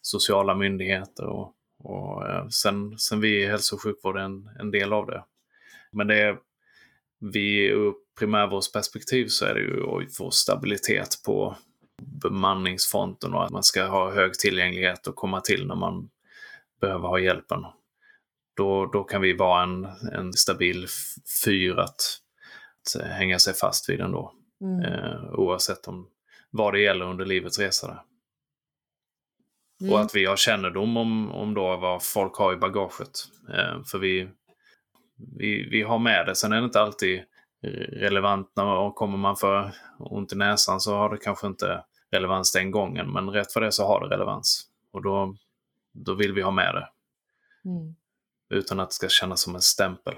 sociala 0.00 0.54
myndigheter 0.54 1.26
och, 1.26 1.54
och 1.78 2.28
eh, 2.28 2.48
sen, 2.48 2.98
sen 2.98 3.20
vi 3.20 3.42
i 3.42 3.46
hälso 3.46 3.74
och 3.76 3.82
sjukvård 3.82 4.16
är 4.16 4.20
en, 4.20 4.50
en 4.58 4.70
del 4.70 4.92
av 4.92 5.06
det. 5.06 5.24
Men 5.92 6.06
det 6.06 6.20
är, 6.20 6.38
vi 7.20 7.72
primärvårdsperspektiv 8.20 9.26
så 9.26 9.44
är 9.44 9.54
det 9.54 9.60
ju 9.60 9.82
att 9.82 10.16
få 10.16 10.30
stabilitet 10.30 11.22
på 11.26 11.56
bemanningsfronten 12.02 13.34
och 13.34 13.44
att 13.44 13.50
man 13.50 13.62
ska 13.62 13.86
ha 13.86 14.10
hög 14.10 14.34
tillgänglighet 14.34 15.06
och 15.06 15.16
komma 15.16 15.40
till 15.40 15.66
när 15.66 15.74
man 15.74 16.10
behöver 16.80 17.08
ha 17.08 17.18
hjälpen. 17.18 17.60
Då, 18.56 18.86
då 18.86 19.04
kan 19.04 19.20
vi 19.20 19.36
vara 19.36 19.62
en, 19.62 19.84
en 20.12 20.32
stabil 20.32 20.86
fyr 21.44 21.78
att, 21.78 22.00
att 22.96 23.02
hänga 23.02 23.38
sig 23.38 23.54
fast 23.54 23.88
vid 23.88 24.00
ändå. 24.00 24.32
Mm. 24.60 24.80
Eh, 24.80 25.32
oavsett 25.32 25.88
om 25.88 26.08
vad 26.50 26.74
det 26.74 26.80
gäller 26.80 27.04
under 27.04 27.26
livets 27.26 27.58
resa. 27.58 27.86
Där. 27.86 28.02
Mm. 29.80 29.92
Och 29.92 30.00
att 30.00 30.14
vi 30.14 30.24
har 30.24 30.36
kännedom 30.36 30.96
om, 30.96 31.30
om 31.30 31.54
då 31.54 31.76
vad 31.76 32.02
folk 32.02 32.36
har 32.36 32.52
i 32.52 32.56
bagaget. 32.56 33.10
Eh, 33.48 33.84
för 33.84 33.98
vi, 33.98 34.28
vi, 35.38 35.68
vi 35.70 35.82
har 35.82 35.98
med 35.98 36.26
det. 36.26 36.34
Sen 36.34 36.52
är 36.52 36.60
det 36.60 36.64
inte 36.64 36.80
alltid 36.80 37.22
relevant 37.62 38.52
när 38.56 38.90
kommer 38.90 39.18
man 39.18 39.36
för 39.36 39.74
ont 39.98 40.32
i 40.32 40.36
näsan 40.36 40.80
så 40.80 40.96
har 40.96 41.10
det 41.10 41.18
kanske 41.18 41.46
inte 41.46 41.84
relevans 42.10 42.52
den 42.52 42.70
gången. 42.70 43.12
Men 43.12 43.30
rätt 43.30 43.52
för 43.52 43.60
det 43.60 43.72
så 43.72 43.86
har 43.86 44.00
det 44.00 44.14
relevans. 44.14 44.66
Och 44.90 45.02
då, 45.02 45.34
då 45.92 46.14
vill 46.14 46.32
vi 46.32 46.42
ha 46.42 46.50
med 46.50 46.74
det. 46.74 46.88
Mm. 47.64 47.94
Utan 48.50 48.80
att 48.80 48.88
det 48.88 48.94
ska 48.94 49.08
kännas 49.08 49.40
som 49.40 49.54
en 49.54 49.60
stämpel. 49.60 50.14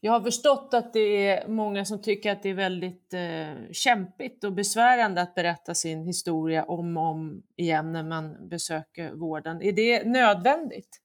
Jag 0.00 0.12
har 0.12 0.20
förstått 0.20 0.74
att 0.74 0.92
det 0.92 1.28
är 1.28 1.48
många 1.48 1.84
som 1.84 2.02
tycker 2.02 2.32
att 2.32 2.42
det 2.42 2.48
är 2.48 2.54
väldigt 2.54 3.14
eh, 3.14 3.72
kämpigt 3.72 4.44
och 4.44 4.52
besvärande 4.52 5.22
att 5.22 5.34
berätta 5.34 5.74
sin 5.74 6.04
historia 6.04 6.64
om 6.64 6.96
och 6.96 7.02
om 7.02 7.42
igen 7.56 7.92
när 7.92 8.02
man 8.02 8.48
besöker 8.48 9.12
vården. 9.12 9.62
Är 9.62 9.72
det 9.72 10.04
nödvändigt? 10.04 11.02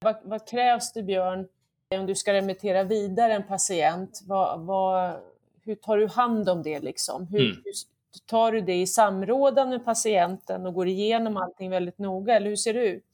Vad, 0.00 0.16
vad 0.24 0.48
krävs 0.48 0.92
det, 0.92 1.02
Björn, 1.02 1.48
om 1.98 2.06
du 2.06 2.14
ska 2.14 2.32
remittera 2.32 2.82
vidare 2.84 3.32
en 3.32 3.42
patient? 3.42 4.22
Vad, 4.26 4.60
vad, 4.60 5.16
hur 5.64 5.74
tar 5.74 5.96
du 5.96 6.08
hand 6.08 6.48
om 6.48 6.62
det? 6.62 6.80
Liksom? 6.80 7.26
Hur, 7.26 7.40
mm. 7.40 7.62
hur, 7.64 7.72
tar 8.26 8.52
du 8.52 8.60
det 8.60 8.80
i 8.80 8.86
samrådan 8.86 9.70
med 9.70 9.84
patienten 9.84 10.66
och 10.66 10.74
går 10.74 10.88
igenom 10.88 11.36
allting 11.36 11.70
väldigt 11.70 11.98
noga, 11.98 12.34
eller 12.36 12.48
hur 12.48 12.56
ser 12.56 12.74
det 12.74 12.88
ut? 12.88 13.04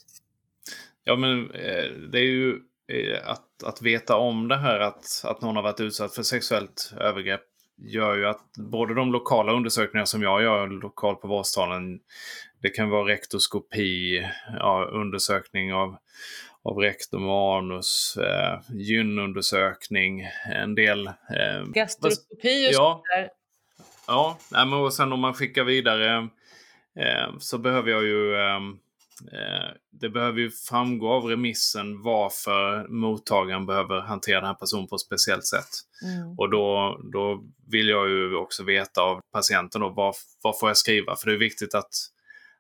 Ja, 1.05 1.17
men 1.17 1.51
eh, 1.51 1.91
det 2.13 2.19
är 2.19 2.27
ju 2.27 2.51
eh, 2.93 3.31
att, 3.31 3.63
att 3.65 3.83
veta 3.83 4.17
om 4.17 4.49
det 4.49 4.57
här 4.57 4.81
att, 4.81 5.23
att 5.25 5.43
någon 5.43 5.57
har 5.57 5.63
varit 5.63 5.81
utsatt 5.81 6.15
för 6.15 6.23
sexuellt 6.23 6.93
övergrepp 7.01 7.45
gör 7.79 8.17
ju 8.17 8.27
att 8.27 8.53
både 8.57 8.95
de 8.95 9.13
lokala 9.13 9.53
undersökningar 9.53 10.05
som 10.05 10.23
jag 10.23 10.43
gör 10.43 10.67
lokalt 10.67 11.21
på 11.21 11.29
vårdstalen, 11.29 12.01
det 12.63 12.69
kan 12.69 12.91
vara 12.91 13.09
rektoskopi, 13.09 14.27
ja, 14.59 14.91
undersökning 14.93 15.75
av 15.75 15.97
av 16.65 16.77
rektum 16.77 17.29
och 17.29 17.57
anus, 17.57 18.17
eh, 18.17 18.61
gynundersökning, 18.69 20.29
en 20.55 20.75
del... 20.75 21.07
Eh, 21.07 21.65
Gastroskopi 21.75 22.69
och 22.69 22.73
ja, 22.73 23.03
där. 23.17 23.29
Ja, 24.07 24.39
men 24.51 24.73
och 24.73 24.93
sen 24.93 25.13
om 25.13 25.21
man 25.21 25.35
skickar 25.35 25.65
vidare 25.65 26.29
eh, 26.99 27.39
så 27.39 27.59
behöver 27.59 27.91
jag 27.91 28.05
ju... 28.05 28.37
Ehm, 28.37 28.79
eh, 29.33 29.75
det 29.91 30.09
behöver 30.09 30.39
ju 30.41 30.51
framgå 30.51 31.13
av 31.13 31.25
remissen 31.25 32.03
varför 32.03 32.89
mottagaren 32.89 33.67
behöver 33.67 34.01
hantera 34.01 34.41
den 34.41 34.47
här 34.47 34.55
personen 34.55 34.87
på 34.87 34.95
ett 34.95 35.01
speciellt 35.01 35.47
sätt. 35.47 35.69
Mm. 36.05 36.39
Och 36.39 36.51
då, 36.51 37.01
då 37.13 37.45
vill 37.71 37.89
jag 37.89 38.09
ju 38.09 38.37
också 38.37 38.65
veta 38.65 39.03
av 39.03 39.21
patienten 39.33 39.81
då, 39.81 39.89
vad, 39.89 40.15
vad 40.43 40.59
får 40.59 40.69
jag 40.69 40.77
skriva? 40.77 41.17
För 41.17 41.31
det 41.31 41.37
är 41.37 41.39
viktigt 41.39 41.75
att, 41.75 41.91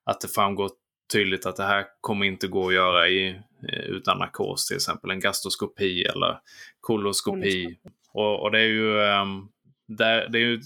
att 0.04 0.20
det 0.20 0.28
framgår 0.28 0.70
tydligt 1.12 1.46
att 1.46 1.56
det 1.56 1.64
här 1.64 1.86
kommer 2.00 2.26
inte 2.26 2.46
gå 2.48 2.68
att 2.68 2.74
göra 2.74 3.08
i, 3.08 3.28
eh, 3.68 3.78
utan 3.78 4.18
narkos, 4.18 4.66
till 4.66 4.76
exempel 4.76 5.10
en 5.10 5.20
gastroskopi 5.20 6.04
eller 6.04 6.40
koloskopi. 6.80 7.78
Och, 8.12 8.42
och, 8.42 8.50
det 8.50 8.58
är 8.58 8.66
ju, 8.66 8.98
um, 8.98 9.48
där, 9.88 10.28
det 10.28 10.38
är 10.38 10.42
ju 10.42 10.60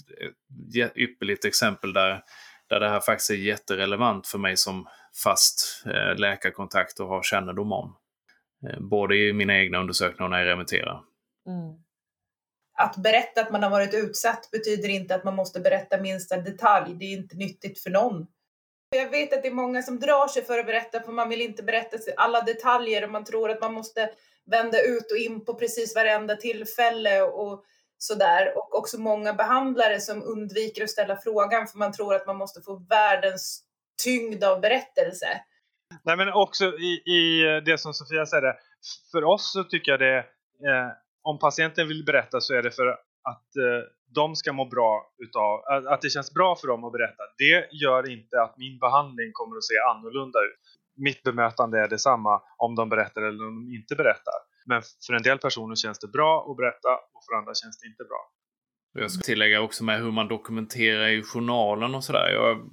ett 0.83 0.97
ypperligt 0.97 1.45
exempel 1.45 1.93
där, 1.93 2.23
där 2.67 2.79
det 2.79 2.89
här 2.89 2.99
faktiskt 2.99 3.29
är 3.29 3.35
jätterelevant 3.35 4.27
för 4.27 4.37
mig 4.37 4.57
som 4.57 4.87
fast 5.23 5.83
eh, 5.85 6.15
läkarkontakt 6.15 6.99
och 6.99 7.07
har 7.07 7.23
kännedom 7.23 7.71
om. 7.71 7.95
Eh, 8.69 8.79
både 8.79 9.15
i 9.15 9.33
mina 9.33 9.57
egna 9.57 9.79
undersökningar 9.79 10.23
och 10.23 10.29
när 10.29 10.39
jag 10.39 10.47
remitterar. 10.47 11.01
Mm. 11.47 11.83
Att 12.75 12.97
berätta 12.97 13.41
att 13.41 13.51
man 13.51 13.63
har 13.63 13.69
varit 13.69 13.93
utsatt 13.93 14.49
betyder 14.51 14.89
inte 14.89 15.15
att 15.15 15.23
man 15.23 15.35
måste 15.35 15.59
berätta 15.59 16.01
minsta 16.01 16.37
detalj. 16.37 16.95
Det 16.95 17.05
är 17.05 17.17
inte 17.17 17.35
nyttigt 17.35 17.79
för 17.79 17.89
någon. 17.89 18.27
Jag 18.95 19.09
vet 19.09 19.33
att 19.33 19.41
det 19.41 19.47
är 19.47 19.53
många 19.53 19.81
som 19.81 19.99
drar 19.99 20.27
sig 20.27 20.43
för 20.43 20.59
att 20.59 20.65
berätta 20.65 20.99
för 20.99 21.11
man 21.11 21.29
vill 21.29 21.41
inte 21.41 21.63
berätta 21.63 21.97
alla 22.17 22.41
detaljer 22.41 23.03
och 23.03 23.09
man 23.09 23.25
tror 23.25 23.51
att 23.51 23.61
man 23.61 23.73
måste 23.73 24.09
vända 24.45 24.81
ut 24.81 25.11
och 25.11 25.17
in 25.17 25.45
på 25.45 25.53
precis 25.53 25.95
varenda 25.95 26.35
tillfälle 26.35 27.21
och 27.21 27.63
sådär. 27.97 28.57
Och 28.57 28.75
också 28.75 28.99
många 28.99 29.33
behandlare 29.33 29.99
som 29.99 30.23
undviker 30.23 30.83
att 30.83 30.89
ställa 30.89 31.17
frågan 31.17 31.67
för 31.67 31.77
man 31.77 31.91
tror 31.91 32.15
att 32.15 32.27
man 32.27 32.37
måste 32.37 32.61
få 32.61 32.75
världens 32.89 33.63
tyngd 34.03 34.43
av 34.43 34.61
berättelse. 34.61 35.27
Nej 36.03 36.17
men 36.17 36.33
också 36.33 36.65
i, 36.65 37.01
i 37.05 37.43
det 37.65 37.77
som 37.77 37.93
Sofia 37.93 38.25
säger, 38.25 38.53
för 39.11 39.23
oss 39.23 39.53
så 39.53 39.63
tycker 39.63 39.91
jag 39.91 39.99
det, 39.99 40.17
eh, 40.17 40.91
om 41.21 41.39
patienten 41.39 41.87
vill 41.87 42.05
berätta 42.05 42.41
så 42.41 42.53
är 42.53 42.61
det 42.61 42.71
för 42.71 42.97
att 43.23 43.55
eh, 43.55 43.83
de 44.15 44.35
ska 44.35 44.53
må 44.53 44.65
bra 44.65 45.13
utav, 45.17 45.63
att 45.93 46.01
det 46.01 46.09
känns 46.09 46.33
bra 46.33 46.55
för 46.55 46.67
dem 46.67 46.83
att 46.83 46.91
berätta. 46.91 47.23
Det 47.37 47.67
gör 47.71 48.09
inte 48.09 48.41
att 48.41 48.57
min 48.57 48.79
behandling 48.79 49.29
kommer 49.33 49.57
att 49.57 49.63
se 49.63 49.77
annorlunda 49.91 50.39
ut. 50.39 50.63
Mitt 50.95 51.23
bemötande 51.23 51.79
är 51.79 51.87
detsamma 51.87 52.41
om 52.57 52.75
de 52.75 52.89
berättar 52.89 53.21
eller 53.21 53.47
om 53.47 53.55
de 53.65 53.75
inte 53.75 53.95
berättar. 53.95 54.33
Men 54.65 54.81
för 55.07 55.13
en 55.13 55.23
del 55.23 55.37
personer 55.37 55.75
känns 55.75 55.99
det 55.99 56.07
bra 56.07 56.47
att 56.49 56.57
berätta 56.57 56.89
och 57.13 57.23
för 57.25 57.35
andra 57.37 57.53
känns 57.53 57.79
det 57.79 57.87
inte 57.87 58.03
bra. 58.03 58.21
Jag 58.95 59.11
ska 59.11 59.21
tillägga 59.21 59.61
också 59.61 59.83
med 59.83 59.99
hur 59.99 60.11
man 60.11 60.27
dokumenterar 60.27 61.07
i 61.07 61.23
journalen 61.23 61.95
och 61.95 62.03
sådär. 62.03 62.29
Jag 62.29 62.71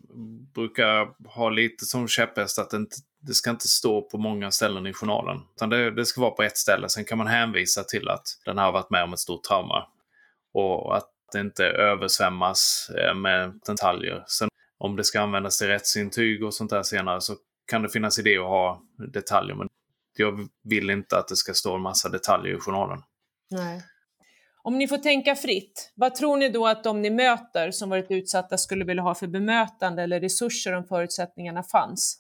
brukar 0.55 1.09
ha 1.29 1.51
lite 1.51 1.85
som 1.85 2.09
käpphäst 2.09 2.59
att 2.59 2.71
det, 2.71 2.77
inte, 2.77 2.97
det 3.21 3.35
ska 3.35 3.51
inte 3.51 3.69
stå 3.69 4.03
på 4.03 4.19
många 4.19 4.51
ställen 4.51 4.87
i 4.87 4.93
journalen. 4.93 5.41
Utan 5.57 5.69
det, 5.69 5.91
det, 5.91 6.07
ska 6.07 6.21
vara 6.21 6.31
på 6.31 6.43
ett 6.43 6.57
ställe. 6.57 6.89
Sen 6.89 7.05
kan 7.05 7.19
man 7.19 7.27
hänvisa 7.27 7.85
till 7.85 8.09
att 8.09 8.23
den 8.45 8.59
har 8.59 8.73
varit 8.73 8.91
med 8.91 9.05
om 9.05 9.13
ett 9.13 9.19
stort 9.19 9.43
trauma. 9.43 9.87
Och 10.53 10.97
att 10.97 11.11
det 11.33 11.41
inte 11.41 11.65
översvämmas 11.65 12.91
eh, 12.99 13.15
med 13.15 13.61
detaljer. 13.67 14.25
Sen 14.27 14.49
om 14.79 14.97
det 14.97 15.05
ska 15.05 15.21
användas 15.21 15.59
till 15.59 15.67
rättsintyg 15.67 16.45
och 16.45 16.55
sånt 16.55 16.71
där 16.71 16.83
senare 16.83 17.21
så 17.21 17.37
kan 17.67 17.83
det 17.83 17.89
finnas 17.89 18.19
idé 18.19 18.39
att 18.39 18.45
ha 18.45 18.83
detaljer. 19.13 19.55
Men 19.55 19.69
jag 20.17 20.49
vill 20.65 20.91
inte 20.91 21.19
att 21.19 21.29
det 21.29 21.37
ska 21.37 21.55
stå 21.55 21.75
en 21.75 21.83
massa 21.83 22.09
detaljer 22.09 22.57
i 22.57 22.61
journalen. 22.61 23.03
Nej. 23.51 23.83
Om 24.63 24.79
ni 24.79 24.89
får 24.89 24.99
tänka 24.99 25.37
fritt, 25.37 25.93
vad 25.95 26.15
tror 26.15 26.37
ni 26.37 26.49
då 26.49 26.67
att 26.67 26.85
de 26.85 27.03
ni 27.03 27.11
möter 27.11 27.71
som 27.71 27.91
varit 27.91 28.11
utsatta 28.11 28.59
skulle 28.59 28.85
vilja 28.85 29.03
ha 29.03 29.15
för 29.15 29.27
bemötande 29.27 30.03
eller 30.03 30.21
resurser 30.21 30.73
om 30.73 30.85
förutsättningarna 30.85 31.63
fanns? 31.63 32.19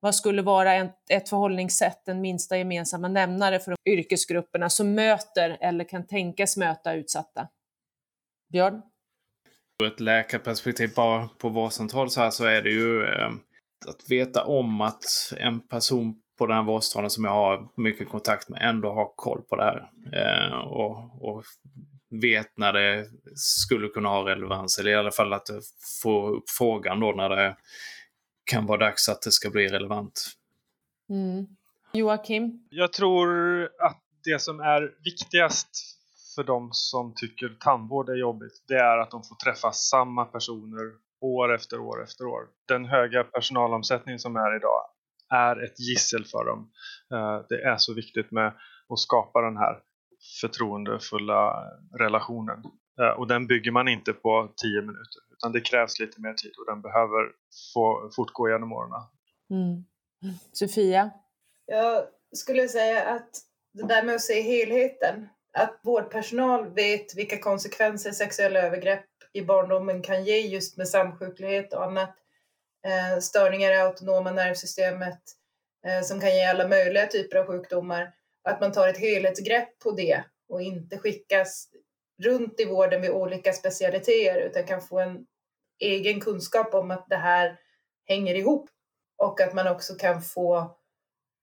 Vad 0.00 0.14
skulle 0.14 0.42
vara 0.42 0.74
ett, 0.74 1.10
ett 1.10 1.28
förhållningssätt, 1.28 2.08
en 2.08 2.20
minsta 2.20 2.58
gemensamma 2.58 3.08
nämnare 3.08 3.58
för 3.58 3.76
de 3.84 3.90
yrkesgrupperna 3.90 4.70
som 4.70 4.94
möter 4.94 5.58
eller 5.60 5.84
kan 5.84 6.06
tänkas 6.06 6.56
möta 6.56 6.94
utsatta? 6.94 7.48
Björn? 8.52 8.82
Ur 9.82 9.86
ett 9.86 10.00
läkarperspektiv 10.00 10.90
bara 10.96 11.28
på 11.28 11.48
vårdcentral 11.48 12.10
så 12.10 12.20
här 12.20 12.30
så 12.30 12.44
är 12.44 12.62
det 12.62 12.70
ju 12.70 13.04
eh, 13.04 13.30
att 13.88 14.10
veta 14.10 14.44
om 14.44 14.80
att 14.80 15.04
en 15.36 15.68
person 15.68 16.14
på 16.38 16.46
den 16.46 16.56
här 16.56 16.64
vårdcentralen 16.64 17.10
som 17.10 17.24
jag 17.24 17.30
har 17.30 17.68
mycket 17.76 18.08
kontakt 18.08 18.48
med 18.48 18.62
ändå 18.62 18.92
har 18.92 19.12
koll 19.16 19.42
på 19.42 19.56
det 19.56 19.64
här. 19.64 19.90
Eh, 20.12 20.58
och, 20.58 21.28
och 21.28 21.44
vet 22.10 22.58
när 22.58 22.72
det 22.72 23.06
skulle 23.34 23.88
kunna 23.88 24.08
ha 24.08 24.28
relevans, 24.28 24.78
eller 24.78 24.90
i 24.90 24.94
alla 24.94 25.10
fall 25.10 25.32
att 25.32 25.48
få 26.02 26.28
upp 26.28 26.50
frågan 26.58 27.00
då 27.00 27.12
när 27.12 27.28
det 27.28 27.56
kan 28.50 28.66
vara 28.66 28.78
dags 28.78 29.08
att 29.08 29.22
det 29.22 29.32
ska 29.32 29.50
bli 29.50 29.68
relevant. 29.68 30.22
Mm. 31.10 31.46
Joakim? 31.92 32.66
Jag 32.70 32.92
tror 32.92 33.62
att 33.64 34.02
det 34.24 34.38
som 34.38 34.60
är 34.60 34.94
viktigast 35.04 35.68
för 36.34 36.44
de 36.44 36.68
som 36.72 37.14
tycker 37.14 37.56
tandvård 37.60 38.08
är 38.08 38.14
jobbigt, 38.14 38.64
det 38.68 38.74
är 38.74 38.98
att 38.98 39.10
de 39.10 39.22
får 39.22 39.36
träffa 39.36 39.72
samma 39.72 40.24
personer 40.24 40.92
år 41.20 41.54
efter 41.54 41.80
år 41.80 42.02
efter 42.02 42.24
år. 42.24 42.42
Den 42.68 42.84
höga 42.84 43.24
personalomsättning 43.24 44.18
som 44.18 44.36
är 44.36 44.56
idag 44.56 44.82
är 45.34 45.64
ett 45.64 45.80
gissel 45.80 46.24
för 46.24 46.44
dem. 46.44 46.70
Eh, 47.12 47.46
det 47.48 47.62
är 47.62 47.76
så 47.76 47.94
viktigt 47.94 48.30
med 48.30 48.46
att 48.88 48.98
skapa 48.98 49.40
den 49.40 49.56
här 49.56 49.78
förtroendefulla 50.40 51.64
relationen. 51.98 52.62
Eh, 53.00 53.18
och 53.18 53.26
den 53.26 53.46
bygger 53.46 53.70
man 53.70 53.88
inte 53.88 54.12
på 54.12 54.52
tio 54.56 54.80
minuter 54.80 55.20
utan 55.40 55.52
det 55.52 55.60
krävs 55.60 56.00
lite 56.00 56.20
mer 56.20 56.34
tid 56.34 56.52
och 56.58 56.66
den 56.66 56.82
behöver 56.82 57.32
få 57.74 58.10
fortgå 58.16 58.48
genom 58.48 58.72
åren. 58.72 58.90
Mm. 59.50 59.84
Sofia? 60.52 61.10
Jag 61.66 62.04
skulle 62.32 62.68
säga 62.68 63.04
att 63.04 63.30
det 63.72 63.82
där 63.82 64.02
med 64.02 64.14
att 64.14 64.20
se 64.20 64.40
helheten, 64.40 65.28
att 65.58 65.80
vårdpersonal 65.82 66.74
vet 66.74 67.16
vilka 67.16 67.38
konsekvenser 67.38 68.12
sexuella 68.12 68.60
övergrepp 68.60 69.06
i 69.32 69.42
barndomen 69.42 70.02
kan 70.02 70.24
ge 70.24 70.40
just 70.40 70.76
med 70.76 70.88
samsjuklighet 70.88 71.72
och 71.72 71.84
annat. 71.84 72.16
Eh, 72.86 73.20
störningar 73.20 73.72
i 73.72 73.76
autonoma 73.76 74.30
nervsystemet 74.30 75.20
eh, 75.86 76.02
som 76.02 76.20
kan 76.20 76.36
ge 76.36 76.44
alla 76.44 76.68
möjliga 76.68 77.06
typer 77.06 77.36
av 77.38 77.46
sjukdomar. 77.46 78.12
Att 78.44 78.60
man 78.60 78.72
tar 78.72 78.88
ett 78.88 78.98
helhetsgrepp 78.98 79.78
på 79.78 79.90
det 79.90 80.24
och 80.48 80.62
inte 80.62 80.98
skickas 80.98 81.68
runt 82.24 82.60
i 82.60 82.64
vården 82.64 83.02
vid 83.02 83.10
olika 83.10 83.52
specialiteter 83.52 84.40
utan 84.40 84.66
kan 84.66 84.80
få 84.80 84.98
en 84.98 85.26
egen 85.78 86.20
kunskap 86.20 86.74
om 86.74 86.90
att 86.90 87.06
det 87.08 87.16
här 87.16 87.56
hänger 88.04 88.34
ihop 88.34 88.70
och 89.16 89.40
att 89.40 89.54
man 89.54 89.68
också 89.68 89.94
kan 89.94 90.22
få, 90.22 90.76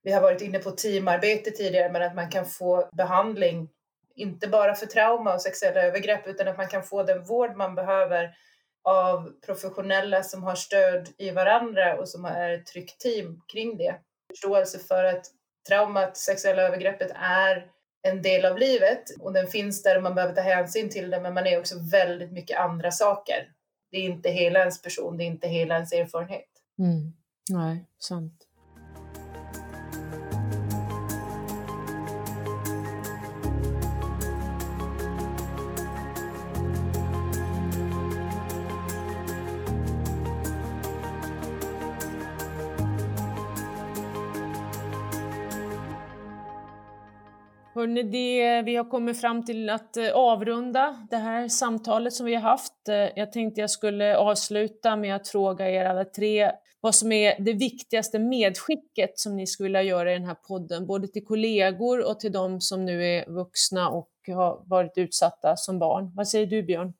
vi 0.04 0.12
har 0.12 0.22
varit 0.22 0.42
inne 0.42 0.60
på 0.60 0.72
teamarbete 0.72 1.52
tidigare, 1.52 1.92
men 1.92 2.02
att 2.02 2.16
man 2.16 2.32
kan 2.32 2.46
få 2.46 2.90
behandling, 2.92 3.70
inte 4.16 4.48
bara 4.48 4.76
för 4.76 4.86
trauma 4.86 5.34
och 5.34 5.42
sexuella 5.42 5.82
övergrepp, 5.82 6.28
utan 6.28 6.48
att 6.48 6.58
man 6.58 6.68
kan 6.68 6.84
få 6.84 7.04
den 7.04 7.24
vård 7.24 7.56
man 7.56 7.76
behöver 7.76 8.36
av 8.84 9.32
professionella 9.46 10.24
som 10.24 10.44
har 10.44 10.56
stöd 10.56 11.10
i 11.18 11.32
varandra 11.32 12.00
och 12.00 12.10
som 12.10 12.26
är 12.26 12.50
ett 12.50 12.66
tryggt 12.66 13.00
team 13.00 13.42
kring 13.48 13.78
det. 13.78 13.96
Förståelse 14.30 14.80
för 14.80 15.04
att 15.04 15.26
traumat, 15.68 16.18
sexuella 16.18 16.62
övergreppet 16.62 17.12
är 17.16 17.72
en 18.10 18.22
del 18.22 18.46
av 18.46 18.58
livet 18.58 19.04
och 19.20 19.34
den 19.34 19.48
finns 19.48 19.84
där 19.84 19.98
och 19.98 20.04
man 20.04 20.16
behöver 20.16 20.36
ta 20.36 20.42
hänsyn 20.42 20.90
till 20.90 21.10
den 21.10 21.24
men 21.24 21.34
man 21.34 21.48
är 21.48 21.60
också 21.60 21.76
väldigt 21.92 22.32
mycket 22.32 22.60
andra 22.60 22.92
saker. 22.92 23.52
Det 23.92 23.98
är 23.98 24.02
inte 24.02 24.30
hela 24.30 24.60
ens 24.60 24.82
person, 24.82 25.18
det 25.18 25.24
är 25.24 25.26
inte 25.26 25.48
hela 25.48 25.76
ens 25.76 25.94
erfarenhet. 25.94 26.50
Mm. 26.80 27.14
Nej, 27.50 27.86
sant. 28.00 28.47
Hörrni, 47.78 48.04
det, 48.04 48.62
vi 48.62 48.76
har 48.76 48.90
kommit 48.90 49.22
fram 49.22 49.46
till 49.46 49.70
att 49.70 49.98
eh, 49.98 50.12
avrunda 50.14 51.08
det 51.10 51.18
här 51.18 51.48
samtalet 51.48 52.14
som 52.14 52.26
vi 52.26 52.36
har 52.36 52.42
haft. 52.42 52.90
Eh, 52.90 52.96
jag 52.96 53.32
tänkte 53.32 53.62
jag 53.62 53.70
skulle 53.70 54.18
avsluta 54.18 54.96
med 54.96 55.16
att 55.16 55.28
fråga 55.28 55.70
er 55.70 55.86
alla 55.86 56.06
tre 56.06 56.52
vad 56.82 56.96
som 56.96 57.12
är 57.12 57.36
det 57.40 57.54
viktigaste 57.54 58.20
medskicket 58.20 59.20
som 59.20 59.36
ni 59.36 59.48
skulle 59.48 59.68
vilja 59.68 59.82
göra 59.82 60.12
i 60.12 60.14
den 60.14 60.26
här 60.26 60.38
podden, 60.48 60.88
både 60.88 61.08
till 61.08 61.26
kollegor 61.26 62.10
och 62.10 62.20
till 62.20 62.32
de 62.32 62.62
som 62.62 62.86
nu 62.86 63.06
är 63.06 63.30
vuxna 63.30 63.90
och 63.90 64.10
har 64.28 64.70
varit 64.70 64.98
utsatta 64.98 65.56
som 65.56 65.80
barn. 65.80 66.12
Vad 66.16 66.28
säger 66.28 66.46
du 66.46 66.64
Björn? 66.64 66.94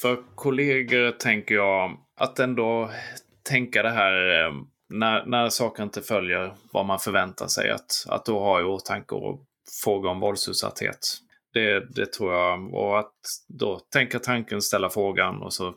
För 0.00 0.18
kollegor 0.34 1.10
tänker 1.10 1.54
jag 1.54 1.98
att 2.16 2.38
ändå 2.38 2.90
tänka 3.42 3.82
det 3.82 3.90
här 3.90 4.44
eh, 4.44 4.52
när, 4.88 5.26
när 5.26 5.48
saker 5.48 5.82
inte 5.82 6.02
följer 6.02 6.54
vad 6.72 6.86
man 6.86 6.98
förväntar 6.98 7.46
sig, 7.46 7.70
att, 7.70 8.04
att 8.08 8.24
då 8.24 8.38
ha 8.38 8.60
i 8.60 8.64
åtanke 8.64 9.14
och 9.14 9.40
fråga 9.84 10.10
om 10.10 10.20
våldsutsatthet. 10.20 11.16
Det, 11.52 11.94
det 11.94 12.12
tror 12.12 12.32
jag. 12.32 12.74
Och 12.74 12.98
att 12.98 13.14
då 13.48 13.78
tänka 13.78 14.18
tanken, 14.18 14.62
ställa 14.62 14.90
frågan 14.90 15.42
och 15.42 15.52
så 15.52 15.74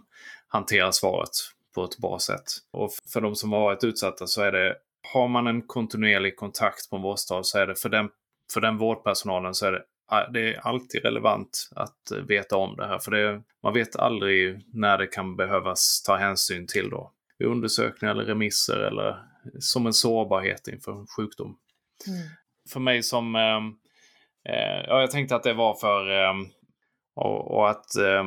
hantera 0.47 0.91
svaret 0.91 1.29
på 1.75 1.83
ett 1.83 1.97
bra 1.97 2.19
sätt. 2.19 2.43
Och 2.71 2.91
för 3.13 3.21
de 3.21 3.35
som 3.35 3.51
har 3.51 3.59
varit 3.59 3.83
utsatta 3.83 4.27
så 4.27 4.41
är 4.41 4.51
det, 4.51 4.75
har 5.13 5.27
man 5.27 5.47
en 5.47 5.61
kontinuerlig 5.61 6.35
kontakt 6.35 6.89
på 6.89 6.95
en 6.95 7.01
vårdstad 7.01 7.43
så 7.43 7.59
är 7.59 7.67
det 7.67 7.75
för 7.75 7.89
den, 7.89 8.09
för 8.53 8.61
den 8.61 8.77
vårdpersonalen 8.77 9.53
så 9.53 9.65
är 9.65 9.71
det 9.71 9.83
det 10.33 10.53
är 10.53 10.67
alltid 10.67 11.03
relevant 11.03 11.69
att 11.75 12.11
veta 12.27 12.57
om 12.57 12.75
det 12.75 12.87
här, 12.87 12.99
för 12.99 13.11
det, 13.11 13.41
man 13.63 13.73
vet 13.73 13.95
aldrig 13.95 14.61
när 14.73 14.97
det 14.97 15.07
kan 15.07 15.35
behövas 15.35 16.03
ta 16.03 16.15
hänsyn 16.15 16.67
till 16.67 16.89
då. 16.89 17.11
Vid 17.37 17.47
undersökningar 17.47 18.15
eller 18.15 18.23
remisser 18.23 18.77
eller 18.77 19.17
som 19.59 19.85
en 19.85 19.93
sårbarhet 19.93 20.67
inför 20.67 21.05
sjukdom. 21.17 21.57
Mm 22.07 22.27
för 22.69 22.79
mig 22.79 23.03
som... 23.03 23.35
Ehm, 24.47 24.53
eh, 24.53 24.85
ja, 24.87 25.01
jag 25.01 25.11
tänkte 25.11 25.35
att 25.35 25.43
det 25.43 25.53
var 25.53 25.75
för... 25.75 26.23
Eh, 26.23 26.33
och, 27.15 27.51
och, 27.51 27.69
att 27.69 27.95
eh, 27.95 28.23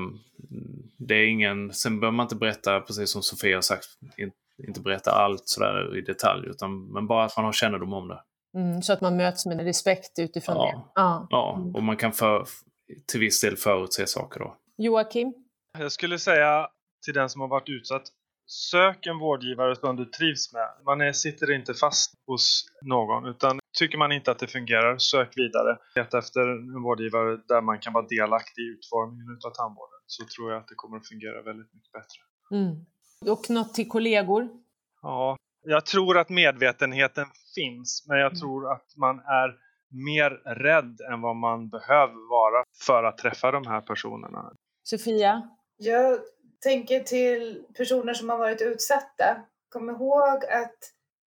det 0.99 1.15
är 1.15 1.27
ingen... 1.27 1.73
Sen 1.73 2.01
behöver 2.01 2.17
man 2.17 2.25
inte 2.25 2.37
berätta, 2.37 2.81
precis 2.81 3.11
som 3.11 3.23
Sofia 3.23 3.57
har 3.57 3.63
sagt, 3.63 3.87
in, 4.17 4.31
inte 4.67 4.81
berätta 4.81 5.11
allt 5.11 5.49
sådär 5.49 5.99
i 5.99 6.01
detalj, 6.01 6.49
utan 6.49 6.93
men 6.93 7.07
bara 7.07 7.25
att 7.25 7.37
man 7.37 7.45
har 7.45 7.53
kännedom 7.53 7.93
om 7.93 8.09
det. 8.09 8.21
Mm, 8.55 8.83
så 8.83 8.93
att 8.93 9.01
man 9.01 9.17
möts 9.17 9.47
med 9.47 9.61
respekt 9.61 10.19
utifrån 10.19 10.57
ja. 10.57 10.65
det? 10.65 10.83
Ja, 10.95 11.27
ja 11.31 11.57
mm. 11.57 11.75
och 11.75 11.83
man 11.83 11.97
kan 11.97 12.13
för, 12.13 12.47
till 13.07 13.21
viss 13.21 13.41
del 13.41 13.57
förutse 13.57 14.07
saker 14.07 14.41
då. 14.41 14.57
Joakim? 14.79 15.35
Jag 15.79 15.93
skulle 15.93 16.19
säga 16.19 16.69
till 17.05 17.15
den 17.15 17.29
som 17.29 17.41
har 17.41 17.49
varit 17.49 17.69
utsatt, 17.69 18.03
sök 18.47 19.07
en 19.07 19.19
vårdgivare 19.19 19.77
som 19.77 19.97
du 19.97 20.05
trivs 20.05 20.53
med. 20.53 20.69
Man 20.85 21.01
är, 21.01 21.13
sitter 21.13 21.51
inte 21.51 21.75
fast 21.75 22.15
hos 22.27 22.65
någon 22.83 23.27
utan 23.27 23.60
tycker 23.79 23.99
man 23.99 24.13
inte 24.13 24.31
att 24.31 24.39
det 24.39 24.47
fungerar, 24.47 24.99
sök 24.99 25.39
vidare. 25.39 25.79
Leta 25.95 26.19
efter 26.19 26.41
en 26.41 26.83
vårdgivare 26.83 27.41
där 27.49 27.61
man 27.61 27.79
kan 27.79 27.93
vara 27.93 28.07
delaktig 28.07 28.63
i 28.63 28.67
utformningen 28.67 29.39
av 29.47 29.51
tandvården 29.51 30.01
så 30.07 30.25
tror 30.25 30.51
jag 30.53 30.61
att 30.61 30.69
det 30.69 30.75
kommer 30.75 30.97
att 30.97 31.09
fungera 31.09 31.43
väldigt 31.43 31.75
mycket 31.75 31.93
bättre. 31.93 32.21
Mm. 32.51 32.87
Och 33.33 33.51
något 33.51 33.75
till 33.75 33.89
kollegor? 33.89 34.49
Ja, 35.03 35.37
jag 35.63 35.87
tror 35.87 36.19
att 36.19 36.29
medvetenheten 36.29 37.27
finns 37.55 38.05
men 38.09 38.19
jag 38.19 38.27
mm. 38.27 38.39
tror 38.41 38.73
att 38.73 38.97
man 38.97 39.19
är 39.19 39.57
mer 39.91 40.31
rädd 40.55 41.01
än 41.13 41.21
vad 41.21 41.37
man 41.37 41.69
behöver 41.69 42.29
vara 42.31 42.65
för 42.87 43.05
att 43.05 43.19
träffa 43.19 43.51
de 43.51 43.67
här 43.67 43.81
personerna. 43.81 44.53
Sofia? 44.83 45.49
Jag 45.77 46.19
tänker 46.63 47.01
till 47.01 47.65
personer 47.77 48.15
som 48.15 48.29
har 48.29 48.39
varit 48.39 48.63
utsatta. 48.63 49.37
Kom 49.69 49.91
ihåg 49.91 50.45
att 50.45 50.79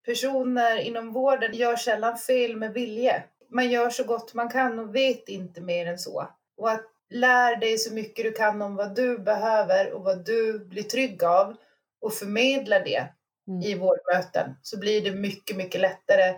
personer 0.05 0.77
inom 0.77 1.13
vården 1.13 1.53
gör 1.53 1.75
sällan 1.75 2.17
fel 2.17 2.57
med 2.57 2.73
vilje. 2.73 3.23
Man 3.49 3.71
gör 3.71 3.89
så 3.89 4.03
gott 4.03 4.33
man 4.33 4.49
kan 4.49 4.79
och 4.79 4.95
vet 4.95 5.29
inte 5.29 5.61
mer 5.61 5.85
än 5.85 5.99
så. 5.99 6.27
Och 6.57 6.71
att 6.71 6.85
lär 7.09 7.55
dig 7.55 7.77
så 7.77 7.93
mycket 7.93 8.25
du 8.25 8.31
kan 8.31 8.61
om 8.61 8.75
vad 8.75 8.95
du 8.95 9.17
behöver 9.17 9.91
och 9.91 10.03
vad 10.03 10.25
du 10.25 10.59
blir 10.59 10.83
trygg 10.83 11.23
av 11.23 11.55
och 12.01 12.13
förmedla 12.13 12.79
det 12.79 13.07
mm. 13.47 13.61
i 13.61 13.75
vårdmöten 13.75 14.55
så 14.61 14.79
blir 14.79 15.01
det 15.01 15.11
mycket, 15.11 15.57
mycket 15.57 15.81
lättare 15.81 16.35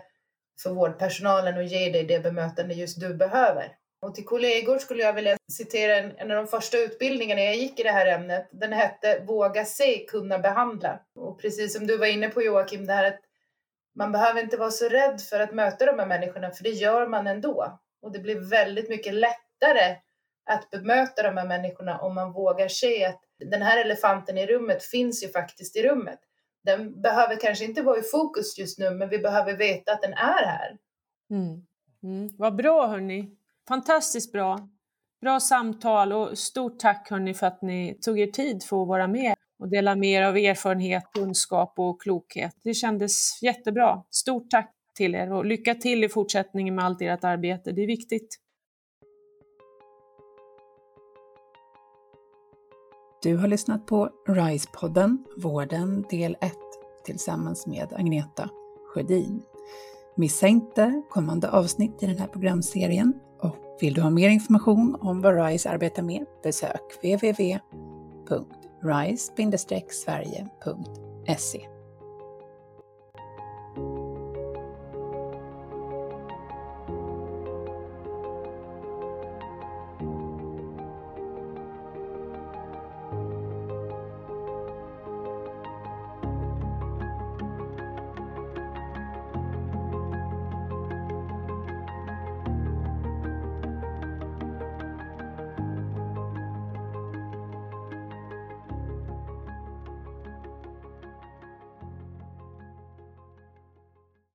för 0.62 0.70
vårdpersonalen 0.70 1.58
att 1.58 1.70
ge 1.70 1.90
dig 1.90 2.04
det 2.04 2.20
bemötande 2.20 2.74
just 2.74 3.00
du 3.00 3.14
behöver. 3.14 3.72
Och 4.00 4.14
till 4.14 4.24
kollegor 4.24 4.78
skulle 4.78 5.02
jag 5.02 5.12
vilja 5.12 5.36
citera 5.52 5.96
en, 5.96 6.12
en 6.16 6.30
av 6.30 6.36
de 6.36 6.46
första 6.46 6.78
utbildningarna 6.78 7.40
jag 7.40 7.56
gick 7.56 7.80
i 7.80 7.82
det 7.82 7.90
här 7.90 8.06
ämnet. 8.06 8.48
Den 8.52 8.72
hette 8.72 9.22
Våga 9.26 9.64
se, 9.64 10.06
kunna 10.08 10.38
behandla. 10.38 11.00
Och 11.14 11.40
precis 11.40 11.74
som 11.74 11.86
du 11.86 11.96
var 11.96 12.06
inne 12.06 12.28
på 12.28 12.42
Joakim, 12.42 12.86
det 12.86 12.92
här 12.92 13.04
att 13.04 13.20
man 13.96 14.12
behöver 14.12 14.42
inte 14.42 14.56
vara 14.56 14.70
så 14.70 14.88
rädd 14.88 15.20
för 15.20 15.40
att 15.40 15.54
möta 15.54 15.86
de 15.86 15.98
här 15.98 16.06
människorna, 16.06 16.50
för 16.50 16.64
det 16.64 16.70
gör 16.70 17.06
man 17.06 17.26
ändå. 17.26 17.80
Och 18.02 18.12
det 18.12 18.18
blir 18.18 18.50
väldigt 18.50 18.88
mycket 18.88 19.14
lättare 19.14 19.96
att 20.50 20.70
bemöta 20.70 21.22
de 21.22 21.36
här 21.36 21.46
människorna 21.46 21.98
om 21.98 22.14
man 22.14 22.32
vågar 22.32 22.68
se 22.68 23.04
att 23.04 23.20
den 23.38 23.62
här 23.62 23.84
elefanten 23.84 24.38
i 24.38 24.46
rummet 24.46 24.84
finns 24.84 25.24
ju 25.24 25.28
faktiskt 25.28 25.76
i 25.76 25.82
rummet. 25.82 26.18
Den 26.64 27.02
behöver 27.02 27.36
kanske 27.36 27.64
inte 27.64 27.82
vara 27.82 27.98
i 27.98 28.02
fokus 28.02 28.58
just 28.58 28.78
nu, 28.78 28.90
men 28.90 29.08
vi 29.08 29.18
behöver 29.18 29.56
veta 29.56 29.92
att 29.92 30.02
den 30.02 30.12
är 30.12 30.46
här. 30.46 30.78
Mm. 31.30 31.66
Mm. 32.02 32.28
Vad 32.38 32.56
bra 32.56 32.86
hörni! 32.86 33.36
Fantastiskt 33.68 34.32
bra! 34.32 34.68
Bra 35.20 35.40
samtal 35.40 36.12
och 36.12 36.38
stort 36.38 36.78
tack 36.78 37.10
hörni 37.10 37.34
för 37.34 37.46
att 37.46 37.62
ni 37.62 37.98
tog 38.02 38.20
er 38.20 38.26
tid 38.26 38.62
för 38.62 38.82
att 38.82 38.88
vara 38.88 39.06
med 39.06 39.34
och 39.58 39.68
dela 39.68 39.96
mer 39.96 40.22
av 40.22 40.36
erfarenhet, 40.36 41.04
kunskap 41.14 41.74
och 41.76 42.02
klokhet. 42.02 42.54
Det 42.64 42.74
kändes 42.74 43.42
jättebra. 43.42 44.02
Stort 44.10 44.50
tack! 44.50 44.72
till 44.96 45.14
er 45.14 45.32
och 45.32 45.44
lycka 45.44 45.74
till 45.74 46.04
i 46.04 46.08
fortsättningen 46.08 46.74
med 46.74 46.84
allt 46.84 47.02
ert 47.02 47.24
arbete. 47.24 47.72
Det 47.72 47.82
är 47.82 47.86
viktigt. 47.86 48.40
Du 53.22 53.36
har 53.36 53.48
lyssnat 53.48 53.86
på 53.86 54.10
RISE-podden, 54.28 55.24
Vården 55.36 56.04
del 56.10 56.36
1, 56.40 56.52
tillsammans 57.04 57.66
med 57.66 57.92
Agneta 57.92 58.50
Sjödin. 58.94 59.42
Missa 60.16 60.46
inte 60.46 61.02
kommande 61.10 61.50
avsnitt 61.50 62.02
i 62.02 62.06
den 62.06 62.18
här 62.18 62.26
programserien 62.26 63.14
och 63.40 63.56
vill 63.80 63.94
du 63.94 64.00
ha 64.00 64.10
mer 64.10 64.28
information 64.28 64.96
om 65.00 65.22
vad 65.22 65.46
RISE 65.46 65.70
arbetar 65.70 66.02
med, 66.02 66.24
besök 66.42 66.82
rise-sverige.se 68.82 71.75